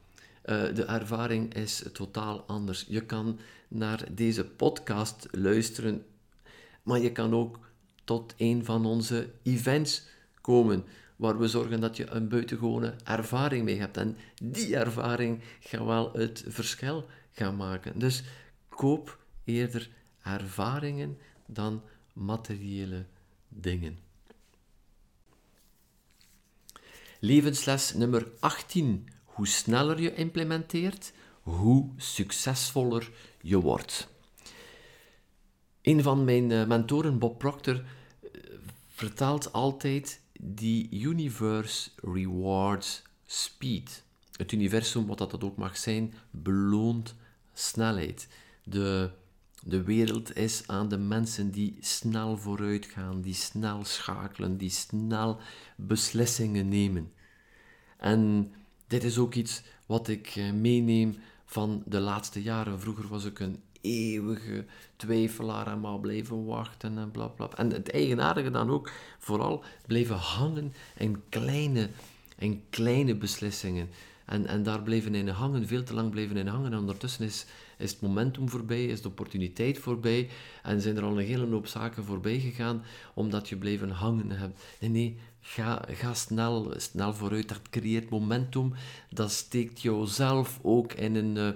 De 0.75 0.85
ervaring 0.85 1.55
is 1.55 1.85
totaal 1.93 2.45
anders. 2.47 2.85
Je 2.89 3.01
kan 3.01 3.39
naar 3.69 4.05
deze 4.11 4.45
podcast 4.45 5.27
luisteren, 5.31 6.05
maar 6.83 6.99
je 6.99 7.13
kan 7.13 7.35
ook 7.35 7.59
tot 8.05 8.35
een 8.37 8.65
van 8.65 8.87
onze 8.87 9.29
events 9.43 10.07
komen 10.41 10.85
waar 11.19 11.39
we 11.39 11.49
zorgen 11.49 11.81
dat 11.81 11.97
je 11.97 12.11
een 12.11 12.29
buitengewone 12.29 12.95
ervaring 13.05 13.65
mee 13.65 13.79
hebt. 13.79 13.97
En 13.97 14.17
die 14.43 14.77
ervaring 14.77 15.41
gaat 15.61 15.85
wel 15.85 16.13
het 16.13 16.45
verschil 16.47 17.07
gaan 17.33 17.57
maken. 17.57 17.99
Dus 17.99 18.23
koop 18.69 19.19
eerder 19.45 19.91
ervaringen 20.23 21.19
dan 21.47 21.83
materiële 22.13 23.05
dingen. 23.49 23.99
Levensles 27.21 27.95
nummer 27.95 28.29
18. 28.39 29.09
Hoe 29.25 29.47
sneller 29.47 30.01
je 30.01 30.15
implementeert, 30.15 31.13
hoe 31.43 31.91
succesvoller 31.97 33.11
je 33.41 33.61
wordt. 33.61 34.09
Een 35.83 36.03
van 36.03 36.25
mijn 36.25 36.51
eh, 36.51 36.67
mentoren, 36.67 37.19
Bob 37.19 37.39
Proctor, 37.39 37.75
eh, 37.75 38.31
vertelt 38.89 39.53
altijd 39.53 40.21
die 40.39 40.89
universe 40.91 41.91
rewards 42.03 43.03
speed. 43.27 44.05
Het 44.37 44.53
universum, 44.53 45.07
wat 45.07 45.19
dat 45.19 45.45
ook 45.45 45.57
mag 45.57 45.77
zijn, 45.77 46.15
beloont 46.31 47.15
snelheid. 47.53 48.29
De, 48.65 49.11
de 49.63 49.83
wereld 49.83 50.37
is 50.37 50.63
aan 50.67 50.89
de 50.89 50.99
mensen 50.99 51.51
die 51.51 51.77
snel 51.81 52.37
vooruit 52.37 52.87
gaan, 52.87 53.21
die 53.21 53.35
snel 53.35 53.85
schakelen, 53.85 54.57
die 54.57 54.71
snel 54.71 55.41
beslissingen 55.77 56.69
nemen. 56.69 57.13
En 57.97 58.53
dit 58.87 59.05
is 59.05 59.19
ook 59.19 59.35
iets 59.35 59.63
wat 59.87 60.09
ik 60.09 60.27
eh, 60.37 60.53
meeneem 60.53 61.17
van 61.45 61.83
de 61.87 62.01
laatste 62.01 62.43
jaren. 62.43 62.81
Vroeger 62.81 63.09
was 63.09 63.25
ik 63.25 63.39
een 63.39 63.63
eeuwige 63.89 64.65
twijfelaar 64.97 65.67
en 65.67 65.81
maar 65.81 66.01
blijven 66.01 66.45
wachten 66.45 66.99
en 66.99 67.11
bla 67.11 67.27
bla. 67.27 67.49
En 67.57 67.73
het 67.73 67.91
eigenaardige 67.91 68.51
dan 68.51 68.71
ook, 68.71 68.91
vooral 69.19 69.65
blijven 69.87 70.17
hangen 70.17 70.73
in 70.97 71.23
kleine, 71.29 71.89
in 72.39 72.63
kleine 72.71 73.15
beslissingen. 73.15 73.89
En, 74.29 74.47
en 74.47 74.63
daar 74.63 74.83
blijven 74.83 75.15
in 75.15 75.29
hangen, 75.29 75.67
veel 75.67 75.83
te 75.83 75.95
lang 75.95 76.11
blijven 76.11 76.37
in 76.37 76.47
hangen. 76.47 76.73
En 76.73 76.79
ondertussen 76.79 77.25
is, 77.25 77.47
is 77.79 77.91
het 77.91 78.01
momentum 78.01 78.49
voorbij, 78.49 78.85
is 78.85 79.03
de 79.03 79.09
opportuniteit 79.09 79.79
voorbij. 79.79 80.29
En 80.63 80.81
zijn 80.81 80.97
er 80.97 81.03
al 81.03 81.19
een 81.19 81.27
hele 81.27 81.47
hoop 81.47 81.67
zaken 81.67 82.05
voorbij 82.05 82.39
gegaan, 82.39 82.83
omdat 83.15 83.49
je 83.49 83.57
blijven 83.57 83.91
hangen 83.91 84.31
hebt. 84.31 84.61
Nee, 84.81 84.91
nee, 84.91 85.17
ga, 85.41 85.85
ga 85.89 86.15
snel, 86.15 86.73
snel 86.77 87.15
vooruit. 87.15 87.49
Dat 87.49 87.61
creëert 87.71 88.11
momentum. 88.11 88.73
Dat 89.11 89.31
steekt 89.31 89.81
jouzelf 89.81 90.59
ook 90.63 90.93
in 90.93 91.15
een... 91.15 91.37
Uh, 91.37 91.49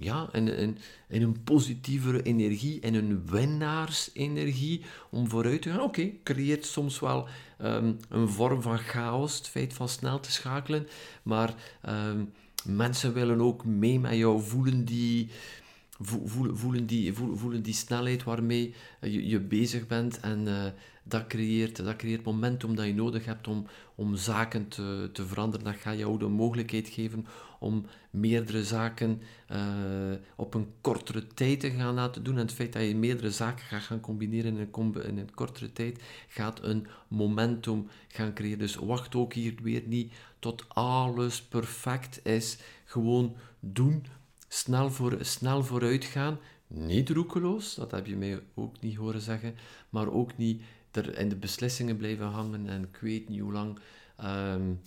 ja, 0.00 0.28
in, 0.32 0.76
een 1.08 1.42
positievere 1.44 2.22
energie, 2.22 2.80
in 2.80 2.94
een 2.94 3.26
winnaarsenergie 3.26 4.82
om 5.10 5.28
vooruit 5.28 5.62
te 5.62 5.70
gaan. 5.70 5.80
Oké, 5.80 6.10
creëert 6.22 6.66
soms 6.66 7.00
wel 7.00 7.28
um, 7.62 7.96
een 8.08 8.28
vorm 8.28 8.62
van 8.62 8.78
chaos, 8.78 9.36
het 9.36 9.48
feit 9.48 9.72
van 9.72 9.88
snel 9.88 10.20
te 10.20 10.32
schakelen, 10.32 10.86
maar 11.22 11.54
um, 11.88 12.32
mensen 12.64 13.12
willen 13.12 13.40
ook 13.40 13.64
mee 13.64 14.00
met 14.00 14.14
jou 14.14 14.42
voelen 14.42 14.84
die, 14.84 15.28
voelen, 16.00 16.56
voelen, 16.56 16.86
die, 16.86 17.12
voelen 17.12 17.62
die 17.62 17.74
snelheid 17.74 18.22
waarmee 18.22 18.74
je, 19.00 19.28
je 19.28 19.40
bezig 19.40 19.86
bent 19.86 20.20
en 20.20 20.46
uh, 20.46 20.64
dat, 21.02 21.26
creëert, 21.26 21.76
dat 21.76 21.96
creëert 21.96 22.24
momentum 22.24 22.74
dat 22.74 22.86
je 22.86 22.94
nodig 22.94 23.24
hebt 23.24 23.48
om, 23.48 23.66
om 23.94 24.16
zaken 24.16 24.68
te, 24.68 25.10
te 25.12 25.26
veranderen. 25.26 25.64
Dat 25.64 25.76
gaat 25.76 25.98
jou 25.98 26.18
de 26.18 26.28
mogelijkheid 26.28 26.88
geven 26.88 27.26
om 27.60 27.86
meerdere 28.10 28.64
zaken 28.64 29.22
uh, 29.52 29.58
op 30.36 30.54
een 30.54 30.72
kortere 30.80 31.26
tijd 31.26 31.60
te 31.60 31.70
gaan 31.70 31.94
laten 31.94 32.22
doen. 32.22 32.34
En 32.34 32.40
het 32.40 32.52
feit 32.52 32.72
dat 32.72 32.82
je 32.82 32.96
meerdere 32.96 33.30
zaken 33.30 33.64
gaat 33.64 33.82
gaan 33.82 34.00
combineren 34.00 34.56
in 34.56 34.68
een, 34.72 35.02
in 35.02 35.18
een 35.18 35.34
kortere 35.34 35.72
tijd, 35.72 36.02
gaat 36.28 36.62
een 36.62 36.86
momentum 37.08 37.88
gaan 38.08 38.34
creëren. 38.34 38.58
Dus 38.58 38.74
wacht 38.74 39.14
ook 39.14 39.32
hier 39.32 39.54
weer 39.62 39.82
niet 39.86 40.12
tot 40.38 40.64
alles 40.68 41.42
perfect 41.42 42.26
is. 42.26 42.58
Gewoon 42.84 43.36
doen, 43.60 44.06
snel, 44.48 44.90
voor, 44.90 45.18
snel 45.20 45.64
vooruit 45.64 46.04
gaan. 46.04 46.38
Niet 46.66 47.10
roekeloos, 47.10 47.74
dat 47.74 47.90
heb 47.90 48.06
je 48.06 48.16
mij 48.16 48.40
ook 48.54 48.80
niet 48.80 48.96
horen 48.96 49.20
zeggen, 49.20 49.54
maar 49.88 50.12
ook 50.12 50.36
niet 50.36 50.62
er 50.90 51.18
in 51.18 51.28
de 51.28 51.36
beslissingen 51.36 51.96
blijven 51.96 52.26
hangen 52.26 52.66
en 52.66 52.82
ik 52.82 52.98
weet 53.00 53.28
niet 53.28 53.40
hoe 53.40 53.52
lang. 53.52 53.78
Um, 54.24 54.80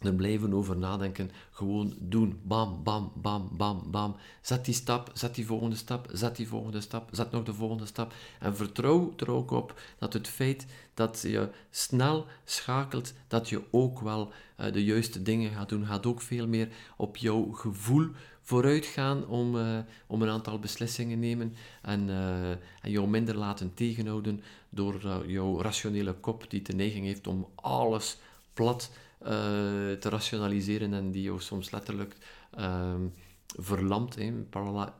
er 0.00 0.14
blijven 0.14 0.54
over 0.54 0.76
nadenken, 0.76 1.30
gewoon 1.50 1.94
doen. 1.98 2.40
Bam, 2.42 2.82
bam, 2.82 3.12
bam, 3.14 3.48
bam, 3.52 3.90
bam. 3.90 4.16
Zet 4.40 4.64
die 4.64 4.74
stap, 4.74 5.10
zet 5.14 5.34
die 5.34 5.46
volgende 5.46 5.76
stap, 5.76 6.08
zet 6.12 6.36
die 6.36 6.48
volgende 6.48 6.80
stap, 6.80 7.08
zet 7.12 7.30
nog 7.30 7.44
de 7.44 7.54
volgende 7.54 7.86
stap. 7.86 8.12
En 8.38 8.56
vertrouw 8.56 9.12
er 9.16 9.30
ook 9.30 9.50
op 9.50 9.80
dat 9.98 10.12
het 10.12 10.28
feit 10.28 10.66
dat 10.94 11.20
je 11.22 11.48
snel 11.70 12.26
schakelt, 12.44 13.12
dat 13.28 13.48
je 13.48 13.62
ook 13.70 14.00
wel 14.00 14.32
uh, 14.60 14.72
de 14.72 14.84
juiste 14.84 15.22
dingen 15.22 15.50
gaat 15.50 15.68
doen, 15.68 15.86
gaat 15.86 16.06
ook 16.06 16.20
veel 16.20 16.46
meer 16.46 16.68
op 16.96 17.16
jouw 17.16 17.50
gevoel 17.52 18.08
vooruit 18.42 18.86
gaan 18.86 19.26
om, 19.26 19.56
uh, 19.56 19.78
om 20.06 20.22
een 20.22 20.28
aantal 20.28 20.58
beslissingen 20.58 21.18
nemen 21.18 21.56
en, 21.82 22.08
uh, 22.08 22.50
en 22.50 22.90
jou 22.90 23.08
minder 23.08 23.36
laten 23.36 23.74
tegenhouden 23.74 24.42
door 24.68 25.24
jouw 25.26 25.60
rationele 25.60 26.12
kop 26.12 26.50
die 26.50 26.62
de 26.62 26.72
neiging 26.72 27.06
heeft 27.06 27.26
om 27.26 27.48
alles 27.54 28.18
plat 28.52 28.90
uh, 28.92 29.09
te 29.20 30.08
rationaliseren 30.08 30.94
en 30.94 31.10
die 31.10 31.22
jou 31.22 31.40
soms 31.40 31.70
letterlijk 31.70 32.16
um, 32.58 33.12
verlamt. 33.58 34.16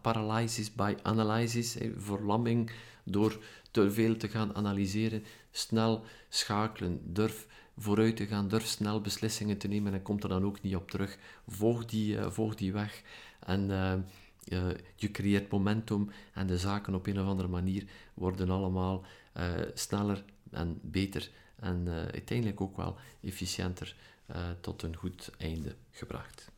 paralysis 0.00 0.74
by 0.74 0.94
analysis, 1.02 1.76
verlamming 1.96 2.70
door 3.04 3.38
te 3.70 3.90
veel 3.90 4.16
te 4.16 4.28
gaan 4.28 4.54
analyseren. 4.54 5.24
Snel 5.50 6.04
schakelen, 6.28 7.00
durf 7.04 7.46
vooruit 7.76 8.16
te 8.16 8.26
gaan, 8.26 8.48
durf 8.48 8.66
snel 8.66 9.00
beslissingen 9.00 9.58
te 9.58 9.68
nemen 9.68 9.92
en 9.92 10.02
komt 10.02 10.22
er 10.22 10.28
dan 10.28 10.44
ook 10.44 10.62
niet 10.62 10.76
op 10.76 10.90
terug. 10.90 11.18
Volg 11.46 11.84
die, 11.84 12.16
uh, 12.16 12.50
die 12.56 12.72
weg 12.72 13.02
en 13.40 13.70
uh, 13.70 13.94
je 14.96 15.10
creëert 15.10 15.50
momentum 15.50 16.10
en 16.34 16.46
de 16.46 16.58
zaken 16.58 16.94
op 16.94 17.06
een 17.06 17.20
of 17.20 17.26
andere 17.26 17.48
manier 17.48 17.84
worden 18.14 18.50
allemaal 18.50 19.04
sneller 19.74 20.24
en 20.50 20.78
beter 20.82 21.30
en 21.61 21.88
uiteindelijk 21.88 22.61
ook 22.61 22.76
wel 22.76 22.98
efficiënter 23.20 23.96
uh, 24.30 24.50
tot 24.61 24.82
een 24.82 24.96
goed 24.96 25.30
einde 25.38 25.76
gebracht. 25.90 26.50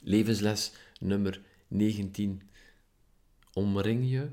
Levensles 0.00 0.72
nummer 1.00 1.40
19. 1.68 2.42
Omring 3.52 4.10
je 4.10 4.30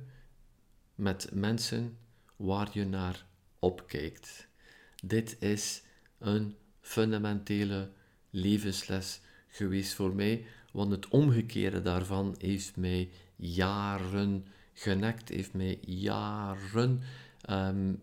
met 0.95 1.29
mensen 1.33 1.97
waar 2.35 2.69
je 2.73 2.85
naar 2.85 3.25
opkijkt. 3.59 4.47
Dit 5.03 5.41
is 5.41 5.83
een 6.17 6.55
fundamentele 6.81 7.91
levensles 8.29 9.21
geweest 9.47 9.93
voor 9.93 10.15
mij, 10.15 10.45
want 10.71 10.91
het 10.91 11.07
omgekeerde 11.07 11.81
daarvan 11.81 12.35
heeft 12.37 12.75
mij 12.75 13.09
jaren 13.35 14.47
genekt, 14.73 15.29
heeft 15.29 15.53
mij 15.53 15.79
jaren 15.81 17.01
um, 17.49 18.01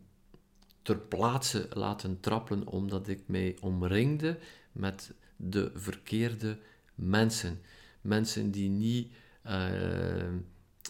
ter 0.89 0.99
plaatse 0.99 1.69
laten 1.73 2.21
trappelen 2.21 2.67
omdat 2.67 3.09
ik 3.09 3.23
mij 3.27 3.57
omringde 3.61 4.39
met 4.73 5.13
de 5.37 5.71
verkeerde 5.75 6.59
mensen. 6.95 7.61
Mensen 8.01 8.51
die 8.51 8.69
niet, 8.69 9.13
uh, 9.47 10.33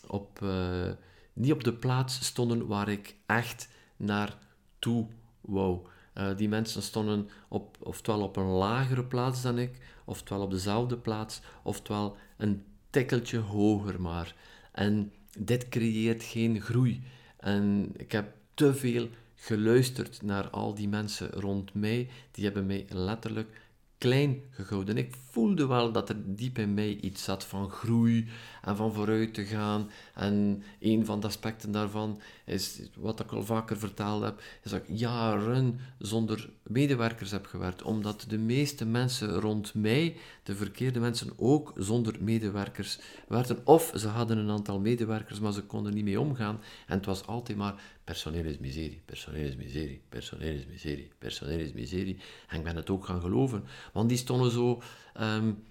op, 0.07 0.41
uh, 0.43 0.91
niet 1.33 1.53
op 1.53 1.65
de 1.65 1.73
plaats 1.73 2.25
stonden 2.25 2.67
waar 2.67 2.89
ik 2.89 3.17
echt 3.27 3.69
naartoe 3.97 5.07
wou. 5.41 5.87
Uh, 6.15 6.37
die 6.37 6.49
mensen 6.49 6.83
stonden 6.83 7.29
op, 7.49 7.77
oftewel 7.81 8.23
op 8.23 8.37
een 8.37 8.51
lagere 8.51 9.05
plaats 9.05 9.43
dan 9.43 9.59
ik, 9.59 9.79
oftewel 10.05 10.43
op 10.43 10.51
dezelfde 10.51 10.97
plaats, 10.97 11.41
oftewel 11.63 12.17
een 12.37 12.65
tikkeltje 12.91 13.39
hoger 13.39 14.01
maar. 14.01 14.35
En 14.73 15.13
dit 15.39 15.69
creëert 15.69 16.23
geen 16.23 16.61
groei. 16.61 17.03
En 17.37 17.93
ik 17.97 18.13
heb 18.13 18.33
te 18.55 18.75
veel 18.75 19.09
geluisterd 19.41 20.23
naar 20.23 20.51
al 20.51 20.75
die 20.75 20.89
mensen 20.89 21.31
rond 21.31 21.75
mij. 21.75 22.09
Die 22.31 22.45
hebben 22.45 22.67
mij 22.67 22.87
letterlijk 22.89 23.68
klein 23.99 24.43
gehouden. 24.51 24.97
Ik 24.97 25.15
voelde 25.31 25.67
wel 25.67 25.93
dat 25.93 26.09
er 26.09 26.17
diep 26.25 26.59
in 26.59 26.75
mij 26.75 26.97
iets 27.01 27.25
zat 27.25 27.45
van 27.45 27.71
groei 27.71 28.29
en 28.63 28.77
van 28.77 28.93
vooruit 28.93 29.35
te 29.35 29.45
gaan. 29.45 29.91
En 30.15 30.63
een 30.81 31.05
van 31.05 31.21
de 31.21 31.27
aspecten 31.27 31.73
daarvan 31.73 32.21
is, 32.45 32.81
wat 32.95 33.21
ik 33.21 33.33
al 33.33 33.45
vaker 33.45 33.79
verteld 33.79 34.23
heb, 34.23 34.43
is 34.63 34.71
dat 34.71 34.81
ik 34.81 34.99
jaren 34.99 35.81
zonder 35.99 36.51
medewerkers 36.63 37.31
heb 37.31 37.47
gewerkt. 37.47 37.83
Omdat 37.83 38.25
de 38.29 38.39
meeste 38.39 38.87
mensen 38.87 39.41
rond 39.41 39.75
mij, 39.75 40.17
de 40.43 40.55
verkeerde 40.55 41.01
mensen, 41.01 41.33
ook 41.37 41.73
zonder 41.77 42.17
medewerkers 42.21 42.99
werkten. 43.29 43.59
Of 43.65 43.93
ze 43.95 44.09
hadden 44.09 44.39
een 44.39 44.51
aantal 44.51 44.81
medewerkers, 44.81 45.41
maar 45.41 45.53
ze 45.53 45.63
konden 45.63 45.95
niet 45.95 46.05
mee 46.05 46.21
omgaan. 46.21 46.61
En 46.87 46.97
het 46.97 47.07
was 47.07 47.27
altijd 47.27 47.59
maar 47.59 47.75
personeel 48.05 48.45
is 48.45 48.59
miserie, 48.59 49.01
personeel 49.05 49.47
is 49.47 49.57
miserie, 49.57 50.01
personeel 50.09 50.55
is 50.55 50.67
miserie, 50.67 51.11
personeel 51.19 51.59
is 51.59 51.73
miserie. 51.73 52.19
En 52.49 52.59
ik 52.59 52.65
ben 52.65 52.77
het 52.77 52.91
ook 52.91 53.05
gaan 53.05 53.21
geloven. 53.21 53.65
Want 53.93 54.09
die 54.09 54.19
stonden 54.19 54.51
zo 54.51 54.83
um, 55.21 55.65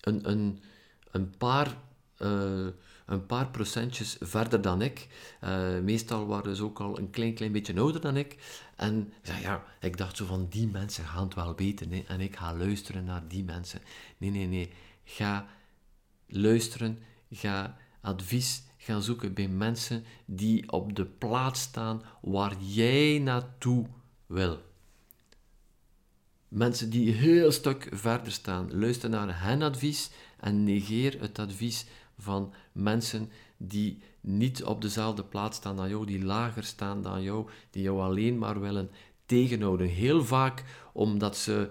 een, 0.00 0.30
een, 0.30 0.62
een 1.10 1.36
paar... 1.38 1.76
Uh, 2.18 2.66
een 3.06 3.26
paar 3.26 3.48
procentjes 3.48 4.16
verder 4.20 4.60
dan 4.60 4.82
ik. 4.82 5.08
Uh, 5.44 5.78
meestal 5.78 6.26
waren 6.26 6.56
ze 6.56 6.64
ook 6.64 6.80
al 6.80 6.98
een 6.98 7.10
klein, 7.10 7.34
klein 7.34 7.52
beetje 7.52 7.78
ouder 7.78 8.00
dan 8.00 8.16
ik. 8.16 8.36
En 8.76 9.12
zei, 9.22 9.40
ja, 9.40 9.64
ik 9.80 9.96
dacht 9.96 10.16
zo 10.16 10.24
van, 10.24 10.46
die 10.50 10.66
mensen 10.66 11.04
gaan 11.04 11.24
het 11.24 11.34
wel 11.34 11.54
weten. 11.56 11.92
Hè? 11.92 12.04
En 12.06 12.20
ik 12.20 12.36
ga 12.36 12.54
luisteren 12.54 13.04
naar 13.04 13.28
die 13.28 13.44
mensen. 13.44 13.80
Nee, 14.18 14.30
nee, 14.30 14.46
nee. 14.46 14.72
Ga 15.04 15.46
luisteren. 16.26 16.98
Ga 17.30 17.76
advies 18.00 18.62
gaan 18.76 19.02
zoeken 19.02 19.34
bij 19.34 19.48
mensen 19.48 20.04
die 20.24 20.72
op 20.72 20.96
de 20.96 21.04
plaats 21.04 21.60
staan 21.60 22.02
waar 22.20 22.56
jij 22.58 23.18
naartoe 23.18 23.86
wil. 24.26 24.60
Mensen 26.52 26.90
die 26.90 27.08
een 27.08 27.14
heel 27.14 27.52
stuk 27.52 27.88
verder 27.90 28.32
staan. 28.32 28.78
Luister 28.78 29.10
naar 29.10 29.42
hen 29.42 29.62
advies 29.62 30.10
en 30.40 30.64
negeer 30.64 31.20
het 31.20 31.38
advies 31.38 31.86
van 32.18 32.52
mensen 32.72 33.30
die 33.56 34.02
niet 34.20 34.64
op 34.64 34.82
dezelfde 34.82 35.24
plaats 35.24 35.56
staan 35.56 35.76
dan 35.76 35.88
jou, 35.88 36.06
die 36.06 36.24
lager 36.24 36.64
staan 36.64 37.02
dan 37.02 37.22
jou, 37.22 37.48
die 37.70 37.82
jou 37.82 38.00
alleen 38.00 38.38
maar 38.38 38.60
willen 38.60 38.90
tegenhouden. 39.26 39.86
Heel 39.88 40.24
vaak 40.24 40.64
omdat 40.92 41.36
ze 41.36 41.70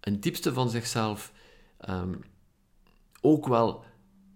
een 0.00 0.20
diepste 0.20 0.52
van 0.52 0.70
zichzelf 0.70 1.32
um, 1.88 2.20
ook 3.20 3.46
wel 3.46 3.84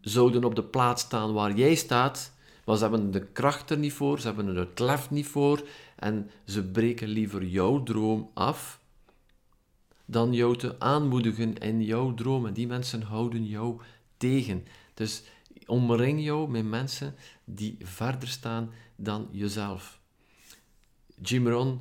zouden 0.01 0.45
op 0.45 0.55
de 0.55 0.65
plaats 0.65 1.03
staan 1.03 1.33
waar 1.33 1.57
jij 1.57 1.75
staat, 1.75 2.33
maar 2.65 2.77
ze 2.77 2.83
hebben 2.83 3.11
de 3.11 3.27
kracht 3.27 3.71
er 3.71 3.79
niet 3.79 3.93
voor, 3.93 4.21
ze 4.21 4.27
hebben 4.27 4.57
het 4.57 4.79
lef 4.79 5.11
niet 5.11 5.27
voor 5.27 5.69
en 5.97 6.31
ze 6.45 6.65
breken 6.65 7.09
liever 7.09 7.45
jouw 7.45 7.83
droom 7.83 8.31
af 8.35 8.78
dan 10.11 10.33
jou 10.33 10.57
te 10.57 10.81
aanmoedigen 10.81 11.59
in 11.59 11.83
jouw 11.83 12.15
dromen. 12.15 12.55
Die 12.55 12.67
mensen 12.67 13.03
houden 13.03 13.47
jou 13.47 13.81
tegen. 14.17 14.67
Dus 14.95 15.23
omring 15.67 16.25
jou 16.25 16.51
met 16.51 16.65
mensen 16.65 17.15
die 17.45 17.77
verder 17.81 18.29
staan 18.29 18.71
dan 18.97 19.29
jezelf. 19.33 20.01
Jim 21.23 21.49
Rohn 21.49 21.81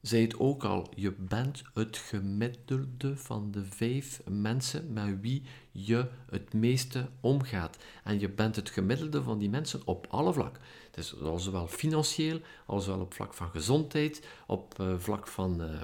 zei 0.00 0.22
het 0.22 0.38
ook 0.38 0.64
al, 0.64 0.90
je 0.94 1.12
bent 1.12 1.62
het 1.74 1.96
gemiddelde 1.96 3.16
van 3.16 3.50
de 3.50 3.64
vijf 3.64 4.20
mensen 4.30 4.92
met 4.92 5.20
wie 5.20 5.42
je 5.70 6.08
het 6.30 6.52
meeste 6.52 7.08
omgaat. 7.20 7.76
En 8.04 8.20
je 8.20 8.28
bent 8.28 8.56
het 8.56 8.70
gemiddelde 8.70 9.22
van 9.22 9.38
die 9.38 9.50
mensen 9.50 9.80
op 9.84 10.06
alle 10.10 10.32
vlakken. 10.32 10.62
Dus 10.90 11.14
zowel 11.36 11.66
financieel, 11.66 12.40
als 12.66 12.86
wel 12.86 13.00
op 13.00 13.14
vlak 13.14 13.34
van 13.34 13.48
gezondheid, 13.48 14.26
op 14.46 14.78
uh, 14.80 14.94
vlak 14.98 15.26
van, 15.26 15.62
uh, 15.62 15.80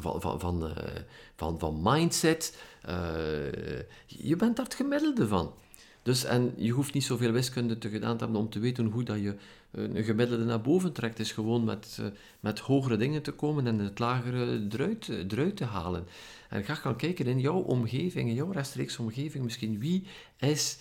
van, 0.00 0.20
van, 0.20 0.40
van, 0.40 0.64
uh, 0.64 0.72
van, 1.36 1.58
van, 1.58 1.80
mindset. 1.82 2.58
je 4.06 4.36
bent 4.36 4.56
daar 4.56 4.64
het 4.64 4.74
gemiddelde 4.74 5.28
van. 5.28 5.52
Dus, 6.02 6.24
en 6.24 6.52
je 6.56 6.70
hoeft 6.70 6.94
niet 6.94 7.04
zoveel 7.04 7.32
wiskunde 7.32 7.78
te 7.78 7.88
gedaan 7.88 8.16
te 8.16 8.24
hebben 8.24 8.40
om 8.40 8.50
te 8.50 8.58
weten 8.58 8.86
hoe 8.86 9.02
dat 9.02 9.20
je 9.20 9.34
een 9.70 10.04
gemiddelde 10.04 10.44
naar 10.44 10.60
boven 10.60 10.92
trekt. 10.92 11.18
Is 11.18 11.32
gewoon 11.32 11.64
met, 11.64 11.98
uh, 12.00 12.06
met 12.40 12.58
hogere 12.58 12.96
dingen 12.96 13.22
te 13.22 13.32
komen 13.32 13.66
en 13.66 13.78
het 13.78 13.98
lagere 13.98 14.66
eruit, 14.70 15.08
eruit 15.08 15.56
te 15.56 15.64
halen. 15.64 16.06
En 16.48 16.64
ga 16.64 16.74
gaan 16.74 16.96
kijken 16.96 17.26
in 17.26 17.40
jouw 17.40 17.58
omgeving, 17.58 18.28
in 18.28 18.34
jouw 18.34 18.50
rechtstreeks 18.50 18.98
omgeving 18.98 19.44
misschien. 19.44 19.78
Wie 19.78 20.06
is 20.38 20.78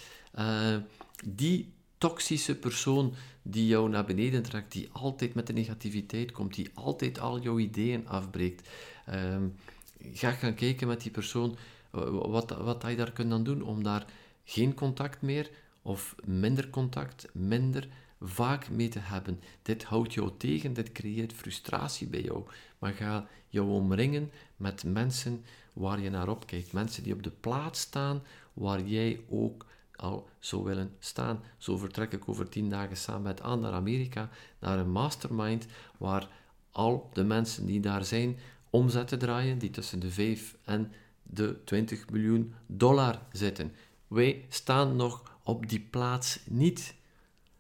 die 1.26 1.74
toxische 2.00 2.56
persoon 2.56 3.14
die 3.42 3.68
jou 3.68 3.90
naar 3.90 4.06
beneden 4.06 4.44
trekt, 4.44 4.72
die 4.72 4.90
altijd 4.92 5.34
met 5.34 5.48
de 5.48 5.54
negativiteit 5.54 6.32
komt, 6.32 6.56
die 6.56 6.70
altijd 6.74 7.20
al 7.20 7.40
jouw 7.40 7.60
ideeën 7.60 8.08
afbreekt. 8.08 8.70
Um, 9.14 9.56
ga 10.00 10.32
gaan 10.32 10.54
kijken 10.54 10.88
met 10.88 11.02
die 11.02 11.12
persoon 11.12 11.58
wat, 11.92 12.50
wat 12.50 12.86
je 12.88 12.96
daar 12.96 13.12
kunt 13.12 13.46
doen 13.46 13.62
om 13.62 13.84
daar 13.84 14.06
geen 14.44 14.74
contact 14.74 15.22
meer 15.22 15.50
of 15.82 16.16
minder 16.26 16.70
contact, 16.70 17.28
minder 17.34 17.88
vaak 18.22 18.70
mee 18.70 18.88
te 18.88 19.00
hebben. 19.00 19.40
Dit 19.62 19.84
houdt 19.84 20.14
jou 20.14 20.32
tegen, 20.38 20.74
dit 20.74 20.92
creëert 20.92 21.34
frustratie 21.34 22.08
bij 22.08 22.22
jou. 22.22 22.44
Maar 22.80 22.94
ga 22.94 23.28
jou 23.48 23.70
omringen 23.70 24.32
met 24.58 24.84
mensen 24.84 25.46
waar 25.74 26.00
je 26.00 26.10
naar 26.10 26.30
opkijkt. 26.30 26.74
Mensen 26.74 27.04
die 27.04 27.14
op 27.14 27.24
de 27.24 27.32
plaats 27.32 27.80
staan 27.80 28.22
waar 28.54 28.82
jij 28.82 29.20
ook 29.30 29.66
al 29.96 30.30
zou 30.40 30.64
willen 30.64 30.96
staan. 31.00 31.44
Zo 31.58 31.78
vertrek 31.78 32.14
ik 32.14 32.30
over 32.30 32.50
tien 32.50 32.70
dagen 32.70 32.98
samen 32.98 33.22
met 33.22 33.42
Anne 33.42 33.62
naar 33.62 33.74
Amerika, 33.74 34.30
naar 34.60 34.80
een 34.80 34.92
mastermind, 34.92 35.66
waar 35.98 36.28
al 36.72 37.10
de 37.14 37.24
mensen 37.24 37.66
die 37.66 37.80
daar 37.80 38.06
zijn 38.06 38.38
omzetten 38.70 39.20
draaien, 39.20 39.58
die 39.58 39.70
tussen 39.70 40.00
de 40.00 40.10
5 40.10 40.56
en 40.66 40.92
de 41.24 41.64
20 41.64 42.10
miljoen 42.10 42.54
dollar 42.66 43.22
zitten. 43.32 43.72
Wij 44.08 44.46
staan 44.50 44.96
nog 44.96 45.38
op 45.44 45.70
die 45.70 45.88
plaats 45.90 46.40
niet. 46.46 46.96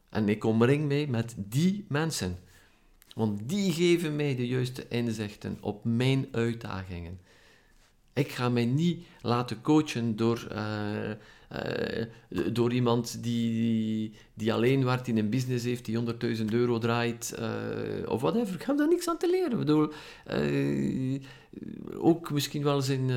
En 0.09 0.29
ik 0.29 0.43
omring 0.43 0.87
mij 0.87 1.07
met 1.07 1.35
die 1.37 1.85
mensen. 1.87 2.37
Want 3.15 3.49
die 3.49 3.71
geven 3.71 4.15
mij 4.15 4.35
de 4.35 4.47
juiste 4.47 4.87
inzichten 4.87 5.57
op 5.61 5.83
mijn 5.83 6.27
uitdagingen. 6.31 7.19
Ik 8.13 8.31
ga 8.31 8.49
mij 8.49 8.65
niet 8.65 9.05
laten 9.21 9.61
coachen 9.61 10.15
door, 10.15 10.47
uh, 10.51 11.11
door 12.51 12.73
iemand 12.73 13.23
die, 13.23 14.13
die 14.33 14.53
alleen 14.53 14.85
werkt, 14.85 15.07
in 15.07 15.17
een 15.17 15.29
business 15.29 15.65
heeft, 15.65 15.85
die 15.85 15.99
100.000 16.37 16.45
euro 16.45 16.77
draait, 16.77 17.35
uh, 17.39 18.09
of 18.09 18.21
whatever. 18.21 18.55
Ik 18.55 18.61
heb 18.61 18.77
daar 18.77 18.87
niks 18.87 19.07
aan 19.07 19.17
te 19.17 19.29
leren. 19.29 19.51
Ik 19.51 19.57
bedoel, 19.57 19.91
ook 21.97 22.31
misschien 22.31 22.63
wel 22.63 22.81
zijn, 22.81 23.11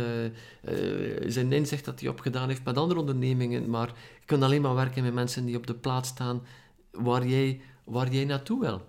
zijn 1.27 1.53
inzicht 1.53 1.85
dat 1.85 2.01
hij 2.01 2.09
opgedaan 2.09 2.49
heeft 2.49 2.65
met 2.65 2.77
andere 2.77 3.01
ondernemingen, 3.01 3.71
maar 3.71 3.87
je 4.21 4.27
kunt 4.27 4.43
alleen 4.43 4.63
maar 4.63 4.75
werken 4.75 5.03
met 5.03 5.15
mensen 5.15 5.45
die 5.45 5.57
op 5.57 5.67
de 5.67 5.75
plaats 5.75 6.09
staan 6.09 6.43
waar 6.91 7.27
jij, 7.27 7.61
waar 7.85 8.13
jij 8.13 8.25
naartoe 8.25 8.61
wil. 8.61 8.83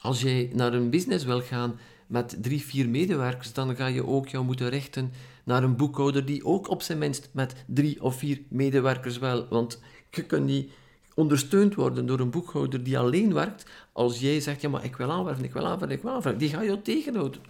Als 0.00 0.20
jij 0.20 0.50
naar 0.54 0.74
een 0.74 0.90
business 0.90 1.24
wil 1.24 1.40
gaan 1.40 1.78
met 2.06 2.36
drie, 2.40 2.62
vier 2.62 2.88
medewerkers, 2.88 3.52
dan 3.52 3.76
ga 3.76 3.86
je 3.86 4.06
ook 4.06 4.28
jou 4.28 4.44
moeten 4.44 4.68
richten 4.68 5.12
naar 5.48 5.62
een 5.62 5.76
boekhouder 5.76 6.24
die 6.24 6.44
ook 6.44 6.68
op 6.68 6.82
zijn 6.82 6.98
minst 6.98 7.28
met 7.32 7.54
drie 7.66 8.02
of 8.02 8.16
vier 8.16 8.40
medewerkers 8.48 9.18
wil. 9.18 9.46
Want 9.48 9.80
je 10.10 10.22
kunt 10.22 10.44
niet 10.44 10.72
ondersteund 11.14 11.74
worden 11.74 12.06
door 12.06 12.20
een 12.20 12.30
boekhouder 12.30 12.82
die 12.82 12.98
alleen 12.98 13.34
werkt, 13.34 13.70
als 13.92 14.20
jij 14.20 14.40
zegt, 14.40 14.60
ja 14.60 14.68
maar 14.68 14.84
ik 14.84 14.96
wil 14.96 15.10
aanwerven, 15.10 15.44
ik 15.44 15.52
wil 15.52 15.66
aanwerven, 15.66 15.96
ik 15.96 16.02
wil 16.02 16.10
aanwerven. 16.10 16.38
Die 16.38 16.48
ga 16.48 16.62
je 16.62 16.82
tegenhouden. 16.82 17.40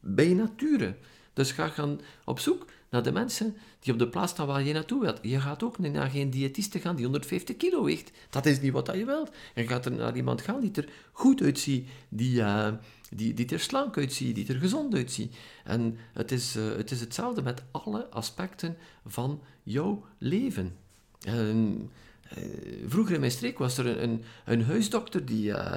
Bij 0.00 0.32
nature. 0.34 0.96
Dus 1.32 1.52
ga 1.52 1.68
gaan 1.68 2.00
op 2.24 2.38
zoek 2.38 2.64
naar 2.92 3.02
de 3.02 3.12
mensen 3.12 3.56
die 3.80 3.92
op 3.92 3.98
de 3.98 4.08
plaats 4.08 4.32
staan 4.32 4.46
waar 4.46 4.62
je 4.62 4.72
naartoe 4.72 5.00
wilt. 5.00 5.18
Je 5.22 5.40
gaat 5.40 5.62
ook 5.62 5.78
naar 5.78 6.10
geen 6.10 6.30
diëtiste 6.30 6.80
gaan 6.80 6.94
die 6.94 7.04
150 7.04 7.56
kilo 7.56 7.84
weegt. 7.84 8.10
Dat 8.30 8.46
is 8.46 8.60
niet 8.60 8.72
wat 8.72 8.90
je 8.94 9.04
wilt. 9.04 9.30
Je 9.54 9.66
gaat 9.66 9.86
er 9.86 9.92
naar 9.92 10.16
iemand 10.16 10.40
gaan 10.40 10.60
die 10.60 10.70
er 10.72 10.88
goed 11.12 11.42
uitziet, 11.42 11.88
die, 12.08 12.40
uh, 12.40 12.68
die, 13.10 13.34
die 13.34 13.48
er 13.48 13.60
slank 13.60 13.96
uitziet, 13.96 14.34
die 14.34 14.48
er 14.48 14.58
gezond 14.58 14.94
uitziet. 14.94 15.36
En 15.64 15.96
het 16.12 16.32
is, 16.32 16.56
uh, 16.56 16.76
het 16.76 16.90
is 16.90 17.00
hetzelfde 17.00 17.42
met 17.42 17.62
alle 17.70 18.08
aspecten 18.08 18.76
van 19.06 19.42
jouw 19.62 20.04
leven. 20.18 20.76
En, 21.20 21.90
uh, 22.38 22.44
vroeger 22.86 23.14
in 23.14 23.20
mijn 23.20 23.32
streek 23.32 23.58
was 23.58 23.78
er 23.78 24.02
een, 24.02 24.24
een, 24.44 24.64
huisdokter 24.64 25.24
die 25.24 25.48
uh, 25.48 25.76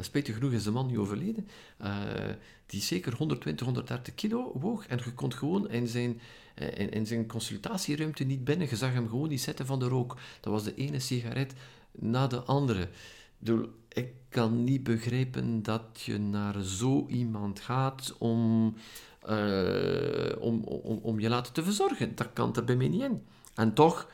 spijtig 0.00 0.34
genoeg 0.34 0.52
is 0.52 0.62
de 0.62 0.70
man 0.70 0.86
nu 0.86 0.98
overleden, 0.98 1.48
die 2.70 2.80
zeker 2.80 3.16
120, 3.16 3.66
130 3.66 4.14
kilo 4.14 4.52
woog. 4.54 4.86
En 4.86 5.00
je 5.04 5.12
kon 5.12 5.32
gewoon 5.32 5.70
in 5.70 5.88
zijn, 5.88 6.20
uh, 6.58 6.78
in, 6.90 7.06
zijn 7.06 7.26
consultatieruimte 7.26 8.24
niet 8.24 8.44
binnen. 8.44 8.68
Je 8.70 8.76
zag 8.76 8.92
hem 8.92 9.08
gewoon 9.08 9.28
niet 9.28 9.40
zitten 9.40 9.66
van 9.66 9.78
de 9.78 9.88
rook. 9.88 10.16
Dat 10.40 10.52
was 10.52 10.64
de 10.64 10.74
ene 10.74 10.98
sigaret 10.98 11.52
na 11.92 12.26
de 12.26 12.40
andere. 12.40 12.88
Ik, 13.88 14.08
kan 14.28 14.64
niet 14.64 14.82
begrijpen 14.82 15.62
dat 15.62 15.82
je 16.04 16.18
naar 16.18 16.62
zo 16.62 17.06
iemand 17.08 17.60
gaat 17.60 18.14
om, 18.18 18.74
om, 20.38 20.62
om, 20.64 20.98
om 21.02 21.20
je 21.20 21.28
laten 21.28 21.52
te 21.52 21.62
verzorgen. 21.62 22.14
Dat 22.14 22.32
kan 22.32 22.56
er 22.56 22.64
bij 22.64 22.76
mij 22.76 22.88
niet 22.88 23.02
in. 23.02 23.22
En 23.54 23.74
toch 23.74 24.08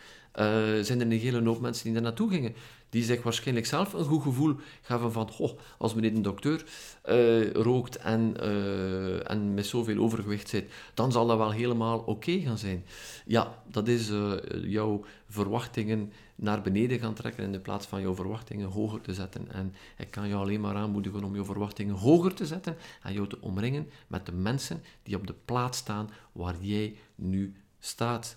zijn 0.82 1.00
er 1.00 1.00
een 1.00 1.12
hele 1.12 1.44
hoop 1.44 1.61
mensen 1.61 1.84
die 1.84 1.92
daar 1.92 2.02
naartoe 2.02 2.30
gingen 2.30 2.54
die 2.91 3.05
zich 3.05 3.22
waarschijnlijk 3.22 3.66
zelf 3.66 3.93
een 3.93 4.05
goed 4.05 4.22
gevoel 4.22 4.55
gaven 4.82 5.12
van, 5.12 5.30
oh, 5.39 5.59
als 5.78 5.95
meneer 5.95 6.14
de 6.14 6.20
dokter 6.20 6.64
uh, 7.09 7.53
rookt 7.53 7.97
en, 7.97 8.34
uh, 8.41 9.30
en 9.30 9.55
met 9.55 9.66
zoveel 9.66 9.99
overgewicht 9.99 10.49
zit, 10.49 10.72
dan 10.95 11.12
zal 11.12 11.26
dat 11.26 11.39
wel 11.39 11.51
helemaal 11.51 11.99
oké 11.99 12.41
gaan 12.41 12.59
zijn. 12.59 12.84
Ja, 13.26 13.62
dat 13.70 13.89
is 13.89 14.11
uh, 14.11 14.32
jouw 14.62 15.05
verwachtingen 15.28 16.12
naar 16.34 16.62
beneden 16.62 16.99
gaan 16.99 17.14
trekken 17.14 17.45
in 17.45 17.53
de 17.53 17.61
plaats 17.61 17.87
van 17.87 18.01
jouw 18.01 18.14
verwachtingen 18.14 18.68
hoger 18.68 19.01
te 19.01 19.14
zetten. 19.14 19.53
En 19.53 19.74
ik 19.99 20.11
kan 20.11 20.28
jou 20.28 20.43
alleen 20.43 20.61
maar 20.61 20.74
aanmoedigen 20.74 21.24
om 21.24 21.34
jouw 21.34 21.45
verwachtingen 21.45 21.95
hoger 21.95 22.34
te 22.34 22.47
zetten 22.47 22.76
en 23.03 23.12
jou 23.12 23.28
te 23.28 23.41
omringen 23.41 23.89
met 24.07 24.26
de 24.26 24.32
mensen 24.32 24.82
die 25.03 25.16
op 25.16 25.26
de 25.26 25.34
plaats 25.45 25.78
staan 25.78 26.11
waar 26.32 26.57
jij 26.61 26.97
nu 27.14 27.55
staat 27.78 28.37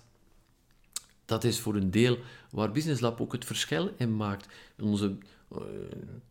dat 1.30 1.44
is 1.44 1.60
voor 1.60 1.74
een 1.74 1.90
deel 1.90 2.18
waar 2.50 2.72
Business 2.72 3.00
Lab 3.00 3.20
ook 3.20 3.32
het 3.32 3.44
verschil 3.44 3.90
in 3.96 4.16
maakt. 4.16 4.48
Onze, 4.80 5.06
uh, 5.52 5.58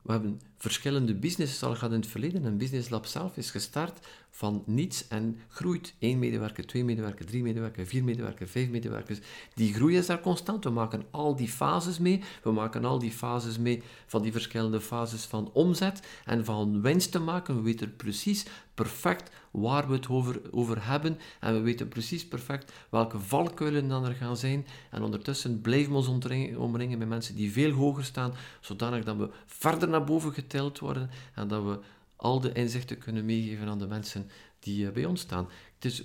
we 0.02 0.12
hebben 0.12 0.42
verschillende 0.58 1.14
businesses 1.16 1.64
al 1.64 1.74
gehad 1.74 1.92
in 1.92 2.00
het 2.00 2.10
verleden. 2.10 2.46
En 2.46 2.58
Business 2.58 2.90
Lab 2.90 3.06
zelf 3.06 3.38
is 3.38 3.52
gestart 3.52 4.08
van 4.30 4.64
niets 4.66 5.08
en 5.08 5.40
groeit. 5.48 5.94
Eén 6.00 6.20
medewerker, 6.20 6.66
twee 6.66 6.84
medewerkers, 6.84 7.28
drie 7.28 7.44
medewerkers, 7.44 7.90
vier 7.90 8.04
medewerkers, 8.04 8.52
vijf 8.52 8.70
medewerkers. 8.70 9.20
Die 9.54 9.74
groei 9.74 9.98
is 9.98 10.06
daar 10.06 10.22
constant. 10.22 10.64
We 10.64 10.70
maken 10.70 11.06
al 11.12 11.36
die 11.36 11.48
fases 11.48 12.00
mee. 12.00 12.22
We 12.44 12.52
maken 12.52 12.86
al 12.86 13.00
die 13.00 13.12
fases 13.12 13.58
mee 13.58 13.84
van 14.06 14.22
die 14.22 14.32
verschillende 14.32 14.82
fases 14.82 15.26
van 15.26 15.50
omzet 15.54 16.08
en 16.26 16.46
van 16.46 16.82
winst 16.82 17.12
te 17.12 17.20
maken. 17.20 17.56
We 17.56 17.62
weten 17.62 17.96
precies 17.96 18.46
perfect 18.74 19.32
waar 19.52 19.88
we 19.88 19.94
het 19.94 20.10
over, 20.10 20.42
over 20.52 20.86
hebben. 20.86 21.20
En 21.40 21.54
we 21.54 21.60
weten 21.60 21.88
precies 21.88 22.28
perfect 22.28 22.72
welke 22.90 23.20
valkuilen 23.20 23.88
dan 23.88 24.06
er 24.06 24.14
gaan 24.14 24.38
zijn. 24.38 24.66
En 24.92 25.04
ondertussen 25.04 25.62
blijven 25.62 25.92
we 25.92 25.98
ons 25.98 26.08
omringen 26.56 26.98
met 26.98 27.08
mensen 27.08 27.36
die 27.36 27.52
veel 27.52 27.72
hoger 27.72 28.04
staan, 28.04 28.34
zodanig 28.60 29.04
dat 29.04 29.18
we 29.18 29.30
verder 29.46 29.90
naar 29.90 30.04
boven 30.04 30.34
getild 30.34 30.80
worden 30.80 31.10
en 31.34 31.48
dat 31.48 31.64
we 31.64 31.80
al 32.20 32.40
de 32.40 32.52
inzichten 32.52 32.98
kunnen 32.98 33.26
meegeven 33.26 33.68
aan 33.68 33.80
de 33.80 33.88
mensen 33.88 34.30
die 34.60 34.86
uh, 34.86 34.92
bij 34.92 35.06
ons 35.06 35.22
staan. 35.22 35.50
Het, 35.76 35.86
is, 35.86 36.04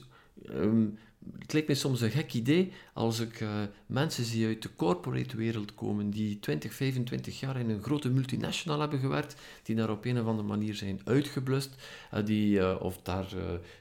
um, 0.50 0.98
lijkt 1.46 1.66
mij 1.66 1.76
soms 1.76 2.00
een 2.00 2.10
gek 2.10 2.32
idee 2.32 2.72
als 2.92 3.20
ik 3.20 3.40
uh, 3.40 3.50
mensen 3.86 4.24
zie 4.24 4.46
uit 4.46 4.62
de 4.62 4.74
corporate 4.76 5.36
wereld 5.36 5.74
komen, 5.74 6.10
die 6.10 6.38
20, 6.38 6.74
25 6.74 7.40
jaar 7.40 7.56
in 7.56 7.70
een 7.70 7.82
grote 7.82 8.10
multinational 8.10 8.80
hebben 8.80 8.98
gewerkt, 8.98 9.40
die 9.62 9.76
daar 9.76 9.90
op 9.90 10.04
een 10.04 10.20
of 10.20 10.26
andere 10.26 10.48
manier 10.48 10.74
zijn 10.74 11.00
uitgeblust, 11.04 11.74
uh, 12.14 12.24
die, 12.24 12.80
of 12.80 13.02
daar 13.02 13.32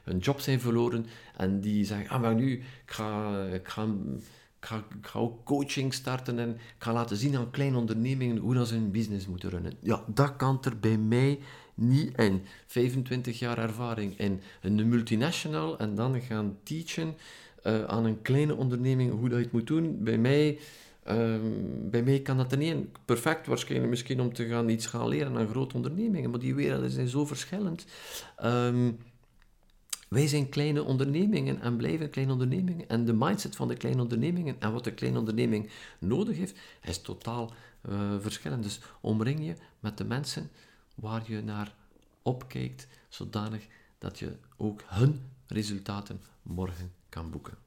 hun 0.04 0.18
job 0.18 0.40
zijn 0.40 0.60
verloren, 0.60 1.06
en 1.36 1.60
die 1.60 1.84
zeggen, 1.84 2.08
ah 2.08 2.20
maar 2.20 2.34
nu, 2.34 2.52
ik 2.52 2.90
ga, 2.90 3.42
ik 3.46 3.68
ga, 3.68 3.86
ik 5.00 5.06
ga 5.06 5.18
ook 5.18 5.44
coaching 5.44 5.94
starten 5.94 6.38
en 6.38 6.50
ik 6.50 6.74
ga 6.78 6.92
laten 6.92 7.16
zien 7.16 7.36
aan 7.36 7.50
kleine 7.50 7.76
ondernemingen 7.76 8.36
hoe 8.36 8.54
dat 8.54 8.68
ze 8.68 8.74
hun 8.74 8.90
business 8.90 9.26
moeten 9.26 9.50
runnen. 9.50 9.72
Ja, 9.80 10.04
dat 10.06 10.36
kan 10.36 10.58
er 10.62 10.78
bij 10.78 10.98
mij 10.98 11.38
niet 11.74 12.18
in. 12.18 12.42
25 12.66 13.38
jaar 13.38 13.58
ervaring 13.58 14.18
in 14.18 14.40
een 14.60 14.88
multinational 14.88 15.78
en 15.78 15.94
dan 15.94 16.20
gaan 16.20 16.56
teachen 16.62 17.14
uh, 17.66 17.84
aan 17.84 18.04
een 18.04 18.22
kleine 18.22 18.54
onderneming 18.54 19.10
hoe 19.12 19.28
dat 19.28 19.38
je 19.38 19.44
het 19.44 19.52
moet 19.52 19.66
doen. 19.66 20.02
Bij 20.02 20.18
mij, 20.18 20.58
um, 21.08 21.90
bij 21.90 22.02
mij 22.02 22.20
kan 22.20 22.36
dat 22.36 22.52
er 22.52 22.58
niet 22.58 23.04
Perfect 23.04 23.46
waarschijnlijk 23.46 23.90
misschien 23.90 24.20
om 24.20 24.32
te 24.32 24.46
gaan 24.46 24.68
iets 24.68 24.86
gaan 24.86 25.08
leren 25.08 25.36
aan 25.36 25.48
grote 25.48 25.74
ondernemingen, 25.74 26.30
maar 26.30 26.40
die 26.40 26.54
werelden 26.54 26.90
zijn 26.90 27.08
zo 27.08 27.24
verschillend. 27.24 27.86
Um, 28.44 28.98
wij 30.08 30.26
zijn 30.26 30.48
kleine 30.48 30.82
ondernemingen 30.82 31.60
en 31.60 31.76
blijven 31.76 32.10
kleine 32.10 32.32
ondernemingen. 32.32 32.88
En 32.88 33.04
de 33.04 33.12
mindset 33.12 33.56
van 33.56 33.68
de 33.68 33.76
kleine 33.76 34.02
ondernemingen 34.02 34.56
en 34.58 34.72
wat 34.72 34.84
de 34.84 34.94
kleine 34.94 35.18
onderneming 35.18 35.70
nodig 35.98 36.36
heeft, 36.36 36.58
is 36.82 37.02
totaal 37.02 37.52
uh, 37.88 38.14
verschillend. 38.20 38.62
Dus 38.62 38.80
omring 39.00 39.46
je 39.46 39.54
met 39.80 39.98
de 39.98 40.04
mensen 40.04 40.50
waar 40.94 41.30
je 41.30 41.42
naar 41.42 41.74
opkijkt, 42.22 42.86
zodanig 43.08 43.66
dat 43.98 44.18
je 44.18 44.38
ook 44.56 44.82
hun 44.86 45.30
resultaten 45.46 46.22
morgen 46.42 46.92
kan 47.08 47.30
boeken. 47.30 47.58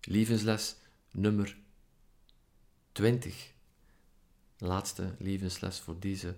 Levensles 0.00 0.76
nummer 1.10 1.56
20. 2.92 3.52
Laatste 4.58 5.14
levensles 5.18 5.80
voor 5.80 5.98
deze 5.98 6.34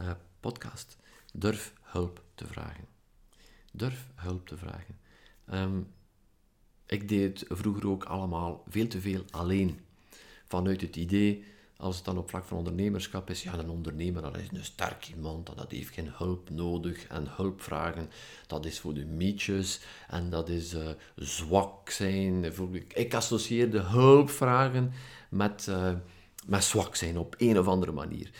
uh, 0.00 0.10
podcast. 0.40 0.96
Durf 1.32 1.72
hulp 1.80 2.24
te 2.34 2.46
vragen. 2.46 2.86
Durf 3.72 4.06
hulp 4.14 4.46
te 4.46 4.56
vragen. 4.56 4.98
Um, 5.52 5.92
ik 6.86 7.08
deed 7.08 7.40
het 7.40 7.58
vroeger 7.58 7.88
ook 7.88 8.04
allemaal 8.04 8.64
veel 8.68 8.88
te 8.88 9.00
veel 9.00 9.24
alleen. 9.30 9.80
Vanuit 10.46 10.80
het 10.80 10.96
idee, 10.96 11.44
als 11.82 11.96
het 11.96 12.04
dan 12.04 12.18
op 12.18 12.28
vlak 12.28 12.44
van 12.44 12.56
ondernemerschap 12.58 13.30
is, 13.30 13.42
ja, 13.42 13.58
een 13.58 13.70
ondernemer 13.70 14.22
dat 14.22 14.36
is 14.36 14.48
een 14.52 14.64
sterk 14.64 15.08
iemand, 15.08 15.46
dat 15.46 15.70
heeft 15.70 15.94
geen 15.94 16.10
hulp 16.12 16.50
nodig 16.50 17.06
en 17.06 17.26
hulp 17.28 17.62
vragen, 17.62 18.10
dat 18.46 18.66
is 18.66 18.80
voor 18.80 18.94
de 18.94 19.04
mietjes 19.04 19.80
en 20.08 20.30
dat 20.30 20.48
is 20.48 20.74
uh, 20.74 20.88
zwak 21.16 21.90
zijn. 21.90 22.52
Ik 22.88 23.14
associeerde 23.14 23.80
hulp 23.80 24.30
vragen 24.30 24.92
met, 25.28 25.66
uh, 25.68 25.92
met 26.46 26.64
zwak 26.64 26.96
zijn 26.96 27.18
op 27.18 27.34
een 27.38 27.58
of 27.58 27.66
andere 27.66 27.92
manier. 27.92 28.30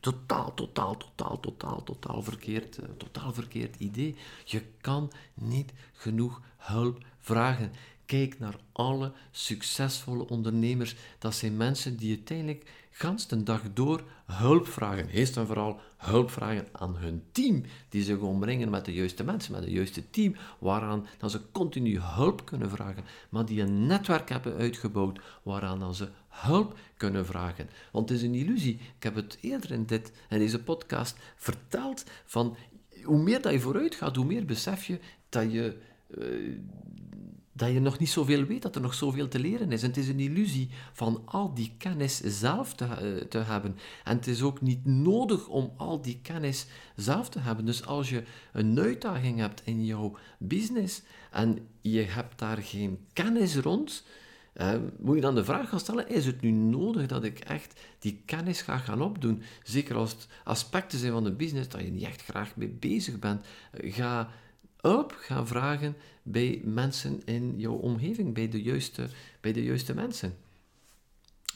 Totaal, 0.00 0.54
totaal, 0.54 0.96
totaal, 0.96 1.40
totaal, 1.40 1.82
totaal 1.82 2.22
verkeerd, 2.22 2.78
uh, 2.78 2.84
totaal 2.96 3.32
verkeerd 3.32 3.76
idee. 3.76 4.16
Je 4.44 4.62
kan 4.80 5.12
niet 5.34 5.72
genoeg 5.92 6.40
hulp 6.56 7.04
vragen. 7.20 7.72
Kijk 8.06 8.38
naar 8.38 8.56
alle 8.72 9.12
succesvolle 9.30 10.28
ondernemers. 10.28 10.96
Dat 11.18 11.34
zijn 11.34 11.56
mensen 11.56 11.96
die 11.96 12.16
uiteindelijk 12.16 12.70
gans 12.96 13.26
de 13.26 13.42
dag 13.42 13.62
door 13.72 14.02
hulp 14.26 14.66
vragen. 14.66 15.08
Eerst 15.08 15.36
en 15.36 15.46
vooral 15.46 15.80
hulp 15.96 16.30
vragen 16.30 16.66
aan 16.72 16.96
hun 16.96 17.22
team, 17.32 17.62
die 17.88 18.02
zich 18.02 18.18
omringen 18.18 18.70
met 18.70 18.84
de 18.84 18.92
juiste 18.92 19.24
mensen, 19.24 19.52
met 19.52 19.60
het 19.64 19.72
juiste 19.72 20.10
team, 20.10 20.34
waaraan 20.58 21.06
dan 21.18 21.30
ze 21.30 21.40
continu 21.52 22.00
hulp 22.00 22.44
kunnen 22.44 22.70
vragen, 22.70 23.04
maar 23.28 23.46
die 23.46 23.60
een 23.60 23.86
netwerk 23.86 24.28
hebben 24.28 24.56
uitgebouwd 24.56 25.20
waaraan 25.42 25.78
dan 25.78 25.94
ze 25.94 26.08
hulp 26.28 26.78
kunnen 26.96 27.26
vragen. 27.26 27.68
Want 27.92 28.08
het 28.08 28.18
is 28.18 28.24
een 28.24 28.34
illusie. 28.34 28.74
Ik 28.96 29.02
heb 29.02 29.14
het 29.14 29.38
eerder 29.40 29.70
in, 29.70 29.86
dit, 29.86 30.12
in 30.28 30.38
deze 30.38 30.62
podcast 30.62 31.18
verteld 31.36 32.04
van 32.24 32.56
hoe 33.02 33.22
meer 33.22 33.42
dat 33.42 33.52
je 33.52 33.60
vooruit 33.60 33.94
gaat, 33.94 34.16
hoe 34.16 34.24
meer 34.24 34.44
besef 34.44 34.84
je 34.84 34.98
dat 35.28 35.52
je... 35.52 35.76
Uh, 36.18 36.58
dat 37.56 37.72
je 37.72 37.80
nog 37.80 37.98
niet 37.98 38.08
zoveel 38.08 38.44
weet, 38.44 38.62
dat 38.62 38.74
er 38.74 38.80
nog 38.80 38.94
zoveel 38.94 39.28
te 39.28 39.38
leren 39.38 39.72
is. 39.72 39.82
Het 39.82 39.96
is 39.96 40.08
een 40.08 40.20
illusie 40.20 40.70
van 40.92 41.22
al 41.24 41.54
die 41.54 41.74
kennis 41.78 42.20
zelf 42.20 42.74
te, 42.74 42.84
uh, 42.84 43.22
te 43.22 43.38
hebben. 43.38 43.76
En 44.04 44.16
het 44.16 44.26
is 44.26 44.42
ook 44.42 44.60
niet 44.60 44.84
nodig 44.84 45.48
om 45.48 45.72
al 45.76 46.00
die 46.00 46.18
kennis 46.22 46.66
zelf 46.96 47.28
te 47.28 47.38
hebben. 47.38 47.64
Dus 47.64 47.86
als 47.86 48.10
je 48.10 48.22
een 48.52 48.78
uitdaging 48.78 49.38
hebt 49.38 49.62
in 49.64 49.84
jouw 49.84 50.16
business 50.38 51.02
en 51.30 51.68
je 51.80 52.02
hebt 52.02 52.38
daar 52.38 52.58
geen 52.58 52.98
kennis 53.12 53.56
rond, 53.56 54.04
uh, 54.56 54.72
moet 54.98 55.14
je 55.14 55.20
dan 55.20 55.34
de 55.34 55.44
vraag 55.44 55.68
gaan 55.68 55.80
stellen, 55.80 56.08
is 56.08 56.26
het 56.26 56.40
nu 56.40 56.50
nodig 56.50 57.06
dat 57.06 57.24
ik 57.24 57.38
echt 57.38 57.80
die 57.98 58.22
kennis 58.24 58.62
ga 58.62 58.78
gaan 58.78 59.02
opdoen? 59.02 59.42
Zeker 59.62 59.96
als 59.96 60.10
het 60.10 60.26
aspecten 60.44 60.98
zijn 60.98 61.12
van 61.12 61.24
de 61.24 61.32
business 61.32 61.68
dat 61.68 61.80
je 61.80 61.90
niet 61.90 62.02
echt 62.02 62.22
graag 62.22 62.56
mee 62.56 62.68
bezig 62.68 63.18
bent. 63.18 63.44
ga 63.72 64.28
hulp 64.88 65.16
gaan 65.20 65.46
vragen 65.46 65.96
bij 66.22 66.60
mensen 66.64 67.22
in 67.24 67.54
jouw 67.56 67.74
omgeving, 67.74 68.34
bij 68.34 68.48
de 68.48 68.62
juiste, 68.62 69.08
bij 69.40 69.52
de 69.52 69.62
juiste 69.62 69.94
mensen. 69.94 70.36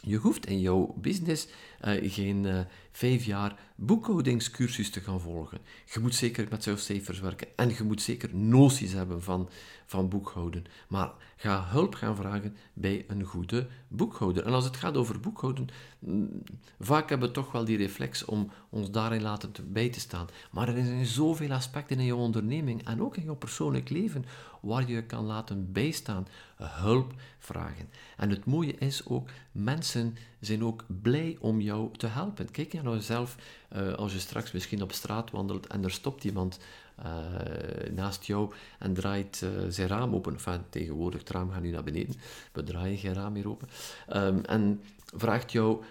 Je 0.03 0.17
hoeft 0.17 0.47
in 0.47 0.61
jouw 0.61 0.95
business 1.01 1.47
uh, 1.85 2.13
geen 2.13 2.45
uh, 2.45 2.61
vijf 2.91 3.25
jaar 3.25 3.59
boekhoudingscursus 3.75 4.91
te 4.91 5.01
gaan 5.01 5.21
volgen. 5.21 5.59
Je 5.93 6.01
moet 6.01 6.15
zeker 6.15 6.47
met 6.51 6.69
cijfers 6.75 7.21
werken 7.21 7.49
en 7.57 7.69
je 7.69 7.83
moet 7.83 8.03
zeker 8.03 8.35
noties 8.35 8.93
hebben 8.93 9.23
van, 9.23 9.49
van 9.87 10.09
boekhouden. 10.09 10.65
Maar 10.89 11.11
ga 11.37 11.65
hulp 11.69 11.95
gaan 11.95 12.17
vragen 12.17 12.57
bij 12.73 13.05
een 13.09 13.25
goede 13.25 13.67
boekhouder. 13.89 14.47
En 14.47 14.53
als 14.53 14.65
het 14.65 14.77
gaat 14.77 14.97
over 14.97 15.21
boekhouden, 15.21 15.69
mm, 15.99 16.43
vaak 16.81 17.09
hebben 17.09 17.29
we 17.29 17.35
toch 17.35 17.53
wel 17.53 17.65
die 17.65 17.77
reflex 17.77 18.25
om 18.25 18.51
ons 18.69 18.91
daarin 18.91 19.23
laten 19.23 19.53
te, 19.53 19.63
bij 19.63 19.89
te 19.89 20.01
staan. 20.01 20.27
Maar 20.51 20.69
er 20.69 20.85
zijn 20.85 21.07
zoveel 21.07 21.53
aspecten 21.53 21.99
in 21.99 22.05
je 22.05 22.15
onderneming 22.15 22.85
en 22.85 23.03
ook 23.03 23.17
in 23.17 23.25
je 23.25 23.35
persoonlijk 23.35 23.89
leven 23.89 24.25
waar 24.61 24.91
je 24.91 25.03
kan 25.03 25.25
laten 25.25 25.73
bijstaan, 25.73 26.27
hulp 26.57 27.13
vragen. 27.39 27.91
En 28.17 28.31
het 28.31 28.45
mooie 28.45 28.75
is 28.79 29.07
ook, 29.07 29.29
mensen 29.53 30.17
zijn 30.41 30.65
ook 30.65 30.85
blij 31.03 31.37
om 31.41 31.61
jou 31.61 31.97
te 31.97 32.07
helpen. 32.07 32.51
Kijk 32.51 32.73
je 32.73 32.83
nou 32.83 33.01
zelf, 33.01 33.37
uh, 33.77 33.93
als 33.93 34.13
je 34.13 34.19
straks 34.19 34.53
misschien 34.53 34.83
op 34.83 34.93
straat 34.93 35.31
wandelt 35.31 35.67
en 35.67 35.85
er 35.85 35.91
stopt 35.91 36.25
iemand 36.25 36.59
uh, 36.99 37.17
naast 37.91 38.25
jou 38.25 38.53
en 38.79 38.95
draait 38.95 39.41
uh, 39.45 39.51
zijn 39.69 39.89
raam 39.89 40.15
open. 40.15 40.33
Enfin, 40.33 40.61
tegenwoordig, 40.71 41.21
het 41.21 41.31
raam 41.31 41.51
gaat 41.51 41.63
nu 41.63 41.71
naar 41.71 41.85
beneden. 41.85 42.15
We 42.53 42.63
draaien 42.63 42.99
geen 42.99 43.15
raam 43.15 43.33
meer 43.33 43.49
open. 43.49 43.69
Um, 44.13 44.45
en 44.45 44.83
vraagt 45.17 45.53
jou 45.53 45.83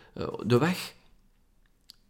de 0.46 0.58
weg. 0.58 0.96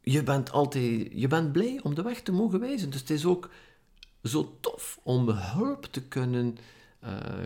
Je 0.01 0.23
bent 0.23 0.51
altijd 0.51 1.11
je 1.11 1.27
bent 1.27 1.51
blij 1.51 1.79
om 1.83 1.95
de 1.95 2.01
weg 2.01 2.21
te 2.21 2.31
mogen 2.31 2.59
wijzen. 2.59 2.89
Dus 2.89 2.99
het 2.99 3.09
is 3.09 3.25
ook 3.25 3.49
zo 4.23 4.57
tof 4.59 4.99
om 5.03 5.29
hulp 5.29 5.85
te 5.85 6.01
kunnen, 6.01 6.57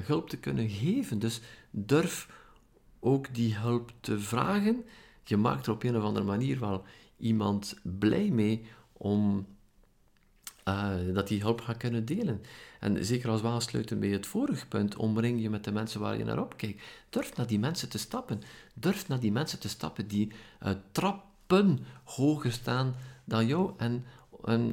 hulp 0.03 0.29
te 0.29 0.37
kunnen 0.37 0.69
geven. 0.69 1.19
Dus 1.19 1.41
durf 1.69 2.27
ook 3.01 3.33
die 3.33 3.55
hulp 3.55 3.91
te 3.99 4.19
vragen. 4.19 4.85
Je 5.23 5.37
maakt 5.37 5.65
er 5.65 5.73
op 5.73 5.83
een 5.83 5.97
of 5.97 6.03
andere 6.03 6.25
manier 6.25 6.59
wel 6.59 6.83
iemand 7.17 7.79
blij 7.83 8.29
mee 8.29 8.65
om 8.93 9.45
uh, 10.67 11.13
dat 11.13 11.27
die 11.27 11.41
hulp 11.41 11.61
gaat 11.61 11.77
kunnen 11.77 12.05
delen. 12.05 12.41
En 12.79 13.05
zeker 13.05 13.29
als 13.29 13.41
we 13.41 13.47
aansluiten 13.47 13.99
bij 13.99 14.09
het 14.09 14.25
vorige 14.25 14.67
punt, 14.67 14.95
omring 14.95 15.41
je 15.41 15.49
met 15.49 15.63
de 15.63 15.71
mensen 15.71 15.99
waar 15.99 16.17
je 16.17 16.23
naar 16.23 16.41
opkijkt. 16.41 16.81
Durf 17.09 17.35
naar 17.35 17.47
die 17.47 17.59
mensen 17.59 17.89
te 17.89 17.97
stappen. 17.97 18.41
Durf 18.73 19.07
naar 19.07 19.19
die 19.19 19.31
mensen 19.31 19.59
te 19.59 19.69
stappen 19.69 20.07
die 20.07 20.31
uh, 20.63 20.71
trappen 20.91 21.79
hoger 22.03 22.51
staan 22.51 22.95
dan 23.25 23.47
jou 23.47 23.73
en 23.77 24.05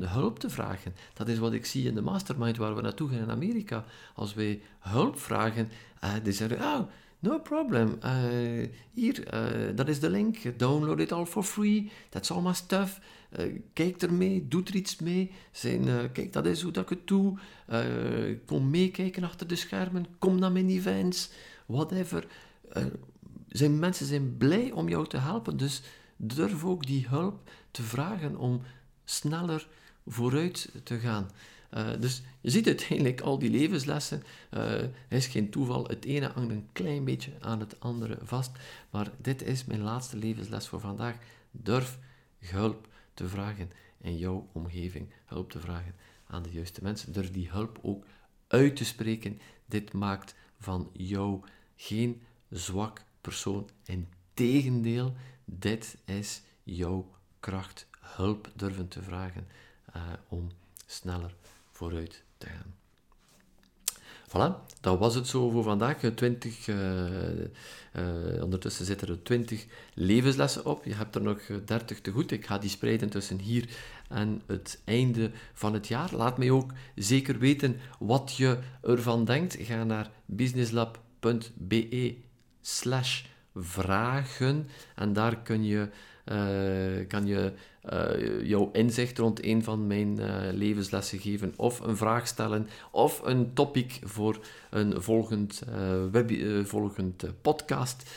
hulp 0.04 0.38
te 0.38 0.50
vragen. 0.50 0.94
Dat 1.14 1.28
is 1.28 1.38
wat 1.38 1.52
ik 1.52 1.66
zie 1.66 1.86
in 1.86 1.94
de 1.94 2.00
mastermind 2.00 2.56
waar 2.56 2.74
we 2.74 2.82
naartoe 2.82 3.08
gaan 3.08 3.18
in 3.18 3.30
Amerika. 3.30 3.84
Als 4.14 4.34
wij 4.34 4.62
hulp 4.78 5.18
vragen, 5.18 5.68
uh, 6.04 6.12
die 6.22 6.32
zeggen, 6.32 6.60
oh, 6.60 6.80
No 7.20 7.38
problem. 7.38 7.98
Uh, 8.04 8.68
hier, 8.92 9.34
uh, 9.34 9.76
dat 9.76 9.88
is 9.88 10.00
de 10.00 10.10
link. 10.10 10.58
Download 10.58 11.00
it 11.00 11.12
all 11.12 11.26
for 11.26 11.42
free. 11.42 11.90
That's 12.08 12.30
all 12.30 12.42
my 12.42 12.52
stuff. 12.52 13.00
Uh, 13.38 13.60
kijk 13.72 14.02
ermee, 14.02 14.48
doe 14.48 14.62
er 14.64 14.74
iets 14.74 14.98
mee. 14.98 15.30
Zijn, 15.52 16.12
kijk, 16.12 16.32
dat 16.32 16.46
is 16.46 16.62
hoe 16.62 16.72
dat 16.72 16.82
ik 16.82 16.88
het 16.88 17.06
doe. 17.06 17.38
kom 18.46 18.70
meekijken 18.70 19.24
achter 19.24 19.46
de 19.46 19.56
schermen. 19.56 20.06
Kom 20.18 20.38
naar 20.38 20.52
mijn 20.52 20.68
events. 20.68 21.30
Whatever. 21.66 22.26
zijn, 23.48 23.78
mensen 23.78 24.06
zijn 24.06 24.36
blij 24.36 24.72
om 24.72 24.88
jou 24.88 25.06
te 25.06 25.18
helpen. 25.18 25.56
Dus 25.56 25.82
durf 26.16 26.64
ook 26.64 26.86
die 26.86 27.06
hulp 27.08 27.50
te 27.70 27.82
vragen 27.82 28.36
om 28.36 28.60
sneller 29.04 29.68
vooruit 30.06 30.70
te 30.84 30.98
gaan. 30.98 31.30
Uh, 31.74 31.88
dus 32.00 32.22
je 32.40 32.50
ziet 32.50 32.66
uiteindelijk 32.66 33.20
al 33.20 33.38
die 33.38 33.50
levenslessen. 33.50 34.22
Uh, 34.50 34.82
is 35.08 35.26
geen 35.26 35.50
toeval. 35.50 35.84
Het 35.86 36.04
ene 36.04 36.26
hangt 36.26 36.50
een 36.50 36.68
klein 36.72 37.04
beetje 37.04 37.32
aan 37.40 37.60
het 37.60 37.80
andere 37.80 38.18
vast. 38.22 38.50
Maar 38.90 39.10
dit 39.20 39.42
is 39.42 39.64
mijn 39.64 39.82
laatste 39.82 40.16
levensles 40.16 40.68
voor 40.68 40.80
vandaag. 40.80 41.16
Durf 41.50 41.98
hulp 42.38 42.88
te 43.14 43.28
vragen 43.28 43.70
in 44.00 44.16
jouw 44.16 44.48
omgeving. 44.52 45.08
Hulp 45.24 45.50
te 45.50 45.60
vragen 45.60 45.94
aan 46.26 46.42
de 46.42 46.50
juiste 46.50 46.82
mensen. 46.82 47.12
Durf 47.12 47.30
die 47.30 47.50
hulp 47.50 47.78
ook 47.82 48.04
uit 48.46 48.76
te 48.76 48.84
spreken. 48.84 49.40
Dit 49.66 49.92
maakt 49.92 50.34
van 50.58 50.90
jou 50.92 51.40
geen 51.76 52.22
zwak 52.50 53.02
persoon. 53.20 53.68
Integendeel, 53.84 55.14
dit 55.44 55.96
is 56.04 56.42
jouw 56.62 57.10
kracht. 57.40 57.86
Hulp 58.00 58.50
durven 58.56 58.88
te 58.88 59.02
vragen 59.02 59.46
uh, 59.96 60.02
om 60.28 60.50
sneller 60.86 61.34
vooruit 61.78 62.22
te 62.38 62.46
gaan. 62.46 62.74
Voilà, 64.28 64.64
dat 64.80 64.98
was 64.98 65.14
het 65.14 65.26
zo 65.26 65.50
voor 65.50 65.62
vandaag. 65.62 65.98
20, 66.14 66.66
uh, 66.66 66.76
uh, 66.76 68.42
ondertussen 68.42 68.84
zitten 68.84 69.08
er 69.08 69.22
20 69.22 69.66
levenslessen 69.94 70.64
op. 70.64 70.84
Je 70.84 70.94
hebt 70.94 71.14
er 71.14 71.22
nog 71.22 71.40
30 71.64 72.00
te 72.00 72.10
goed. 72.10 72.30
Ik 72.30 72.46
ga 72.46 72.58
die 72.58 72.70
spreiden 72.70 73.10
tussen 73.10 73.38
hier 73.38 73.68
en 74.08 74.42
het 74.46 74.80
einde 74.84 75.30
van 75.52 75.72
het 75.72 75.88
jaar. 75.88 76.14
Laat 76.14 76.38
mij 76.38 76.50
ook 76.50 76.72
zeker 76.94 77.38
weten 77.38 77.76
wat 77.98 78.34
je 78.36 78.58
ervan 78.82 79.24
denkt. 79.24 79.56
Ga 79.60 79.84
naar 79.84 80.10
businesslab.be 80.26 82.16
slash 82.60 83.22
vragen 83.60 84.68
en 84.94 85.12
daar 85.12 85.36
kun 85.36 85.64
je, 85.64 85.88
uh, 86.32 87.08
kan 87.08 87.26
je 87.26 87.52
uh, 87.92 88.46
jouw 88.48 88.70
inzicht 88.72 89.18
rond 89.18 89.44
een 89.44 89.64
van 89.64 89.86
mijn 89.86 90.20
uh, 90.20 90.36
levenslessen 90.52 91.18
geven, 91.18 91.52
of 91.56 91.80
een 91.80 91.96
vraag 91.96 92.26
stellen, 92.26 92.68
of 92.90 93.20
een 93.24 93.54
topic 93.54 93.98
voor 94.02 94.38
een 94.70 95.02
volgend, 95.02 95.62
web, 96.10 96.30
volgend 96.66 97.24
podcast 97.42 98.10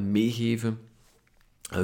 meegeven. 0.00 0.78